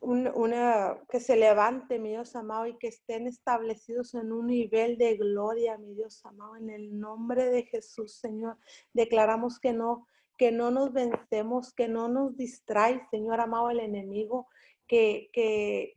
una, 0.00 0.96
que 1.10 1.20
se 1.20 1.36
levante, 1.36 1.98
mi 1.98 2.10
Dios 2.10 2.34
amado, 2.34 2.66
y 2.66 2.78
que 2.78 2.88
estén 2.88 3.26
establecidos 3.26 4.14
en 4.14 4.32
un 4.32 4.46
nivel 4.46 4.96
de 4.96 5.16
gloria, 5.16 5.76
mi 5.76 5.92
Dios 5.92 6.24
amado, 6.24 6.56
en 6.56 6.70
el 6.70 6.98
nombre 6.98 7.50
de 7.50 7.64
Jesús, 7.64 8.14
Señor. 8.14 8.56
Declaramos 8.94 9.60
que 9.60 9.74
no, 9.74 10.06
que 10.38 10.50
no 10.50 10.70
nos 10.70 10.94
vencemos, 10.94 11.74
que 11.74 11.88
no 11.88 12.08
nos 12.08 12.38
distrae, 12.38 13.06
Señor 13.10 13.38
amado, 13.38 13.68
el 13.68 13.80
enemigo, 13.80 14.48
que, 14.86 15.28
que 15.34 15.92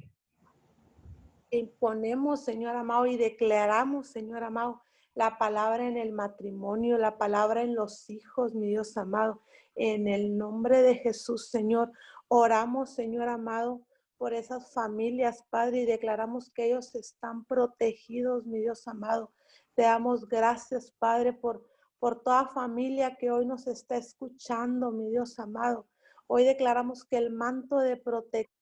imponemos, 1.52 2.44
Señor 2.44 2.76
amado, 2.76 3.06
y 3.06 3.18
declaramos, 3.18 4.08
Señor 4.08 4.44
amado, 4.44 4.82
la 5.16 5.38
palabra 5.38 5.88
en 5.88 5.98
el 5.98 6.12
matrimonio, 6.12 6.98
la 6.98 7.18
palabra 7.18 7.62
en 7.64 7.76
los 7.76 8.10
hijos, 8.10 8.56
mi 8.56 8.68
Dios 8.68 8.96
amado, 8.98 9.42
en 9.76 10.08
el 10.08 10.38
nombre 10.38 10.82
de 10.82 10.96
Jesús, 10.96 11.50
Señor. 11.50 11.92
Oramos, 12.28 12.92
Señor 12.92 13.28
amado, 13.28 13.82
por 14.18 14.34
esas 14.34 14.74
familias, 14.74 15.44
Padre, 15.50 15.80
y 15.80 15.86
declaramos 15.86 16.50
que 16.52 16.68
ellos 16.68 16.94
están 16.96 17.46
protegidos, 17.46 18.46
mi 18.46 18.60
Dios 18.60 18.88
amado. 18.88 19.32
Te 19.76 19.84
damos 19.84 20.28
gracias, 20.28 20.92
Padre, 21.00 21.34
por, 21.34 21.66
por 22.00 22.22
toda 22.22 22.48
familia 22.48 23.16
que 23.16 23.32
hoy 23.32 23.46
nos 23.46 23.66
está 23.68 23.98
escuchando, 23.98 24.92
mi 24.92 25.10
Dios 25.10 25.40
amado. 25.40 25.88
Hoy 26.28 26.44
declaramos 26.44 27.06
que 27.06 27.18
el 27.18 27.32
manto 27.32 27.80
de 27.80 27.98
protección, 27.98 28.56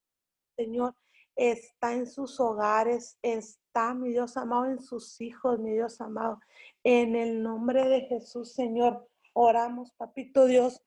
Señor, 0.56 0.96
está 1.38 1.94
en 1.94 2.08
sus 2.08 2.40
hogares, 2.40 3.18
está, 3.22 3.94
mi 3.94 4.10
Dios 4.10 4.36
amado, 4.38 4.66
en 4.66 4.82
sus 4.82 5.22
hijos, 5.22 5.60
mi 5.60 5.72
Dios 5.74 6.02
amado. 6.02 6.40
En 6.84 7.16
el 7.16 7.44
nombre 7.44 7.88
de 7.88 8.02
Jesús, 8.02 8.54
Señor, 8.54 9.08
oramos, 9.34 9.92
papito 9.94 10.46
Dios, 10.46 10.84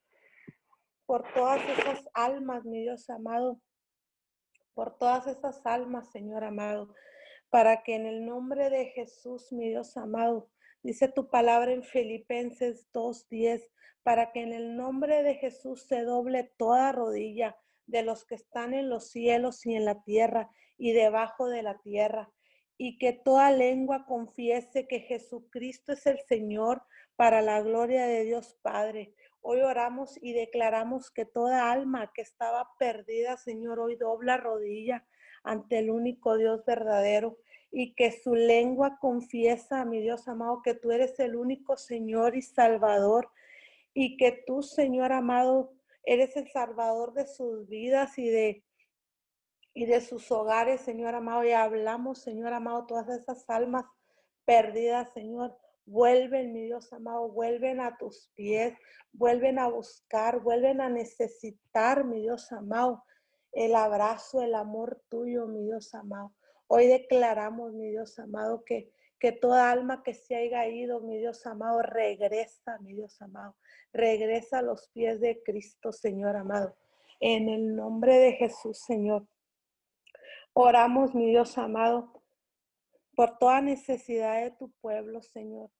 por 1.07 1.25
todas 1.33 1.61
esas 1.69 2.09
almas, 2.15 2.65
mi 2.65 2.83
Dios 2.83 3.09
amado, 3.11 3.61
por 4.75 4.99
todas 4.99 5.27
esas 5.29 5.65
almas, 5.65 6.11
Señor 6.11 6.43
amado, 6.43 6.95
para 7.49 7.83
que 7.83 7.95
en 7.95 8.07
el 8.07 8.27
nombre 8.27 8.71
de 8.71 8.87
Jesús, 8.87 9.53
mi 9.53 9.69
Dios 9.69 9.97
amado, 9.97 10.51
dice 10.83 11.09
tu 11.09 11.31
palabra 11.31 11.73
en 11.73 11.85
Filipenses 11.85 12.89
2.10, 12.93 13.69
para 14.03 14.33
que 14.33 14.43
en 14.43 14.53
el 14.53 14.77
nombre 14.77 15.23
de 15.23 15.35
Jesús 15.37 15.83
se 15.83 16.03
doble 16.03 16.53
toda 16.57 16.91
rodilla 16.91 17.57
de 17.91 18.03
los 18.03 18.25
que 18.25 18.35
están 18.35 18.75
en 18.75 18.89
los 18.89 19.11
cielos 19.11 19.67
y 19.67 19.75
en 19.75 19.85
la 19.85 20.03
tierra 20.03 20.51
y 20.79 20.93
debajo 20.93 21.49
de 21.49 21.63
la 21.63 21.79
tierra, 21.79 22.33
y 22.79 22.97
que 22.99 23.13
toda 23.13 23.51
lengua 23.51 24.07
confiese 24.07 24.89
que 24.89 25.01
Jesucristo 25.01 25.93
es 25.93 26.07
el 26.07 26.19
Señor 26.21 26.83
para 27.17 27.43
la 27.43 27.61
gloria 27.61 28.07
de 28.07 28.25
Dios 28.25 28.57
Padre. 28.63 29.15
Hoy 29.43 29.61
oramos 29.61 30.19
y 30.23 30.33
declaramos 30.33 31.11
que 31.11 31.27
toda 31.27 31.71
alma 31.71 32.11
que 32.15 32.23
estaba 32.23 32.71
perdida, 32.79 33.37
Señor, 33.37 33.81
hoy 33.81 33.97
dobla 33.97 34.39
rodilla 34.39 35.07
ante 35.43 35.79
el 35.79 35.91
único 35.91 36.39
Dios 36.39 36.65
verdadero 36.65 37.37
y 37.71 37.95
que 37.95 38.13
su 38.13 38.35
lengua 38.35 38.99
confiesa, 38.99 39.85
mi 39.85 40.01
Dios 40.01 40.29
amado, 40.29 40.63
que 40.63 40.75
tú 40.75 40.91
eres 40.93 41.21
el 41.21 41.37
único 41.37 41.77
Señor 41.77 42.37
y 42.37 42.43
Salvador 42.43 43.31
y 43.93 44.17
que 44.17 44.43
tú, 44.47 44.63
Señor 44.63 45.13
amado, 45.13 45.75
eres 46.05 46.37
el 46.37 46.49
Salvador 46.49 47.13
de 47.13 47.27
sus 47.27 47.69
vidas 47.69 48.19
y 48.19 48.29
de 48.29 48.65
y 49.73 49.87
de 49.87 50.01
sus 50.01 50.31
hogares, 50.33 50.81
Señor 50.81 51.15
amado, 51.15 51.45
y 51.45 51.53
hablamos, 51.53 52.19
Señor 52.19 52.53
amado, 52.53 52.87
todas 52.87 53.09
esas 53.09 53.49
almas 53.49 53.85
perdidas, 54.45 55.13
Señor, 55.13 55.57
vuelven, 55.87 56.53
mi 56.53 56.65
Dios 56.65 56.93
amado, 56.93 57.31
vuelven 57.31 57.81
a 57.81 57.97
tus 57.97 58.31
pies, 58.35 58.75
vuelven 59.13 59.59
a 59.59 59.69
buscar, 59.69 60.41
vuelven 60.41 60.81
a 60.81 60.89
necesitar, 60.89 62.05
mi 62.05 62.21
Dios 62.21 62.51
amado, 62.53 63.05
el 63.53 63.75
abrazo, 63.75 64.43
el 64.43 64.55
amor 64.55 65.03
tuyo, 65.09 65.47
mi 65.47 65.63
Dios 65.65 65.95
amado. 65.95 66.35
Hoy 66.67 66.87
declaramos, 66.87 67.73
mi 67.73 67.91
Dios 67.91 68.19
amado, 68.19 68.65
que, 68.65 68.93
que 69.21 69.33
toda 69.33 69.71
alma 69.71 70.03
que 70.03 70.15
se 70.15 70.35
haya 70.35 70.67
ido, 70.67 71.01
mi 71.01 71.19
Dios 71.19 71.47
amado, 71.47 71.83
regresa, 71.83 72.79
mi 72.81 72.95
Dios 72.95 73.21
amado, 73.23 73.57
regresa 73.93 74.59
a 74.59 74.63
los 74.63 74.89
pies 74.89 75.21
de 75.21 75.43
Cristo, 75.43 75.93
Señor 75.93 76.37
amado. 76.37 76.77
En 77.21 77.49
el 77.49 77.77
nombre 77.77 78.19
de 78.19 78.33
Jesús, 78.33 78.79
Señor. 78.79 79.29
Oramos, 80.55 81.15
mi 81.15 81.29
Dios 81.29 81.59
amado, 81.59 82.25
por 83.15 83.39
toda 83.39 83.61
necesidad 83.61 84.43
de 84.43 84.51
tu 84.51 84.73
pueblo, 84.81 85.23
Señor 85.23 85.71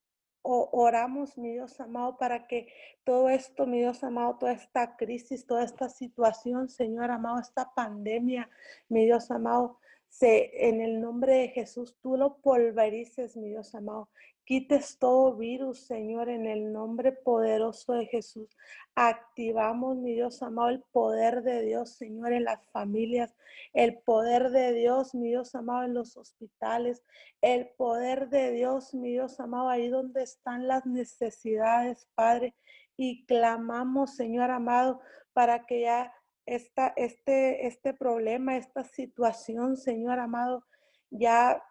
oramos, 0.43 1.37
mi 1.37 1.53
Dios 1.53 1.79
amado, 1.79 2.17
para 2.17 2.47
que 2.47 2.67
todo 3.03 3.29
esto, 3.29 3.67
mi 3.67 3.79
Dios 3.79 4.03
amado, 4.03 4.37
toda 4.39 4.53
esta 4.53 4.95
crisis, 4.95 5.45
toda 5.45 5.63
esta 5.63 5.89
situación, 5.89 6.69
Señor 6.69 7.11
amado, 7.11 7.39
esta 7.39 7.73
pandemia, 7.73 8.49
mi 8.89 9.05
Dios 9.05 9.29
amado, 9.31 9.79
se, 10.11 10.67
en 10.67 10.81
el 10.81 10.99
nombre 10.99 11.33
de 11.35 11.47
Jesús, 11.47 11.97
tú 12.01 12.17
lo 12.17 12.37
pulverices, 12.41 13.37
mi 13.37 13.49
Dios 13.49 13.73
amado. 13.73 14.09
Quites 14.43 14.97
todo 14.99 15.37
virus, 15.37 15.79
Señor, 15.79 16.27
en 16.27 16.45
el 16.47 16.73
nombre 16.73 17.13
poderoso 17.13 17.93
de 17.93 18.07
Jesús. 18.07 18.57
Activamos, 18.93 19.95
mi 19.95 20.13
Dios 20.13 20.43
amado, 20.43 20.67
el 20.67 20.83
poder 20.91 21.43
de 21.43 21.61
Dios, 21.61 21.91
Señor, 21.91 22.33
en 22.33 22.43
las 22.43 22.67
familias, 22.71 23.33
el 23.71 23.99
poder 23.99 24.49
de 24.49 24.73
Dios, 24.73 25.15
mi 25.15 25.29
Dios 25.29 25.55
amado, 25.55 25.83
en 25.83 25.93
los 25.93 26.17
hospitales, 26.17 27.03
el 27.39 27.69
poder 27.77 28.27
de 28.27 28.51
Dios, 28.51 28.93
mi 28.93 29.11
Dios 29.11 29.39
amado, 29.39 29.69
ahí 29.69 29.87
donde 29.87 30.23
están 30.23 30.67
las 30.67 30.85
necesidades, 30.85 32.05
Padre. 32.15 32.53
Y 32.97 33.25
clamamos, 33.25 34.17
Señor 34.17 34.51
amado, 34.51 34.99
para 35.31 35.65
que 35.65 35.81
ya 35.81 36.13
esta, 36.45 36.93
este, 36.95 37.67
este 37.67 37.93
problema, 37.93 38.57
esta 38.57 38.83
situación, 38.83 39.77
Señor 39.77 40.19
amado, 40.19 40.65
ya 41.09 41.63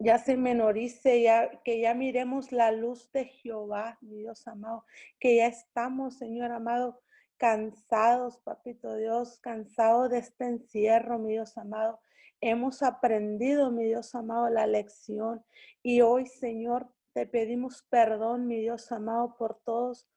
ya 0.00 0.18
se 0.18 0.36
menorice, 0.38 1.20
ya, 1.20 1.50
que 1.62 1.78
ya 1.78 1.92
miremos 1.92 2.52
la 2.52 2.72
luz 2.72 3.12
de 3.12 3.26
Jehová, 3.26 3.98
mi 4.00 4.16
Dios 4.16 4.48
amado, 4.48 4.86
que 5.20 5.36
ya 5.36 5.46
estamos, 5.46 6.16
Señor 6.16 6.52
amado, 6.52 7.02
cansados, 7.36 8.38
papito 8.38 8.96
Dios, 8.96 9.38
cansados 9.40 10.10
de 10.10 10.18
este 10.18 10.46
encierro, 10.46 11.18
mi 11.18 11.32
Dios 11.32 11.58
amado. 11.58 12.00
Hemos 12.40 12.82
aprendido, 12.82 13.70
mi 13.70 13.84
Dios 13.84 14.14
amado, 14.14 14.48
la 14.48 14.66
lección 14.66 15.44
y 15.82 16.00
hoy, 16.00 16.26
Señor, 16.26 16.88
te 17.12 17.26
pedimos 17.26 17.82
perdón, 17.90 18.46
mi 18.46 18.58
Dios 18.58 18.90
amado, 18.92 19.36
por 19.36 19.60
todos, 19.64 20.08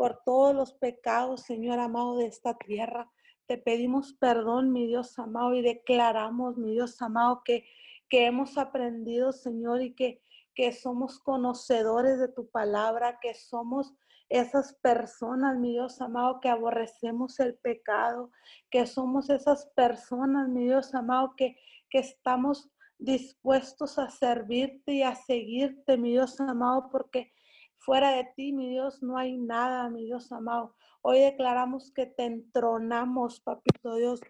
por 0.00 0.22
todos 0.24 0.54
los 0.54 0.72
pecados, 0.72 1.42
Señor 1.42 1.78
amado, 1.78 2.16
de 2.16 2.24
esta 2.24 2.56
tierra. 2.56 3.12
Te 3.44 3.58
pedimos 3.58 4.14
perdón, 4.14 4.72
mi 4.72 4.86
Dios 4.86 5.18
amado, 5.18 5.54
y 5.54 5.60
declaramos, 5.60 6.56
mi 6.56 6.72
Dios 6.72 7.02
amado, 7.02 7.42
que 7.44 7.66
que 8.10 8.26
hemos 8.26 8.58
aprendido, 8.58 9.32
Señor, 9.32 9.80
y 9.82 9.94
que, 9.94 10.20
que 10.54 10.72
somos 10.72 11.20
conocedores 11.20 12.18
de 12.18 12.28
tu 12.28 12.50
palabra, 12.50 13.18
que 13.22 13.34
somos 13.34 13.94
esas 14.28 14.74
personas, 14.82 15.56
mi 15.58 15.72
Dios 15.72 16.00
amado, 16.00 16.40
que 16.40 16.48
aborrecemos 16.48 17.38
el 17.40 17.54
pecado, 17.54 18.32
que 18.70 18.86
somos 18.86 19.30
esas 19.30 19.66
personas, 19.76 20.48
mi 20.48 20.64
Dios 20.64 20.94
amado, 20.94 21.34
que, 21.36 21.56
que 21.88 22.00
estamos 22.00 22.68
dispuestos 22.98 23.98
a 23.98 24.10
servirte 24.10 24.92
y 24.92 25.02
a 25.02 25.14
seguirte, 25.14 25.96
mi 25.96 26.10
Dios 26.10 26.40
amado, 26.40 26.88
porque 26.90 27.32
fuera 27.80 28.12
de 28.12 28.24
ti, 28.36 28.52
mi 28.52 28.68
Dios, 28.68 29.02
no 29.02 29.16
hay 29.16 29.38
nada, 29.38 29.88
mi 29.88 30.04
Dios 30.04 30.30
amado. 30.32 30.76
Hoy 31.02 31.20
declaramos 31.20 31.92
que 31.92 32.06
te 32.06 32.26
entronamos, 32.26 33.40
papito 33.40 33.94
Dios, 33.94 34.20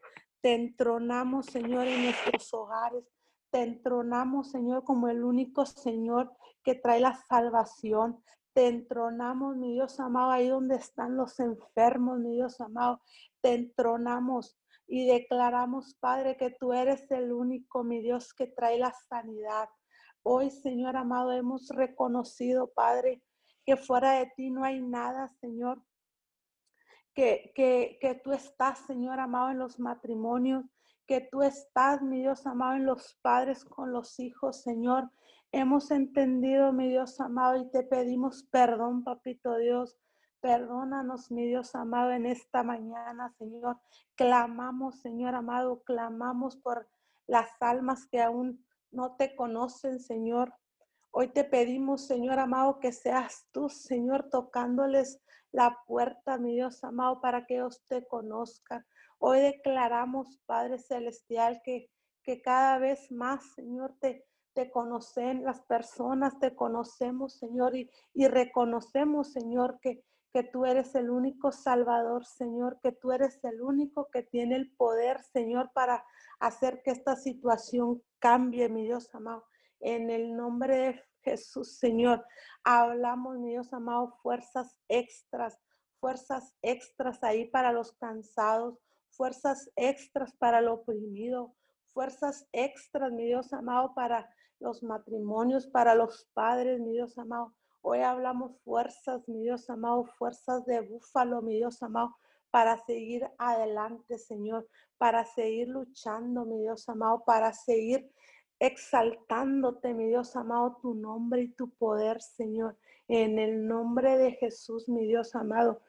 te 0.41 0.55
entronamos, 0.55 1.47
Señor, 1.47 1.87
en 1.87 2.05
nuestros 2.05 2.55
hogares. 2.55 3.05
Te 3.51 3.63
entronamos, 3.63 4.53
Señor, 4.53 4.85
como 4.85 5.09
el 5.09 5.25
único 5.25 5.67
Señor 5.67 6.33
que 6.63 6.77
trae 6.77 7.01
la 7.01 7.15
salvación. 7.29 8.23
Te 8.53 8.69
entronamos, 8.69 9.57
mi 9.57 9.73
Dios 9.73 9.99
amado, 9.99 10.31
ahí 10.31 10.49
donde 10.49 10.77
están 10.77 11.17
los 11.17 11.41
enfermos, 11.41 12.21
mi 12.21 12.37
Dios 12.37 12.61
amado. 12.61 13.03
Te 13.41 13.55
entronamos 13.55 14.57
y 14.87 15.07
declaramos, 15.07 15.97
Padre, 16.01 16.37
que 16.37 16.51
tú 16.51 16.73
eres 16.73 17.11
el 17.11 17.33
único, 17.33 17.83
mi 17.83 18.01
Dios, 18.01 18.33
que 18.33 18.47
trae 18.47 18.79
la 18.79 18.93
sanidad. 19.09 19.69
Hoy, 20.23 20.51
Señor 20.51 20.97
amado, 20.97 21.33
hemos 21.33 21.69
reconocido, 21.69 22.71
Padre, 22.73 23.23
que 23.65 23.77
fuera 23.77 24.13
de 24.13 24.27
ti 24.37 24.51
no 24.51 24.65
hay 24.65 24.81
nada, 24.81 25.29
Señor. 25.41 25.83
Que, 27.15 27.53
que, 27.55 27.99
que 28.01 28.15
tú 28.15 28.33
estás, 28.33 28.79
Señor 28.87 29.19
amado, 29.21 29.51
en 29.51 29.59
los 29.59 29.79
matrimonios, 29.79 30.65
que 31.07 31.21
tú 31.21 31.43
estás, 31.43 32.03
mi 32.03 32.21
Dios 32.21 32.47
amado, 32.47 32.75
en 32.75 32.87
los 32.87 33.19
padres 33.21 33.65
con 33.65 33.93
los 33.93 34.21
hijos, 34.21 34.63
Señor. 34.63 35.11
Hemos 35.53 35.91
entendido, 35.91 36.73
mi 36.73 36.89
Dios 36.89 37.21
amado, 37.21 37.57
y 37.57 37.69
te 37.71 37.83
pedimos 37.83 38.45
perdón, 38.45 39.03
papito 39.03 39.57
Dios. 39.57 39.99
Perdónanos, 40.41 41.31
mi 41.31 41.47
Dios 41.47 41.75
amado, 41.75 42.13
en 42.13 42.27
esta 42.27 42.63
mañana, 42.63 43.35
Señor. 43.37 43.81
Clamamos, 44.15 45.01
Señor 45.01 45.35
amado, 45.35 45.83
clamamos 45.83 46.57
por 46.57 46.89
las 47.27 47.51
almas 47.61 48.07
que 48.07 48.23
aún 48.23 48.65
no 48.93 49.17
te 49.17 49.35
conocen, 49.35 50.01
Señor. 50.01 50.55
Hoy 51.13 51.33
te 51.33 51.43
pedimos, 51.43 52.07
Señor 52.07 52.39
amado, 52.39 52.79
que 52.79 52.93
seas 52.93 53.49
tú, 53.51 53.69
Señor, 53.69 54.31
tocándoles 54.31 55.21
la 55.51 55.77
puerta, 55.87 56.39
mi 56.39 56.55
Dios 56.55 56.85
amado, 56.85 57.21
para 57.21 57.47
que 57.47 57.57
ellos 57.57 57.83
te 57.89 58.07
conozcan. 58.07 58.87
Hoy 59.19 59.41
declaramos, 59.41 60.39
Padre 60.47 60.79
Celestial, 60.79 61.61
que, 61.65 61.91
que 62.23 62.41
cada 62.41 62.79
vez 62.79 63.11
más, 63.11 63.55
Señor, 63.55 63.97
te, 64.01 64.25
te 64.55 64.71
conocen 64.71 65.43
las 65.43 65.61
personas, 65.63 66.39
te 66.39 66.55
conocemos, 66.55 67.39
Señor, 67.39 67.75
y, 67.75 67.91
y 68.15 68.29
reconocemos, 68.29 69.33
Señor, 69.33 69.81
que, 69.81 70.05
que 70.33 70.45
tú 70.45 70.65
eres 70.65 70.95
el 70.95 71.11
único 71.11 71.51
Salvador, 71.51 72.25
Señor, 72.25 72.79
que 72.81 72.93
tú 72.93 73.11
eres 73.11 73.43
el 73.43 73.61
único 73.63 74.09
que 74.13 74.23
tiene 74.23 74.55
el 74.55 74.73
poder, 74.77 75.21
Señor, 75.21 75.73
para 75.75 76.05
hacer 76.39 76.83
que 76.85 76.93
esta 76.93 77.17
situación 77.17 78.01
cambie, 78.21 78.69
mi 78.69 78.85
Dios 78.85 79.13
amado. 79.13 79.50
En 79.81 80.11
el 80.11 80.37
nombre 80.37 80.77
de 80.77 81.05
Jesús, 81.23 81.79
Señor, 81.79 82.25
hablamos, 82.65 83.39
mi 83.39 83.51
Dios 83.51 83.73
amado, 83.73 84.17
fuerzas 84.23 84.77
extras, 84.89 85.59
fuerzas 86.01 86.55
extras 86.63 87.23
ahí 87.23 87.47
para 87.47 87.73
los 87.73 87.93
cansados, 87.93 88.79
fuerzas 89.11 89.71
extras 89.77 90.35
para 90.37 90.59
el 90.59 90.69
oprimido, 90.69 91.55
fuerzas 91.93 92.47
extras, 92.53 93.13
mi 93.13 93.25
Dios 93.27 93.53
amado, 93.53 93.95
para 93.95 94.29
los 94.61 94.83
matrimonios, 94.83 95.67
para 95.67 95.95
los 95.95 96.29
padres, 96.35 96.81
mi 96.81 96.93
Dios 96.93 97.17
amado. 97.19 97.55
Hoy 97.83 98.01
hablamos 98.01 98.61
fuerzas, 98.63 99.27
mi 99.29 99.43
Dios 99.43 99.69
amado, 99.71 100.05
fuerzas 100.05 100.65
de 100.67 100.81
búfalo, 100.81 101.41
mi 101.41 101.57
Dios 101.57 101.83
amado, 101.83 102.17
para 102.51 102.77
seguir 102.85 103.27
adelante, 103.39 104.19
Señor, 104.19 104.69
para 104.99 105.25
seguir 105.25 105.69
luchando, 105.69 106.45
mi 106.45 106.61
Dios 106.61 106.89
amado, 106.89 107.25
para 107.25 107.53
seguir 107.53 108.11
exaltándote, 108.61 109.95
mi 109.95 110.07
Dios 110.07 110.37
amado, 110.37 110.79
tu 110.81 110.95
nombre 110.95 111.43
y 111.43 111.49
tu 111.49 111.71
poder, 111.71 112.21
Señor. 112.21 112.77
En 113.09 113.39
el 113.39 113.67
nombre 113.67 114.17
de 114.19 114.33
Jesús, 114.33 114.89
mi 114.89 115.07
Dios 115.07 115.35
amado. 115.35 115.83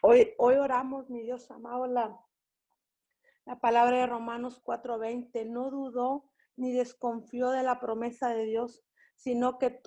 Hoy, 0.00 0.32
hoy 0.38 0.54
oramos, 0.54 1.10
mi 1.10 1.22
Dios 1.22 1.50
amado, 1.50 1.86
la, 1.86 2.18
la 3.44 3.60
palabra 3.60 3.98
de 3.98 4.06
Romanos 4.06 4.62
4:20. 4.64 5.44
No 5.44 5.70
dudó 5.70 6.30
ni 6.56 6.72
desconfió 6.72 7.50
de 7.50 7.64
la 7.64 7.80
promesa 7.80 8.28
de 8.30 8.44
Dios, 8.44 8.82
sino 9.16 9.58
que 9.58 9.82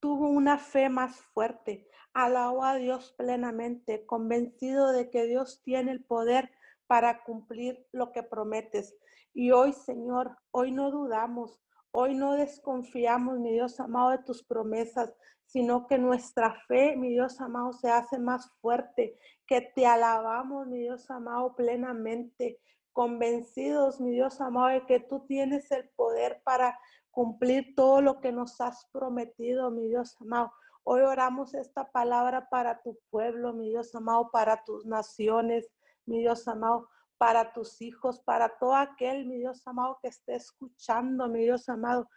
tuvo 0.00 0.28
una 0.28 0.58
fe 0.58 0.88
más 0.88 1.16
fuerte. 1.16 1.88
Alabó 2.14 2.64
a 2.64 2.76
Dios 2.76 3.12
plenamente, 3.18 4.06
convencido 4.06 4.92
de 4.92 5.10
que 5.10 5.26
Dios 5.26 5.60
tiene 5.62 5.90
el 5.90 6.04
poder 6.04 6.52
para 6.86 7.24
cumplir 7.24 7.86
lo 7.92 8.12
que 8.12 8.22
prometes. 8.22 8.96
Y 9.32 9.50
hoy, 9.50 9.72
Señor, 9.72 10.36
hoy 10.50 10.72
no 10.72 10.90
dudamos, 10.90 11.60
hoy 11.92 12.14
no 12.14 12.34
desconfiamos, 12.34 13.38
mi 13.38 13.52
Dios 13.52 13.80
amado, 13.80 14.10
de 14.10 14.18
tus 14.18 14.44
promesas, 14.44 15.14
sino 15.46 15.86
que 15.86 15.98
nuestra 15.98 16.54
fe, 16.66 16.96
mi 16.96 17.10
Dios 17.10 17.40
amado, 17.40 17.72
se 17.72 17.90
hace 17.90 18.18
más 18.18 18.50
fuerte, 18.60 19.16
que 19.46 19.60
te 19.60 19.86
alabamos, 19.86 20.66
mi 20.66 20.80
Dios 20.80 21.10
amado, 21.10 21.54
plenamente, 21.54 22.60
convencidos, 22.92 24.00
mi 24.00 24.12
Dios 24.12 24.40
amado, 24.40 24.68
de 24.68 24.86
que 24.86 25.00
tú 25.00 25.26
tienes 25.26 25.70
el 25.70 25.88
poder 25.90 26.40
para 26.44 26.78
cumplir 27.10 27.74
todo 27.74 28.00
lo 28.00 28.20
que 28.20 28.32
nos 28.32 28.60
has 28.60 28.88
prometido, 28.92 29.70
mi 29.70 29.88
Dios 29.88 30.16
amado. 30.20 30.52
Hoy 30.82 31.00
oramos 31.00 31.54
esta 31.54 31.90
palabra 31.90 32.48
para 32.50 32.82
tu 32.82 32.98
pueblo, 33.10 33.52
mi 33.52 33.70
Dios 33.70 33.94
amado, 33.94 34.30
para 34.30 34.64
tus 34.64 34.84
naciones, 34.84 35.70
mi 36.06 36.20
Dios 36.20 36.46
amado 36.48 36.88
para 37.18 37.52
tus 37.52 37.80
hijos, 37.80 38.20
para 38.20 38.58
todo 38.58 38.74
aquel, 38.74 39.26
mi 39.26 39.38
Dios 39.38 39.66
amado, 39.66 39.98
que 40.02 40.08
esté 40.08 40.34
escuchando, 40.34 41.28
mi 41.28 41.40
Dios 41.44 41.68
amado. 41.68 42.08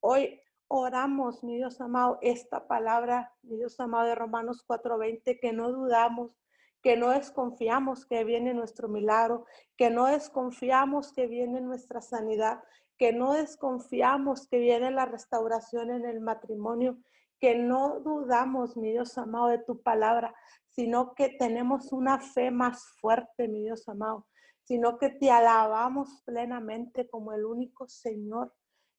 Hoy 0.00 0.40
oramos, 0.68 1.44
mi 1.44 1.56
Dios 1.56 1.80
amado, 1.80 2.18
esta 2.22 2.66
palabra, 2.66 3.32
mi 3.42 3.56
Dios 3.56 3.78
amado 3.78 4.06
de 4.06 4.14
Romanos 4.14 4.64
4:20, 4.66 5.38
que 5.38 5.52
no 5.52 5.70
dudamos, 5.70 6.36
que 6.82 6.96
no 6.96 7.10
desconfiamos 7.10 8.06
que 8.06 8.24
viene 8.24 8.54
nuestro 8.54 8.88
milagro, 8.88 9.44
que 9.76 9.90
no 9.90 10.06
desconfiamos 10.06 11.12
que 11.12 11.26
viene 11.26 11.60
nuestra 11.60 12.00
sanidad, 12.00 12.62
que 12.98 13.12
no 13.12 13.34
desconfiamos 13.34 14.48
que 14.48 14.58
viene 14.58 14.90
la 14.90 15.04
restauración 15.04 15.90
en 15.90 16.06
el 16.06 16.20
matrimonio, 16.20 16.98
que 17.40 17.56
no 17.56 18.00
dudamos, 18.00 18.76
mi 18.76 18.92
Dios 18.92 19.18
amado, 19.18 19.48
de 19.48 19.58
tu 19.58 19.82
palabra, 19.82 20.34
sino 20.76 21.14
que 21.14 21.30
tenemos 21.30 21.92
una 21.92 22.20
fe 22.20 22.52
más 22.52 22.84
fuerte, 23.00 23.48
mi 23.48 23.62
Dios 23.62 23.88
amado 23.88 24.26
sino 24.66 24.98
que 24.98 25.10
te 25.10 25.30
alabamos 25.30 26.22
plenamente 26.24 27.08
como 27.08 27.32
el 27.32 27.44
único 27.44 27.86
Señor 27.86 28.52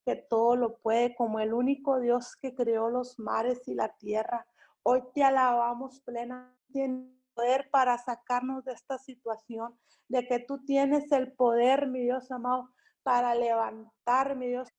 que 0.04 0.16
todo 0.16 0.56
lo 0.56 0.78
puede, 0.78 1.14
como 1.14 1.40
el 1.40 1.52
único 1.52 2.00
Dios 2.00 2.36
que 2.40 2.54
creó 2.54 2.88
los 2.88 3.18
mares 3.18 3.68
y 3.68 3.74
la 3.74 3.94
tierra. 3.98 4.46
Hoy 4.82 5.02
te 5.14 5.22
alabamos 5.22 6.00
plenamente 6.00 6.56
en 6.72 7.22
poder 7.34 7.68
para 7.70 7.98
sacarnos 7.98 8.64
de 8.64 8.72
esta 8.72 8.96
situación, 8.96 9.78
de 10.08 10.26
que 10.26 10.38
tú 10.38 10.64
tienes 10.64 11.12
el 11.12 11.32
poder, 11.32 11.86
mi 11.86 12.00
Dios 12.00 12.30
amado, 12.30 12.70
para 13.02 13.34
levantar, 13.34 14.34
mi 14.36 14.48
Dios, 14.48 14.70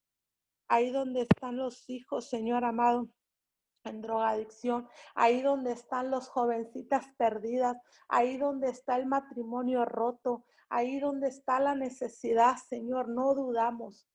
ahí 0.67 0.89
donde 0.89 1.21
están 1.21 1.57
los 1.57 1.87
hijos, 1.87 2.29
Señor 2.29 2.65
amado 2.65 3.07
en 3.83 4.01
drogadicción, 4.01 4.87
ahí 5.15 5.41
donde 5.41 5.71
están 5.71 6.11
los 6.11 6.27
jovencitas 6.27 7.05
perdidas, 7.17 7.77
ahí 8.07 8.37
donde 8.37 8.69
está 8.69 8.97
el 8.97 9.05
matrimonio 9.05 9.85
roto, 9.85 10.45
ahí 10.69 10.99
donde 10.99 11.27
está 11.27 11.59
la 11.59 11.75
necesidad, 11.75 12.55
Señor, 12.67 13.09
no 13.09 13.33
dudamos. 13.33 14.07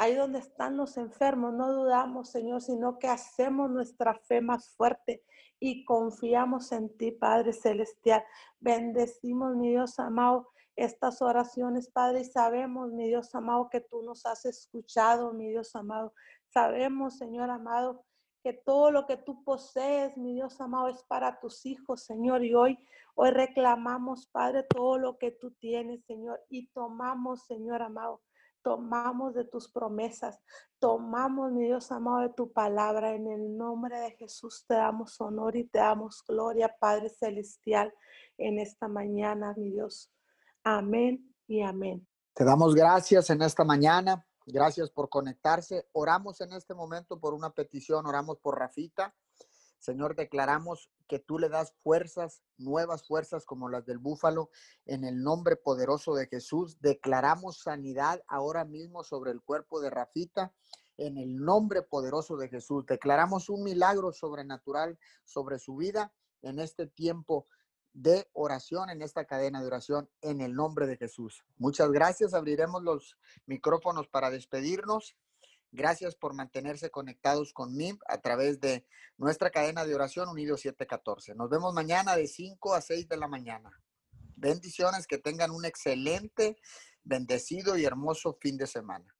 Ahí 0.00 0.14
donde 0.14 0.38
están 0.38 0.76
los 0.76 0.96
enfermos, 0.96 1.54
no 1.54 1.72
dudamos, 1.72 2.30
Señor, 2.30 2.62
sino 2.62 3.00
que 3.00 3.08
hacemos 3.08 3.68
nuestra 3.68 4.14
fe 4.14 4.40
más 4.40 4.68
fuerte 4.76 5.24
y 5.58 5.84
confiamos 5.84 6.70
en 6.70 6.96
ti, 6.96 7.10
Padre 7.10 7.52
Celestial. 7.52 8.22
Bendecimos, 8.60 9.56
mi 9.56 9.70
Dios 9.70 9.98
amado, 9.98 10.48
estas 10.76 11.20
oraciones, 11.20 11.90
Padre, 11.90 12.20
y 12.20 12.24
sabemos, 12.24 12.92
mi 12.92 13.08
Dios 13.08 13.34
amado, 13.34 13.68
que 13.68 13.80
tú 13.80 14.02
nos 14.02 14.24
has 14.24 14.44
escuchado, 14.44 15.32
mi 15.32 15.48
Dios 15.48 15.74
amado. 15.74 16.14
Sabemos, 16.46 17.18
Señor 17.18 17.50
amado, 17.50 18.04
que 18.48 18.54
todo 18.54 18.90
lo 18.90 19.06
que 19.06 19.18
tú 19.18 19.44
posees, 19.44 20.16
mi 20.16 20.32
Dios 20.32 20.58
amado, 20.58 20.88
es 20.88 21.02
para 21.02 21.38
tus 21.38 21.66
hijos, 21.66 22.04
Señor. 22.04 22.42
Y 22.42 22.54
hoy, 22.54 22.78
hoy 23.14 23.30
reclamamos, 23.30 24.26
Padre, 24.28 24.62
todo 24.62 24.96
lo 24.96 25.18
que 25.18 25.32
tú 25.32 25.50
tienes, 25.50 26.02
Señor. 26.06 26.40
Y 26.48 26.68
tomamos, 26.68 27.44
Señor 27.44 27.82
amado, 27.82 28.22
tomamos 28.62 29.34
de 29.34 29.44
tus 29.44 29.70
promesas, 29.70 30.40
tomamos, 30.78 31.52
mi 31.52 31.66
Dios 31.66 31.92
amado, 31.92 32.22
de 32.22 32.30
tu 32.30 32.50
palabra. 32.50 33.12
En 33.12 33.26
el 33.26 33.54
nombre 33.54 34.00
de 34.00 34.12
Jesús 34.12 34.64
te 34.66 34.76
damos 34.76 35.20
honor 35.20 35.54
y 35.54 35.64
te 35.64 35.80
damos 35.80 36.24
gloria, 36.26 36.74
Padre 36.80 37.10
Celestial, 37.10 37.92
en 38.38 38.60
esta 38.60 38.88
mañana, 38.88 39.52
mi 39.58 39.72
Dios. 39.72 40.10
Amén 40.64 41.34
y 41.46 41.60
amén. 41.60 42.08
Te 42.32 42.44
damos 42.44 42.74
gracias 42.74 43.28
en 43.28 43.42
esta 43.42 43.62
mañana 43.62 44.24
Gracias 44.50 44.88
por 44.88 45.10
conectarse. 45.10 45.86
Oramos 45.92 46.40
en 46.40 46.54
este 46.54 46.72
momento 46.72 47.20
por 47.20 47.34
una 47.34 47.50
petición, 47.50 48.06
oramos 48.06 48.38
por 48.38 48.58
Rafita. 48.58 49.14
Señor, 49.78 50.16
declaramos 50.16 50.90
que 51.06 51.18
tú 51.18 51.38
le 51.38 51.50
das 51.50 51.74
fuerzas, 51.82 52.42
nuevas 52.56 53.06
fuerzas 53.06 53.44
como 53.44 53.68
las 53.68 53.84
del 53.84 53.98
búfalo, 53.98 54.48
en 54.86 55.04
el 55.04 55.22
nombre 55.22 55.56
poderoso 55.56 56.14
de 56.14 56.28
Jesús. 56.28 56.80
Declaramos 56.80 57.60
sanidad 57.60 58.22
ahora 58.26 58.64
mismo 58.64 59.04
sobre 59.04 59.32
el 59.32 59.42
cuerpo 59.42 59.80
de 59.80 59.90
Rafita, 59.90 60.54
en 60.96 61.18
el 61.18 61.36
nombre 61.36 61.82
poderoso 61.82 62.38
de 62.38 62.48
Jesús. 62.48 62.86
Declaramos 62.86 63.50
un 63.50 63.62
milagro 63.62 64.12
sobrenatural 64.12 64.98
sobre 65.26 65.58
su 65.58 65.76
vida 65.76 66.10
en 66.40 66.58
este 66.58 66.86
tiempo 66.86 67.46
de 68.02 68.28
oración, 68.32 68.90
en 68.90 69.02
esta 69.02 69.24
cadena 69.24 69.60
de 69.60 69.66
oración, 69.66 70.08
en 70.22 70.40
el 70.40 70.54
nombre 70.54 70.86
de 70.86 70.96
Jesús. 70.96 71.44
Muchas 71.56 71.90
gracias. 71.90 72.32
Abriremos 72.32 72.82
los 72.82 73.18
micrófonos 73.46 74.06
para 74.06 74.30
despedirnos. 74.30 75.16
Gracias 75.72 76.14
por 76.14 76.32
mantenerse 76.32 76.90
conectados 76.90 77.52
con 77.52 77.76
MIM 77.76 77.98
a 78.06 78.20
través 78.20 78.60
de 78.60 78.86
nuestra 79.16 79.50
cadena 79.50 79.84
de 79.84 79.96
oración 79.96 80.28
Unido 80.28 80.56
714. 80.56 81.34
Nos 81.34 81.50
vemos 81.50 81.74
mañana 81.74 82.14
de 82.14 82.28
5 82.28 82.74
a 82.74 82.80
6 82.80 83.08
de 83.08 83.16
la 83.16 83.26
mañana. 83.26 83.70
Bendiciones, 84.36 85.08
que 85.08 85.18
tengan 85.18 85.50
un 85.50 85.64
excelente, 85.64 86.56
bendecido 87.02 87.76
y 87.76 87.84
hermoso 87.84 88.38
fin 88.40 88.56
de 88.56 88.68
semana. 88.68 89.17